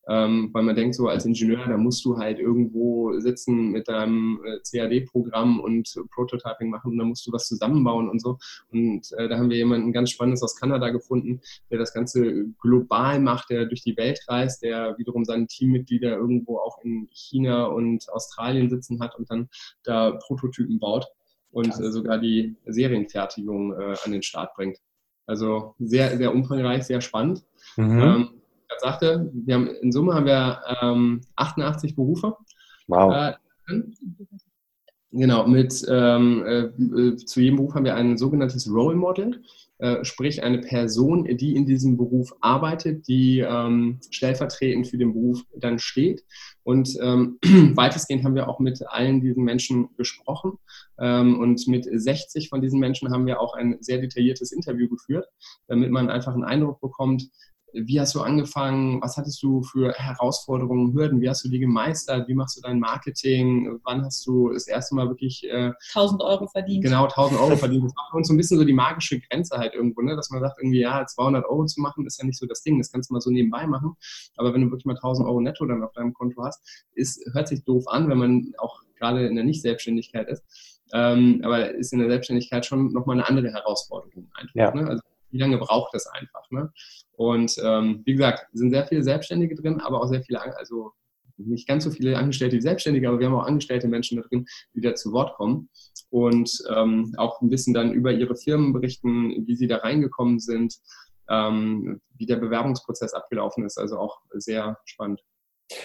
ähm, 0.09 0.51
weil 0.53 0.65
man 0.65 0.75
denkt 0.75 0.95
so 0.95 1.09
als 1.09 1.25
Ingenieur, 1.25 1.65
da 1.67 1.77
musst 1.77 2.05
du 2.05 2.17
halt 2.19 2.39
irgendwo 2.39 3.19
sitzen 3.21 3.71
mit 3.71 3.89
deinem 3.89 4.41
äh, 4.45 4.59
CAD-Programm 4.69 5.61
und 5.61 5.95
Prototyping 6.11 6.71
machen 6.71 6.93
und 6.93 6.99
dann 6.99 7.09
musst 7.09 7.27
du 7.27 7.33
was 7.33 7.47
zusammenbauen 7.47 8.09
und 8.09 8.21
so. 8.21 8.39
Und 8.71 9.13
äh, 9.17 9.29
da 9.29 9.39
haben 9.39 9.51
wir 9.51 9.57
jemanden 9.57 9.93
ganz 9.93 10.11
Spannendes 10.11 10.43
aus 10.43 10.57
Kanada 10.57 10.91
gefunden, 10.91 11.41
der 11.71 11.79
das 11.79 11.95
Ganze 11.95 12.47
global 12.61 13.21
macht, 13.21 13.51
der 13.51 13.67
durch 13.67 13.83
die 13.83 13.97
Welt 13.97 14.21
reist, 14.27 14.63
der 14.63 14.99
wiederum 14.99 15.25
seine 15.25 15.47
Teammitglieder 15.47 16.17
irgendwo 16.17 16.59
auch 16.59 16.79
in 16.83 17.09
China 17.13 17.67
und 17.67 18.09
Australien 18.13 18.71
sitzen 18.71 19.01
hat 19.01 19.17
und 19.17 19.31
dann 19.31 19.49
da 19.85 20.13
Prototypen 20.13 20.81
baut 20.81 21.07
und 21.53 21.69
äh, 21.69 21.93
sogar 21.93 22.19
die 22.19 22.57
Serienfertigung 22.67 23.73
äh, 23.73 23.95
an 24.05 24.13
den 24.13 24.23
Start 24.23 24.55
bringt. 24.55 24.79
Also 25.27 25.77
sehr, 25.79 26.17
sehr 26.17 26.35
umfangreich, 26.35 26.83
sehr 26.83 27.01
spannend. 27.01 27.45
Mhm. 27.77 28.01
Ähm, 28.01 28.42
gerade 28.73 28.81
sagte, 28.81 29.31
wir 29.33 29.55
haben, 29.55 29.69
in 29.69 29.93
Summe 29.93 30.15
haben 30.15 30.27
wir 30.27 30.61
ähm, 30.83 31.21
88 31.37 31.95
Berufe. 31.95 32.37
Wow. 32.89 33.35
Äh, 33.69 33.83
genau, 35.11 35.47
mit 35.47 35.85
ähm, 35.89 36.45
äh, 36.47 37.17
zu 37.17 37.41
jedem 37.41 37.57
Beruf 37.57 37.75
haben 37.75 37.85
wir 37.85 37.95
ein 37.95 38.17
sogenanntes 38.17 38.71
Role 38.71 38.97
Model, 38.97 39.43
äh, 39.79 40.05
sprich 40.05 40.43
eine 40.43 40.59
Person, 40.59 41.25
die 41.25 41.57
in 41.57 41.67
diesem 41.67 41.97
Beruf 41.97 42.33
arbeitet, 42.41 43.09
die 43.09 43.41
ähm, 43.41 43.99
stellvertretend 44.11 44.87
für 44.87 44.99
den 44.99 45.13
Beruf 45.13 45.43
dann 45.57 45.79
steht. 45.79 46.25
Und 46.63 46.97
ähm, 47.01 47.39
weitestgehend 47.75 48.25
haben 48.25 48.37
wir 48.37 48.49
auch 48.49 48.61
mit 48.61 48.81
allen 48.87 49.21
diesen 49.21 49.43
Menschen 49.43 49.89
gesprochen. 49.97 50.59
Ähm, 51.01 51.41
und 51.41 51.67
mit 51.67 51.85
60 51.91 52.49
von 52.49 52.63
diesen 52.63 52.79
Menschen 52.79 53.11
haben 53.11 53.27
wir 53.27 53.41
auch 53.41 53.55
ein 53.55 53.77
sehr 53.81 53.99
detailliertes 53.99 54.53
Interview 54.53 54.89
geführt, 54.89 55.27
damit 55.67 55.91
man 55.91 56.11
einfach 56.11 56.35
einen 56.35 56.45
Eindruck 56.45 56.81
bekommt, 56.81 57.29
wie 57.73 58.01
hast 58.01 58.15
du 58.15 58.21
angefangen? 58.21 59.01
Was 59.01 59.17
hattest 59.17 59.43
du 59.43 59.63
für 59.63 59.93
Herausforderungen, 59.93 60.93
Hürden? 60.93 61.21
Wie 61.21 61.29
hast 61.29 61.45
du 61.45 61.49
die 61.49 61.59
gemeistert? 61.59 62.29
Wie 62.29 62.35
machst 62.35 62.57
du 62.57 62.61
dein 62.61 62.79
Marketing? 62.79 63.81
Wann 63.85 64.05
hast 64.05 64.27
du 64.27 64.53
das 64.53 64.69
erste 64.69 64.95
Mal 64.95 65.09
wirklich 65.09 65.45
äh, 65.45 65.73
1000 65.95 66.23
Euro 66.23 66.47
verdient? 66.47 66.85
Genau, 66.85 67.05
1000 67.05 67.41
Euro 67.41 67.57
verdient. 67.57 67.85
Das 67.85 67.97
war 67.97 68.09
für 68.11 68.17
uns 68.19 68.29
so 68.29 68.35
ein 68.35 68.37
bisschen 68.37 68.59
so 68.59 68.65
die 68.65 68.73
magische 68.73 69.21
Grenze 69.21 69.57
halt 69.57 69.75
irgendwo, 69.75 70.03
ne? 70.03 70.17
dass 70.17 70.31
man 70.31 70.41
sagt, 70.41 70.59
irgendwie, 70.59 70.81
ja, 70.81 71.07
200 71.07 71.45
Euro 71.47 71.65
zu 71.65 71.81
machen, 71.81 72.07
ist 72.07 72.19
ja 72.21 72.27
nicht 72.27 72.39
so 72.39 72.47
das 72.47 72.63
Ding. 72.63 72.79
Das 72.79 72.93
kannst 72.93 73.11
du 73.11 73.15
mal 73.15 73.21
so 73.21 73.31
nebenbei 73.31 73.67
machen. 73.67 73.97
Aber 74.37 74.53
wenn 74.53 74.63
du 74.63 74.67
wirklich 74.69 74.87
mal 74.87 74.95
1000 74.97 75.27
Euro 75.27 75.41
netto 75.41 75.65
dann 75.67 75.83
auf 75.83 75.93
deinem 75.93 76.13
Konto 76.13 76.45
hast, 76.45 76.63
ist, 76.95 77.25
hört 77.33 77.49
sich 77.49 77.65
doof 77.65 77.85
an, 77.89 78.09
wenn 78.09 78.19
man 78.19 78.53
auch 78.59 78.83
gerade 78.99 79.27
in 79.27 79.35
der 79.35 79.45
Nicht-Selbstständigkeit 79.45 80.29
ist. 80.29 80.45
Ähm, 80.95 81.41
aber 81.43 81.71
ist 81.71 81.93
in 81.93 82.01
der 82.01 82.09
Selbstständigkeit 82.09 82.67
schon 82.67 82.93
nochmal 82.93 83.17
eine 83.17 83.27
andere 83.27 83.51
Herausforderung 83.51 84.31
einfach. 84.35 84.55
Ja. 84.55 84.75
Ne? 84.75 84.87
Also 84.87 85.03
wie 85.33 85.39
lange 85.39 85.59
braucht 85.59 85.95
das 85.95 86.07
einfach? 86.07 86.51
Ne? 86.51 86.73
Und 87.13 87.57
ähm, 87.63 88.03
wie 88.05 88.13
gesagt, 88.13 88.47
sind 88.53 88.71
sehr 88.71 88.87
viele 88.87 89.03
Selbstständige 89.03 89.55
drin, 89.55 89.81
aber 89.81 90.01
auch 90.01 90.09
sehr 90.09 90.23
viele, 90.23 90.41
also 90.57 90.93
nicht 91.37 91.67
ganz 91.67 91.85
so 91.85 91.91
viele 91.91 92.17
Angestellte 92.17 92.57
wie 92.57 92.61
Selbstständige, 92.61 93.09
aber 93.09 93.19
wir 93.19 93.27
haben 93.27 93.35
auch 93.35 93.47
angestellte 93.47 93.89
Menschen 93.89 94.21
da 94.21 94.29
drin, 94.29 94.47
die 94.75 94.81
da 94.81 94.95
zu 94.95 95.13
Wort 95.13 95.35
kommen 95.35 95.69
und 96.11 96.63
ähm, 96.75 97.15
auch 97.17 97.41
ein 97.41 97.49
bisschen 97.49 97.75
dann 97.75 97.93
über 97.93 98.13
ihre 98.13 98.37
Firmen 98.37 98.73
berichten, 98.73 99.47
wie 99.47 99.57
sie 99.57 99.67
da 99.67 99.79
reingekommen 99.79 100.39
sind, 100.39 100.77
ähm, 101.29 102.01
wie 102.17 102.27
der 102.27 102.37
Bewerbungsprozess 102.37 103.15
abgelaufen 103.15 103.65
ist. 103.65 103.79
Also 103.79 103.99
auch 103.99 104.21
sehr 104.35 104.79
spannend. 104.85 105.21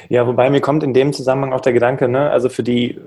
Ja, 0.09 0.27
wobei 0.27 0.49
mir 0.49 0.59
kommt 0.59 0.83
in 0.83 0.93
dem 0.93 1.13
Zusammenhang 1.13 1.53
auch 1.53 1.61
der 1.61 1.71
Gedanke, 1.71 2.09
ne, 2.09 2.29
also 2.29 2.49
für 2.49 2.63
die 2.63 2.99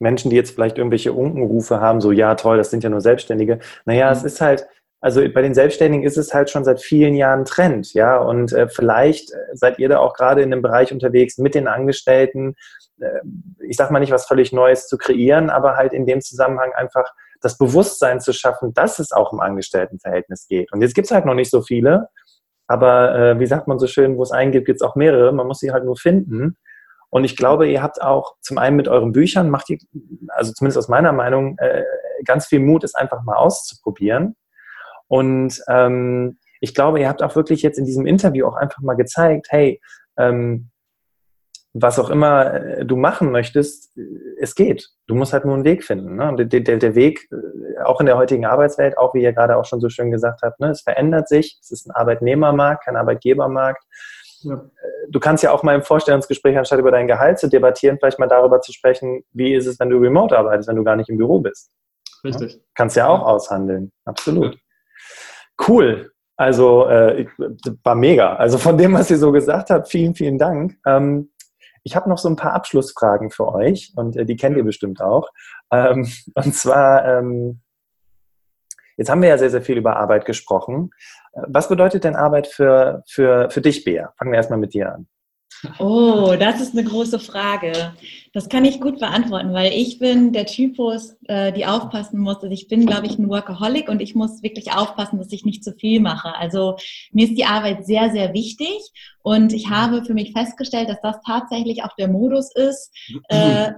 Menschen, 0.00 0.30
die 0.30 0.36
jetzt 0.36 0.50
vielleicht 0.50 0.76
irgendwelche 0.76 1.14
Unkenrufe 1.14 1.80
haben, 1.80 2.00
so 2.00 2.12
ja 2.12 2.34
toll, 2.34 2.58
das 2.58 2.70
sind 2.70 2.84
ja 2.84 2.90
nur 2.90 3.00
Selbstständige. 3.00 3.60
Naja, 3.86 4.06
mhm. 4.06 4.12
es 4.12 4.24
ist 4.24 4.40
halt, 4.40 4.66
also 5.00 5.22
bei 5.32 5.40
den 5.40 5.54
Selbstständigen 5.54 6.04
ist 6.04 6.18
es 6.18 6.34
halt 6.34 6.50
schon 6.50 6.64
seit 6.64 6.80
vielen 6.80 7.14
Jahren 7.14 7.44
Trend, 7.44 7.94
ja. 7.94 8.18
Und 8.18 8.52
äh, 8.52 8.68
vielleicht 8.68 9.32
äh, 9.32 9.36
seid 9.54 9.78
ihr 9.78 9.88
da 9.88 9.98
auch 9.98 10.14
gerade 10.14 10.42
in 10.42 10.50
dem 10.50 10.62
Bereich 10.62 10.92
unterwegs 10.92 11.38
mit 11.38 11.54
den 11.54 11.68
Angestellten. 11.68 12.54
Äh, 13.00 13.20
ich 13.66 13.76
sage 13.76 13.92
mal 13.92 14.00
nicht, 14.00 14.12
was 14.12 14.26
völlig 14.26 14.52
Neues 14.52 14.88
zu 14.88 14.98
kreieren, 14.98 15.48
aber 15.48 15.76
halt 15.76 15.94
in 15.94 16.06
dem 16.06 16.20
Zusammenhang 16.20 16.72
einfach 16.72 17.10
das 17.40 17.56
Bewusstsein 17.56 18.20
zu 18.20 18.34
schaffen, 18.34 18.74
dass 18.74 18.98
es 18.98 19.12
auch 19.12 19.32
im 19.32 19.40
Angestelltenverhältnis 19.40 20.46
geht. 20.46 20.70
Und 20.72 20.82
jetzt 20.82 20.94
gibt 20.94 21.06
es 21.06 21.10
halt 21.10 21.24
noch 21.24 21.34
nicht 21.34 21.50
so 21.50 21.62
viele, 21.62 22.08
aber 22.66 23.14
äh, 23.14 23.40
wie 23.40 23.46
sagt 23.46 23.68
man 23.68 23.78
so 23.78 23.86
schön, 23.86 24.18
wo 24.18 24.22
es 24.22 24.32
einen 24.32 24.52
gibt, 24.52 24.66
gibt 24.66 24.82
es 24.82 24.86
auch 24.86 24.96
mehrere. 24.96 25.32
Man 25.32 25.46
muss 25.46 25.60
sie 25.60 25.72
halt 25.72 25.84
nur 25.84 25.96
finden. 25.96 26.56
Und 27.08 27.24
ich 27.24 27.36
glaube, 27.36 27.68
ihr 27.68 27.82
habt 27.82 28.00
auch 28.02 28.36
zum 28.40 28.58
einen 28.58 28.76
mit 28.76 28.86
euren 28.86 29.12
Büchern, 29.12 29.50
macht 29.50 29.70
ihr, 29.70 29.78
also 30.28 30.52
zumindest 30.52 30.78
aus 30.78 30.88
meiner 30.88 31.12
Meinung, 31.12 31.56
äh, 31.58 31.82
ganz 32.24 32.46
viel 32.46 32.60
Mut, 32.60 32.84
es 32.84 32.94
einfach 32.94 33.22
mal 33.24 33.34
auszuprobieren. 33.34 34.36
Und 35.10 35.60
ähm, 35.66 36.38
ich 36.60 36.72
glaube, 36.72 37.00
ihr 37.00 37.08
habt 37.08 37.22
auch 37.22 37.34
wirklich 37.34 37.62
jetzt 37.62 37.78
in 37.78 37.84
diesem 37.84 38.06
Interview 38.06 38.46
auch 38.46 38.54
einfach 38.54 38.80
mal 38.80 38.94
gezeigt, 38.94 39.48
hey, 39.50 39.80
ähm, 40.16 40.70
was 41.72 41.98
auch 41.98 42.10
immer 42.10 42.54
äh, 42.54 42.84
du 42.84 42.96
machen 42.96 43.32
möchtest, 43.32 43.96
äh, 43.98 44.02
es 44.40 44.54
geht. 44.54 44.88
Du 45.08 45.16
musst 45.16 45.32
halt 45.32 45.44
nur 45.44 45.54
einen 45.54 45.64
Weg 45.64 45.82
finden. 45.82 46.14
Ne? 46.14 46.46
Der, 46.46 46.60
der, 46.60 46.76
der 46.76 46.94
Weg, 46.94 47.28
äh, 47.32 47.82
auch 47.82 47.98
in 48.00 48.06
der 48.06 48.16
heutigen 48.16 48.46
Arbeitswelt, 48.46 48.98
auch 48.98 49.12
wie 49.14 49.22
ihr 49.22 49.32
gerade 49.32 49.56
auch 49.56 49.64
schon 49.64 49.80
so 49.80 49.88
schön 49.88 50.12
gesagt 50.12 50.42
habt, 50.42 50.60
ne, 50.60 50.70
es 50.70 50.82
verändert 50.82 51.28
sich. 51.28 51.58
Es 51.60 51.72
ist 51.72 51.88
ein 51.88 51.92
Arbeitnehmermarkt, 51.92 52.84
kein 52.84 52.96
Arbeitgebermarkt. 52.96 53.82
Ja. 54.42 54.64
Du 55.08 55.18
kannst 55.18 55.42
ja 55.42 55.50
auch 55.50 55.64
mal 55.64 55.74
im 55.74 55.82
Vorstellungsgespräch, 55.82 56.56
anstatt 56.56 56.78
über 56.78 56.92
dein 56.92 57.08
Gehalt 57.08 57.40
zu 57.40 57.48
debattieren, 57.48 57.98
vielleicht 57.98 58.20
mal 58.20 58.28
darüber 58.28 58.60
zu 58.60 58.72
sprechen, 58.72 59.24
wie 59.32 59.54
ist 59.54 59.66
es, 59.66 59.80
wenn 59.80 59.90
du 59.90 59.98
remote 59.98 60.38
arbeitest, 60.38 60.68
wenn 60.68 60.76
du 60.76 60.84
gar 60.84 60.96
nicht 60.96 61.10
im 61.10 61.18
Büro 61.18 61.40
bist. 61.40 61.72
Richtig. 62.22 62.54
Ja? 62.54 62.60
Kannst 62.74 62.96
ja 62.96 63.08
auch 63.08 63.22
aushandeln. 63.22 63.90
Absolut. 64.04 64.56
Cool. 65.66 66.12
Also 66.36 66.86
äh, 66.88 67.26
war 67.82 67.94
mega. 67.94 68.34
Also 68.36 68.56
von 68.56 68.78
dem, 68.78 68.94
was 68.94 69.10
ihr 69.10 69.18
so 69.18 69.30
gesagt 69.30 69.70
habt, 69.70 69.88
vielen, 69.88 70.14
vielen 70.14 70.38
Dank. 70.38 70.78
Ähm, 70.86 71.30
ich 71.82 71.96
habe 71.96 72.08
noch 72.08 72.18
so 72.18 72.28
ein 72.28 72.36
paar 72.36 72.54
Abschlussfragen 72.54 73.30
für 73.30 73.52
euch 73.52 73.92
und 73.96 74.16
äh, 74.16 74.24
die 74.24 74.36
kennt 74.36 74.56
ihr 74.56 74.64
bestimmt 74.64 75.00
auch. 75.02 75.28
Ähm, 75.70 76.10
und 76.34 76.54
zwar, 76.54 77.04
ähm, 77.04 77.60
jetzt 78.96 79.10
haben 79.10 79.22
wir 79.22 79.28
ja 79.28 79.38
sehr, 79.38 79.50
sehr 79.50 79.62
viel 79.62 79.76
über 79.76 79.96
Arbeit 79.96 80.24
gesprochen. 80.24 80.90
Äh, 81.32 81.42
was 81.48 81.68
bedeutet 81.68 82.04
denn 82.04 82.16
Arbeit 82.16 82.46
für, 82.46 83.02
für, 83.06 83.50
für 83.50 83.60
dich, 83.60 83.84
Bea? 83.84 84.12
Fangen 84.16 84.32
wir 84.32 84.38
erstmal 84.38 84.58
mit 84.58 84.72
dir 84.72 84.94
an. 84.94 85.08
Oh, 85.78 86.34
das 86.38 86.60
ist 86.60 86.76
eine 86.76 86.88
große 86.88 87.18
Frage. 87.18 87.92
Das 88.32 88.48
kann 88.48 88.64
ich 88.64 88.80
gut 88.80 88.98
beantworten, 89.00 89.52
weil 89.52 89.72
ich 89.72 89.98
bin 89.98 90.32
der 90.32 90.46
Typus, 90.46 91.16
äh, 91.26 91.52
die 91.52 91.66
aufpassen 91.66 92.20
muss. 92.20 92.36
Also 92.36 92.48
ich 92.48 92.68
bin, 92.68 92.86
glaube 92.86 93.06
ich, 93.06 93.18
ein 93.18 93.28
Workaholic 93.28 93.88
und 93.88 94.00
ich 94.00 94.14
muss 94.14 94.42
wirklich 94.42 94.72
aufpassen, 94.72 95.18
dass 95.18 95.32
ich 95.32 95.44
nicht 95.44 95.64
zu 95.64 95.72
viel 95.72 96.00
mache. 96.00 96.34
Also 96.36 96.76
mir 97.12 97.26
ist 97.26 97.36
die 97.36 97.44
Arbeit 97.44 97.84
sehr, 97.86 98.10
sehr 98.10 98.32
wichtig 98.32 98.78
und 99.22 99.52
ich 99.52 99.68
habe 99.68 100.04
für 100.04 100.14
mich 100.14 100.32
festgestellt, 100.32 100.88
dass 100.88 101.00
das 101.02 101.16
tatsächlich 101.26 101.84
auch 101.84 101.94
der 101.96 102.08
Modus 102.08 102.54
ist, 102.54 102.90
äh, 103.28 103.72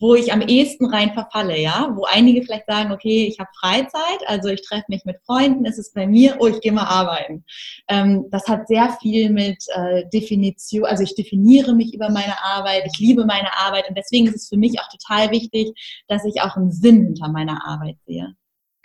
wo 0.00 0.14
ich 0.14 0.32
am 0.32 0.42
ehesten 0.42 0.86
rein 0.86 1.12
verfalle, 1.14 1.58
ja. 1.58 1.92
Wo 1.94 2.04
einige 2.04 2.42
vielleicht 2.42 2.66
sagen, 2.66 2.92
okay, 2.92 3.26
ich 3.26 3.38
habe 3.38 3.48
Freizeit, 3.58 4.20
also 4.26 4.48
ich 4.48 4.62
treffe 4.62 4.84
mich 4.88 5.04
mit 5.04 5.18
Freunden, 5.24 5.64
ist 5.64 5.78
es 5.78 5.92
bei 5.92 6.06
mir, 6.06 6.36
oh, 6.40 6.46
ich 6.46 6.60
gehe 6.60 6.72
mal 6.72 6.84
arbeiten. 6.84 7.44
Ähm, 7.88 8.26
das 8.30 8.46
hat 8.48 8.68
sehr 8.68 8.96
viel 9.00 9.30
mit 9.30 9.64
äh, 9.74 10.04
Definition, 10.12 10.84
also 10.84 11.02
ich 11.02 11.14
definiere 11.14 11.74
mich 11.74 11.94
über 11.94 12.10
meine 12.10 12.42
Arbeit, 12.42 12.84
ich 12.92 12.98
liebe 12.98 13.24
meine 13.24 13.56
Arbeit 13.56 13.88
und 13.88 13.96
deswegen 13.96 14.26
ist 14.26 14.36
es 14.36 14.48
für 14.48 14.58
mich 14.58 14.78
auch 14.80 14.88
total 14.88 15.30
wichtig, 15.30 15.72
dass 16.08 16.24
ich 16.24 16.42
auch 16.42 16.56
einen 16.56 16.72
Sinn 16.72 17.04
hinter 17.04 17.28
meiner 17.28 17.66
Arbeit 17.66 17.96
sehe. 18.06 18.34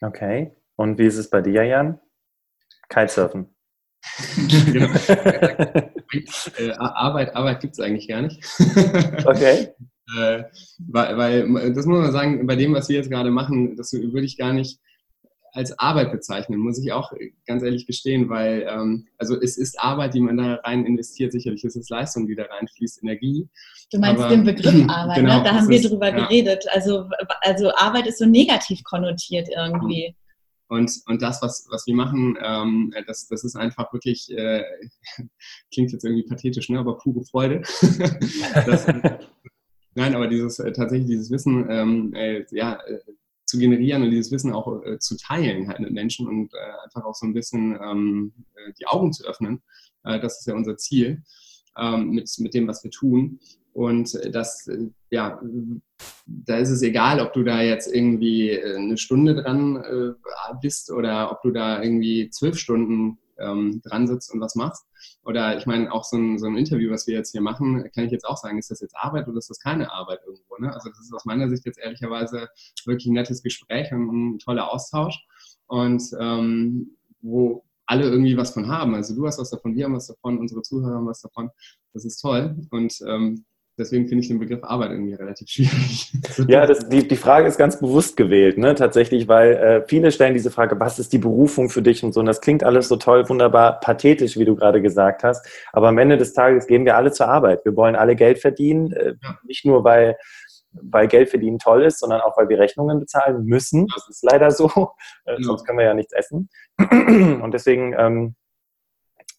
Okay. 0.01 0.51
Und 0.75 0.97
wie 0.97 1.06
ist 1.06 1.17
es 1.17 1.30
bei 1.30 1.41
dir, 1.41 1.63
Jan? 1.63 1.99
Kitesurfen. 2.89 3.54
genau. 4.71 4.87
äh, 6.57 6.71
Arbeit, 6.77 7.35
Arbeit 7.35 7.61
gibt 7.61 7.73
es 7.73 7.79
eigentlich 7.79 8.07
gar 8.07 8.21
nicht. 8.21 8.43
okay. 9.25 9.69
Äh, 10.17 10.43
weil, 10.87 11.17
weil, 11.17 11.73
das 11.73 11.85
muss 11.85 12.01
man 12.01 12.11
sagen, 12.11 12.45
bei 12.47 12.55
dem, 12.55 12.73
was 12.73 12.89
wir 12.89 12.97
jetzt 12.97 13.09
gerade 13.09 13.31
machen, 13.31 13.75
das 13.75 13.93
würde 13.93 14.25
ich 14.25 14.37
gar 14.37 14.53
nicht 14.53 14.79
als 15.53 15.77
Arbeit 15.77 16.11
bezeichnen, 16.11 16.59
muss 16.59 16.79
ich 16.79 16.93
auch 16.93 17.11
ganz 17.45 17.63
ehrlich 17.63 17.85
gestehen, 17.85 18.29
weil 18.29 18.65
ähm, 18.69 19.07
also 19.17 19.39
es 19.39 19.57
ist 19.57 19.79
Arbeit, 19.79 20.13
die 20.13 20.21
man 20.21 20.37
da 20.37 20.55
rein 20.63 20.85
investiert, 20.85 21.31
sicherlich 21.31 21.63
ist 21.63 21.75
es 21.75 21.89
Leistung, 21.89 22.27
die 22.27 22.35
da 22.35 22.43
reinfließt, 22.43 23.03
Energie. 23.03 23.49
Du 23.91 23.99
meinst 23.99 24.23
aber, 24.23 24.33
den 24.33 24.45
Begriff 24.45 24.73
Arbeit, 24.87 25.17
genau, 25.17 25.37
ne? 25.37 25.43
da 25.43 25.55
haben 25.55 25.67
wir 25.67 25.77
ist, 25.77 25.89
drüber 25.89 26.09
ja. 26.09 26.25
geredet. 26.25 26.65
Also, 26.71 27.09
also 27.41 27.71
Arbeit 27.75 28.07
ist 28.07 28.19
so 28.19 28.25
negativ 28.25 28.83
konnotiert 28.83 29.49
irgendwie. 29.53 30.15
Und, 30.71 31.01
und 31.07 31.21
das, 31.21 31.41
was, 31.41 31.67
was 31.69 31.86
wir 31.86 31.95
machen, 31.95 32.38
ähm, 32.41 32.93
das, 33.05 33.27
das 33.27 33.43
ist 33.43 33.57
einfach 33.57 33.91
wirklich, 33.91 34.31
äh, 34.31 34.63
klingt 35.73 35.91
jetzt 35.91 36.05
irgendwie 36.05 36.23
pathetisch, 36.23 36.69
ne? 36.69 36.79
aber 36.79 36.97
pure 36.97 37.25
Freude. 37.25 37.60
das, 38.65 38.88
nein, 39.95 40.15
aber 40.15 40.27
dieses 40.27 40.60
äh, 40.60 40.71
tatsächlich 40.71 41.10
dieses 41.10 41.29
Wissen, 41.29 41.69
ähm, 41.69 42.13
äh, 42.13 42.45
ja, 42.51 42.79
äh, 42.88 42.99
zu 43.45 43.57
generieren 43.57 44.03
und 44.03 44.12
dieses 44.12 44.31
Wissen 44.31 44.53
auch 44.53 44.81
äh, 44.86 44.97
zu 44.97 45.17
teilen 45.17 45.67
halt 45.67 45.81
mit 45.81 45.91
Menschen 45.91 46.25
und 46.25 46.53
äh, 46.53 46.86
einfach 46.86 47.03
auch 47.03 47.15
so 47.15 47.25
ein 47.25 47.34
bisschen 47.34 47.77
ähm, 47.84 48.31
die 48.79 48.88
Augen 48.88 49.12
zu 49.12 49.25
öffnen. 49.25 49.62
das 50.03 50.39
ist 50.39 50.47
ja 50.47 50.55
unser 50.55 50.77
Ziel 50.77 51.21
ähm, 51.77 52.12
mit, 52.12 52.34
mit 52.39 52.53
dem, 52.53 52.65
was 52.69 52.81
wir 52.81 52.91
tun. 52.91 53.41
Und 53.73 54.19
das, 54.34 54.69
ja, 55.10 55.41
da 56.25 56.57
ist 56.57 56.69
es 56.69 56.81
egal, 56.81 57.19
ob 57.19 57.34
du 57.34 57.43
da 57.43 57.62
jetzt 57.62 57.93
irgendwie 57.93 58.49
äh, 58.49 58.75
eine 58.75 58.97
Stunde 58.97 59.36
dran 59.36 59.77
äh, 59.77 60.13
bist 60.62 60.91
oder 60.91 61.31
ob 61.31 61.41
du 61.41 61.51
da 61.51 61.81
irgendwie 61.81 62.29
zwölf 62.29 62.57
Stunden 62.57 63.17
ähm, 63.39 63.81
dran 63.84 64.07
sitzt 64.07 64.34
und 64.34 64.41
was 64.41 64.55
machst. 64.55 64.86
Oder 65.23 65.57
ich 65.57 65.65
meine, 65.65 65.91
auch 65.91 66.03
so 66.03 66.17
ein, 66.17 66.38
so 66.38 66.47
ein 66.47 66.57
Interview, 66.57 66.91
was 66.91 67.07
wir 67.07 67.15
jetzt 67.15 67.31
hier 67.31 67.41
machen, 67.41 67.89
kann 67.93 68.05
ich 68.05 68.12
jetzt 68.12 68.25
auch 68.25 68.38
sagen, 68.38 68.57
ist 68.57 68.71
das 68.71 68.81
jetzt 68.81 68.95
Arbeit 68.95 69.27
oder 69.27 69.38
ist 69.38 69.49
das 69.49 69.60
keine 69.60 69.91
Arbeit 69.91 70.19
irgendwo? 70.25 70.57
Ne? 70.57 70.73
Also 70.73 70.89
das 70.89 70.99
ist 70.99 71.13
aus 71.13 71.25
meiner 71.25 71.49
Sicht 71.49 71.65
jetzt 71.65 71.79
ehrlicherweise 71.79 72.49
wirklich 72.86 73.07
ein 73.07 73.13
nettes 73.13 73.41
Gespräch 73.41 73.91
und 73.91 74.36
ein 74.36 74.39
toller 74.39 74.71
Austausch. 74.71 75.25
Und 75.67 76.03
ähm, 76.19 76.97
wo 77.21 77.63
alle 77.86 78.05
irgendwie 78.05 78.38
was 78.38 78.53
von 78.53 78.67
haben. 78.67 78.95
Also 78.95 79.15
du 79.15 79.27
hast 79.27 79.38
was 79.38 79.49
davon, 79.49 79.75
wir 79.75 79.86
haben 79.86 79.95
was 79.95 80.07
davon, 80.07 80.38
unsere 80.39 80.62
Zuhörer 80.62 80.95
haben 80.95 81.07
was 81.07 81.21
davon. 81.21 81.49
Das 81.93 82.05
ist 82.05 82.21
toll. 82.21 82.55
Und 82.71 83.01
ähm, 83.05 83.43
deswegen 83.77 84.07
finde 84.07 84.21
ich 84.21 84.27
den 84.27 84.39
Begriff 84.39 84.63
Arbeit 84.63 84.91
irgendwie 84.91 85.13
relativ 85.13 85.47
schwierig. 85.47 86.12
Ja, 86.47 86.65
das, 86.65 86.88
die, 86.89 87.07
die 87.07 87.15
Frage 87.15 87.47
ist 87.47 87.57
ganz 87.57 87.79
bewusst 87.79 88.17
gewählt, 88.17 88.57
ne? 88.57 88.73
tatsächlich, 88.75 89.27
weil 89.27 89.53
äh, 89.53 89.84
viele 89.88 90.12
stellen 90.12 90.34
diese 90.34 90.49
Frage, 90.49 90.79
was 90.79 90.97
ist 90.97 91.13
die 91.13 91.17
Berufung 91.17 91.69
für 91.69 91.81
dich 91.81 92.03
und 92.03 92.13
so. 92.13 92.19
Und 92.19 92.25
das 92.25 92.41
klingt 92.41 92.63
alles 92.63 92.88
so 92.88 92.95
toll, 92.95 93.27
wunderbar, 93.29 93.79
pathetisch, 93.79 94.38
wie 94.38 94.45
du 94.45 94.55
gerade 94.55 94.81
gesagt 94.81 95.23
hast. 95.23 95.45
Aber 95.73 95.89
am 95.89 95.97
Ende 95.97 96.17
des 96.17 96.34
Tages 96.34 96.67
gehen 96.67 96.86
wir 96.86 96.95
alle 96.95 97.12
zur 97.12 97.27
Arbeit. 97.27 97.65
Wir 97.65 97.75
wollen 97.75 97.95
alle 97.95 98.15
Geld 98.15 98.39
verdienen, 98.39 98.91
äh, 98.93 99.13
ja. 99.21 99.39
nicht 99.45 99.65
nur 99.65 99.84
weil 99.84 100.17
weil 100.73 101.10
Geld 101.10 101.29
verdienen 101.29 101.60
toll 101.60 101.84
ist, 101.84 101.99
sondern 101.99 102.21
auch 102.21 102.38
weil 102.38 102.47
wir 102.47 102.57
Rechnungen 102.57 102.99
bezahlen 102.99 103.43
müssen. 103.43 103.88
Das 103.93 104.07
ist 104.07 104.23
leider 104.23 104.51
so, 104.51 104.69
äh, 105.25 105.34
ja. 105.34 105.38
sonst 105.41 105.65
können 105.65 105.77
wir 105.77 105.86
ja 105.86 105.93
nichts 105.93 106.13
essen. 106.13 106.49
Und 106.79 107.53
deswegen 107.53 107.93
ähm, 107.97 108.36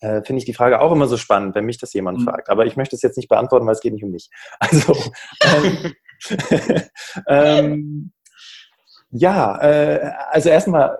äh, 0.03 0.23
finde 0.23 0.39
ich 0.39 0.45
die 0.45 0.55
Frage 0.55 0.81
auch 0.81 0.93
immer 0.93 1.07
so 1.07 1.17
spannend, 1.17 1.55
wenn 1.55 1.65
mich 1.65 1.79
das 1.79 1.93
jemand 1.93 2.19
mhm. 2.19 2.25
fragt. 2.25 2.51
Aber 2.51 2.67
ich 2.67 2.77
möchte 2.77 2.97
es 2.97 3.03
jetzt 3.03 3.17
nicht 3.17 3.29
beantworten, 3.29 3.67
weil 3.67 3.75
es 3.75 3.81
geht 3.81 3.93
nicht 3.93 4.05
um 4.05 4.11
mich. 4.11 4.31
Also, 4.59 4.97
ähm, 5.45 5.95
ähm, 7.29 8.13
ja, 9.11 9.61
äh, 9.61 10.13
also 10.31 10.49
erstmal 10.49 10.99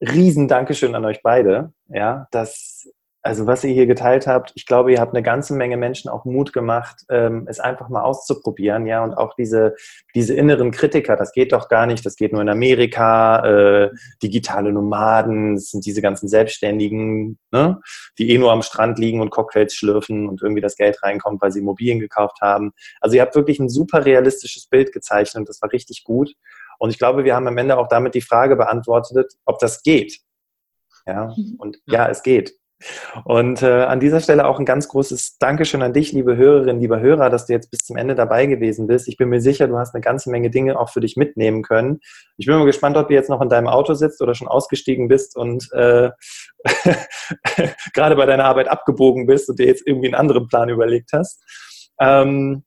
riesen 0.00 0.48
Dankeschön 0.48 0.94
an 0.94 1.04
euch 1.04 1.22
beide, 1.22 1.72
ja, 1.88 2.28
dass 2.30 2.88
also 3.28 3.46
was 3.46 3.62
ihr 3.62 3.74
hier 3.74 3.84
geteilt 3.84 4.26
habt, 4.26 4.52
ich 4.54 4.64
glaube, 4.64 4.90
ihr 4.90 5.00
habt 5.00 5.12
eine 5.12 5.22
ganze 5.22 5.52
Menge 5.52 5.76
Menschen 5.76 6.08
auch 6.08 6.24
Mut 6.24 6.54
gemacht, 6.54 7.04
ähm, 7.10 7.44
es 7.46 7.60
einfach 7.60 7.90
mal 7.90 8.00
auszuprobieren, 8.00 8.86
ja, 8.86 9.04
und 9.04 9.12
auch 9.12 9.34
diese, 9.34 9.74
diese 10.14 10.32
inneren 10.32 10.70
Kritiker, 10.70 11.14
das 11.14 11.32
geht 11.32 11.52
doch 11.52 11.68
gar 11.68 11.84
nicht, 11.84 12.06
das 12.06 12.16
geht 12.16 12.32
nur 12.32 12.40
in 12.40 12.48
Amerika, 12.48 13.44
äh, 13.44 13.90
digitale 14.22 14.72
Nomaden, 14.72 15.56
das 15.56 15.72
sind 15.72 15.84
diese 15.84 16.00
ganzen 16.00 16.26
Selbstständigen, 16.26 17.38
ne, 17.50 17.78
die 18.16 18.30
eh 18.30 18.38
nur 18.38 18.50
am 18.50 18.62
Strand 18.62 18.98
liegen 18.98 19.20
und 19.20 19.28
Cocktails 19.28 19.74
schlürfen 19.74 20.26
und 20.26 20.40
irgendwie 20.40 20.62
das 20.62 20.76
Geld 20.76 21.02
reinkommt, 21.02 21.42
weil 21.42 21.52
sie 21.52 21.60
Immobilien 21.60 22.00
gekauft 22.00 22.38
haben. 22.40 22.72
Also 23.02 23.16
ihr 23.16 23.20
habt 23.20 23.34
wirklich 23.34 23.60
ein 23.60 23.68
super 23.68 24.06
realistisches 24.06 24.68
Bild 24.68 24.90
gezeichnet 24.90 25.42
und 25.42 25.50
das 25.50 25.60
war 25.60 25.70
richtig 25.70 26.02
gut. 26.02 26.32
Und 26.78 26.88
ich 26.88 26.98
glaube, 26.98 27.24
wir 27.24 27.36
haben 27.36 27.46
am 27.46 27.58
Ende 27.58 27.76
auch 27.76 27.88
damit 27.88 28.14
die 28.14 28.22
Frage 28.22 28.56
beantwortet, 28.56 29.34
ob 29.44 29.58
das 29.58 29.82
geht. 29.82 30.18
Ja, 31.06 31.34
mhm. 31.36 31.56
und 31.58 31.78
ja, 31.84 32.08
es 32.08 32.22
geht. 32.22 32.54
Und 33.24 33.62
äh, 33.62 33.82
an 33.82 33.98
dieser 33.98 34.20
Stelle 34.20 34.46
auch 34.46 34.58
ein 34.58 34.64
ganz 34.64 34.88
großes 34.88 35.38
Dankeschön 35.38 35.82
an 35.82 35.92
dich, 35.92 36.12
liebe 36.12 36.36
Hörerinnen, 36.36 36.80
lieber 36.80 37.00
Hörer, 37.00 37.28
dass 37.28 37.46
du 37.46 37.52
jetzt 37.52 37.70
bis 37.70 37.80
zum 37.80 37.96
Ende 37.96 38.14
dabei 38.14 38.46
gewesen 38.46 38.86
bist. 38.86 39.08
Ich 39.08 39.16
bin 39.16 39.28
mir 39.28 39.40
sicher, 39.40 39.66
du 39.66 39.78
hast 39.78 39.94
eine 39.94 40.00
ganze 40.00 40.30
Menge 40.30 40.50
Dinge 40.50 40.78
auch 40.78 40.90
für 40.90 41.00
dich 41.00 41.16
mitnehmen 41.16 41.62
können. 41.62 42.00
Ich 42.36 42.46
bin 42.46 42.56
mal 42.56 42.66
gespannt, 42.66 42.96
ob 42.96 43.08
du 43.08 43.14
jetzt 43.14 43.30
noch 43.30 43.40
in 43.40 43.48
deinem 43.48 43.66
Auto 43.66 43.94
sitzt 43.94 44.22
oder 44.22 44.34
schon 44.34 44.48
ausgestiegen 44.48 45.08
bist 45.08 45.36
und 45.36 45.68
äh, 45.72 46.10
gerade 47.94 48.16
bei 48.16 48.26
deiner 48.26 48.44
Arbeit 48.44 48.68
abgebogen 48.68 49.26
bist 49.26 49.48
und 49.48 49.58
dir 49.58 49.66
jetzt 49.66 49.86
irgendwie 49.86 50.08
einen 50.08 50.14
anderen 50.14 50.46
Plan 50.46 50.68
überlegt 50.68 51.10
hast. 51.12 51.42
Ähm, 52.00 52.62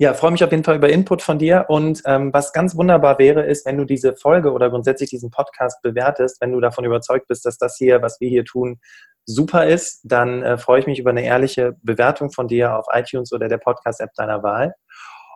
ja, 0.00 0.14
freue 0.14 0.30
mich 0.30 0.42
auf 0.42 0.50
jeden 0.50 0.64
Fall 0.64 0.76
über 0.76 0.88
Input 0.88 1.20
von 1.20 1.38
dir. 1.38 1.66
Und 1.68 2.00
ähm, 2.06 2.32
was 2.32 2.54
ganz 2.54 2.74
wunderbar 2.74 3.18
wäre, 3.18 3.44
ist, 3.44 3.66
wenn 3.66 3.76
du 3.76 3.84
diese 3.84 4.16
Folge 4.16 4.50
oder 4.52 4.70
grundsätzlich 4.70 5.10
diesen 5.10 5.30
Podcast 5.30 5.82
bewertest, 5.82 6.40
wenn 6.40 6.52
du 6.52 6.60
davon 6.60 6.86
überzeugt 6.86 7.28
bist, 7.28 7.44
dass 7.44 7.58
das 7.58 7.76
hier, 7.76 8.00
was 8.00 8.18
wir 8.18 8.30
hier 8.30 8.46
tun, 8.46 8.80
super 9.26 9.66
ist, 9.66 10.00
dann 10.04 10.42
äh, 10.42 10.56
freue 10.56 10.80
ich 10.80 10.86
mich 10.86 10.98
über 10.98 11.10
eine 11.10 11.22
ehrliche 11.22 11.76
Bewertung 11.82 12.30
von 12.30 12.48
dir 12.48 12.78
auf 12.78 12.86
iTunes 12.94 13.30
oder 13.30 13.48
der 13.48 13.58
Podcast-App 13.58 14.14
deiner 14.14 14.42
Wahl. 14.42 14.72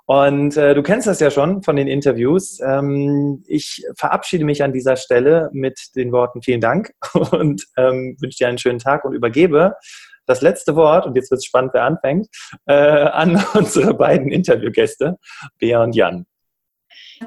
Und 0.06 0.56
äh, 0.56 0.74
du 0.74 0.82
kennst 0.82 1.06
das 1.06 1.20
ja 1.20 1.30
schon 1.30 1.62
von 1.62 1.76
den 1.76 1.86
Interviews. 1.86 2.58
Ähm, 2.64 3.44
ich 3.46 3.84
verabschiede 3.98 4.46
mich 4.46 4.62
an 4.62 4.72
dieser 4.72 4.96
Stelle 4.96 5.50
mit 5.52 5.94
den 5.94 6.10
Worten 6.10 6.40
vielen 6.40 6.62
Dank 6.62 6.94
und 7.32 7.66
ähm, 7.76 8.16
wünsche 8.18 8.38
dir 8.38 8.48
einen 8.48 8.56
schönen 8.56 8.78
Tag 8.78 9.04
und 9.04 9.12
übergebe 9.12 9.76
das 10.26 10.42
letzte 10.42 10.76
Wort, 10.76 11.06
und 11.06 11.16
jetzt 11.16 11.30
wird 11.30 11.38
es 11.38 11.44
spannend, 11.44 11.72
wer 11.74 11.84
anfängt, 11.84 12.28
äh, 12.66 12.74
an 12.74 13.42
unsere 13.54 13.94
beiden 13.94 14.30
Interviewgäste, 14.30 15.18
Bea 15.58 15.82
und 15.82 15.94
Jan. 15.94 16.26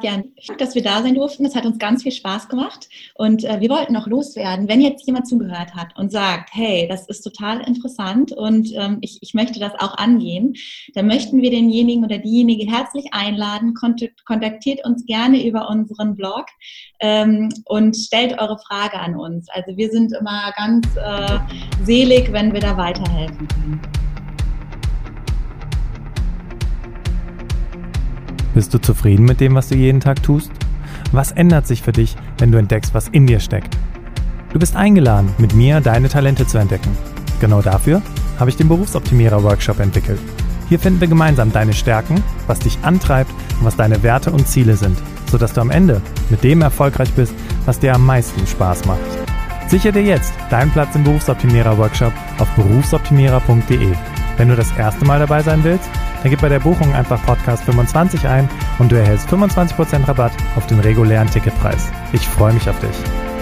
Ja, 0.01 0.21
dass 0.57 0.75
wir 0.75 0.83
da 0.83 1.01
sein 1.01 1.15
durften. 1.15 1.43
Das 1.43 1.55
hat 1.55 1.65
uns 1.65 1.79
ganz 1.79 2.03
viel 2.03 2.11
Spaß 2.11 2.49
gemacht. 2.49 2.87
Und 3.15 3.43
äh, 3.43 3.59
wir 3.59 3.69
wollten 3.69 3.93
noch 3.93 4.07
loswerden. 4.07 4.67
Wenn 4.67 4.81
jetzt 4.81 5.05
jemand 5.05 5.27
zugehört 5.27 5.73
hat 5.75 5.97
und 5.97 6.11
sagt, 6.11 6.49
hey, 6.53 6.87
das 6.87 7.07
ist 7.07 7.21
total 7.21 7.61
interessant 7.61 8.31
und 8.31 8.71
ähm, 8.75 8.97
ich, 9.01 9.17
ich 9.21 9.33
möchte 9.33 9.59
das 9.59 9.73
auch 9.75 9.97
angehen, 9.97 10.55
dann 10.93 11.07
möchten 11.07 11.41
wir 11.41 11.51
denjenigen 11.51 12.03
oder 12.03 12.17
diejenige 12.17 12.69
herzlich 12.71 13.05
einladen. 13.11 13.73
kontaktiert 14.25 14.85
uns 14.85 15.05
gerne 15.05 15.45
über 15.45 15.69
unseren 15.69 16.15
Blog 16.15 16.45
ähm, 16.99 17.49
und 17.65 17.95
stellt 17.95 18.39
eure 18.39 18.57
Frage 18.59 18.99
an 18.99 19.15
uns. 19.15 19.49
Also 19.49 19.75
wir 19.77 19.89
sind 19.89 20.13
immer 20.13 20.51
ganz 20.55 20.87
äh, 20.95 21.39
selig, 21.83 22.31
wenn 22.31 22.53
wir 22.53 22.59
da 22.59 22.77
weiterhelfen 22.77 23.47
können. 23.47 23.96
Bist 28.57 28.73
du 28.73 28.79
zufrieden 28.79 29.25
mit 29.25 29.39
dem, 29.39 29.53
was 29.53 29.67
du 29.67 29.75
jeden 29.75 29.99
Tag 29.99 30.23
tust? 30.23 30.49
Was 31.11 31.31
ändert 31.31 31.67
sich 31.67 31.83
für 31.83 31.91
dich, 31.91 32.15
wenn 32.39 32.51
du 32.51 32.57
entdeckst, 32.57 32.95
was 32.95 33.07
in 33.07 33.27
dir 33.27 33.39
steckt? 33.39 33.77
Du 34.51 34.57
bist 34.57 34.75
eingeladen, 34.75 35.29
mit 35.37 35.53
mir 35.53 35.79
deine 35.79 36.09
Talente 36.09 36.47
zu 36.47 36.57
entdecken. 36.57 36.89
Genau 37.39 37.61
dafür 37.61 38.01
habe 38.39 38.49
ich 38.49 38.55
den 38.55 38.67
Berufsoptimierer 38.67 39.43
Workshop 39.43 39.79
entwickelt. 39.79 40.19
Hier 40.69 40.79
finden 40.79 40.99
wir 40.99 41.07
gemeinsam 41.07 41.51
deine 41.51 41.73
Stärken, 41.73 42.23
was 42.47 42.57
dich 42.57 42.79
antreibt 42.81 43.29
und 43.59 43.67
was 43.67 43.75
deine 43.75 44.01
Werte 44.01 44.31
und 44.31 44.47
Ziele 44.47 44.75
sind, 44.75 44.97
sodass 45.29 45.53
du 45.53 45.61
am 45.61 45.69
Ende 45.69 46.01
mit 46.31 46.43
dem 46.43 46.63
erfolgreich 46.63 47.13
bist, 47.13 47.35
was 47.67 47.77
dir 47.77 47.93
am 47.93 48.07
meisten 48.07 48.47
Spaß 48.47 48.85
macht. 48.85 48.97
Sichere 49.67 49.93
dir 49.93 50.01
jetzt 50.01 50.33
deinen 50.49 50.71
Platz 50.71 50.95
im 50.95 51.03
Berufsoptimierer 51.03 51.77
Workshop 51.77 52.13
auf 52.39 52.49
berufsoptimierer.de. 52.55 53.93
Wenn 54.37 54.49
du 54.49 54.55
das 54.55 54.71
erste 54.77 55.03
Mal 55.05 55.19
dabei 55.19 55.41
sein 55.41 55.63
willst, 55.63 55.89
dann 56.21 56.29
gib 56.29 56.41
bei 56.41 56.49
der 56.49 56.59
Buchung 56.59 56.93
einfach 56.93 57.21
Podcast 57.25 57.63
25 57.63 58.27
ein 58.27 58.49
und 58.79 58.91
du 58.91 58.95
erhältst 58.95 59.29
25% 59.29 60.07
Rabatt 60.07 60.33
auf 60.55 60.67
den 60.67 60.79
regulären 60.79 61.29
Ticketpreis. 61.29 61.91
Ich 62.13 62.27
freue 62.27 62.53
mich 62.53 62.69
auf 62.69 62.79
dich. 62.79 63.36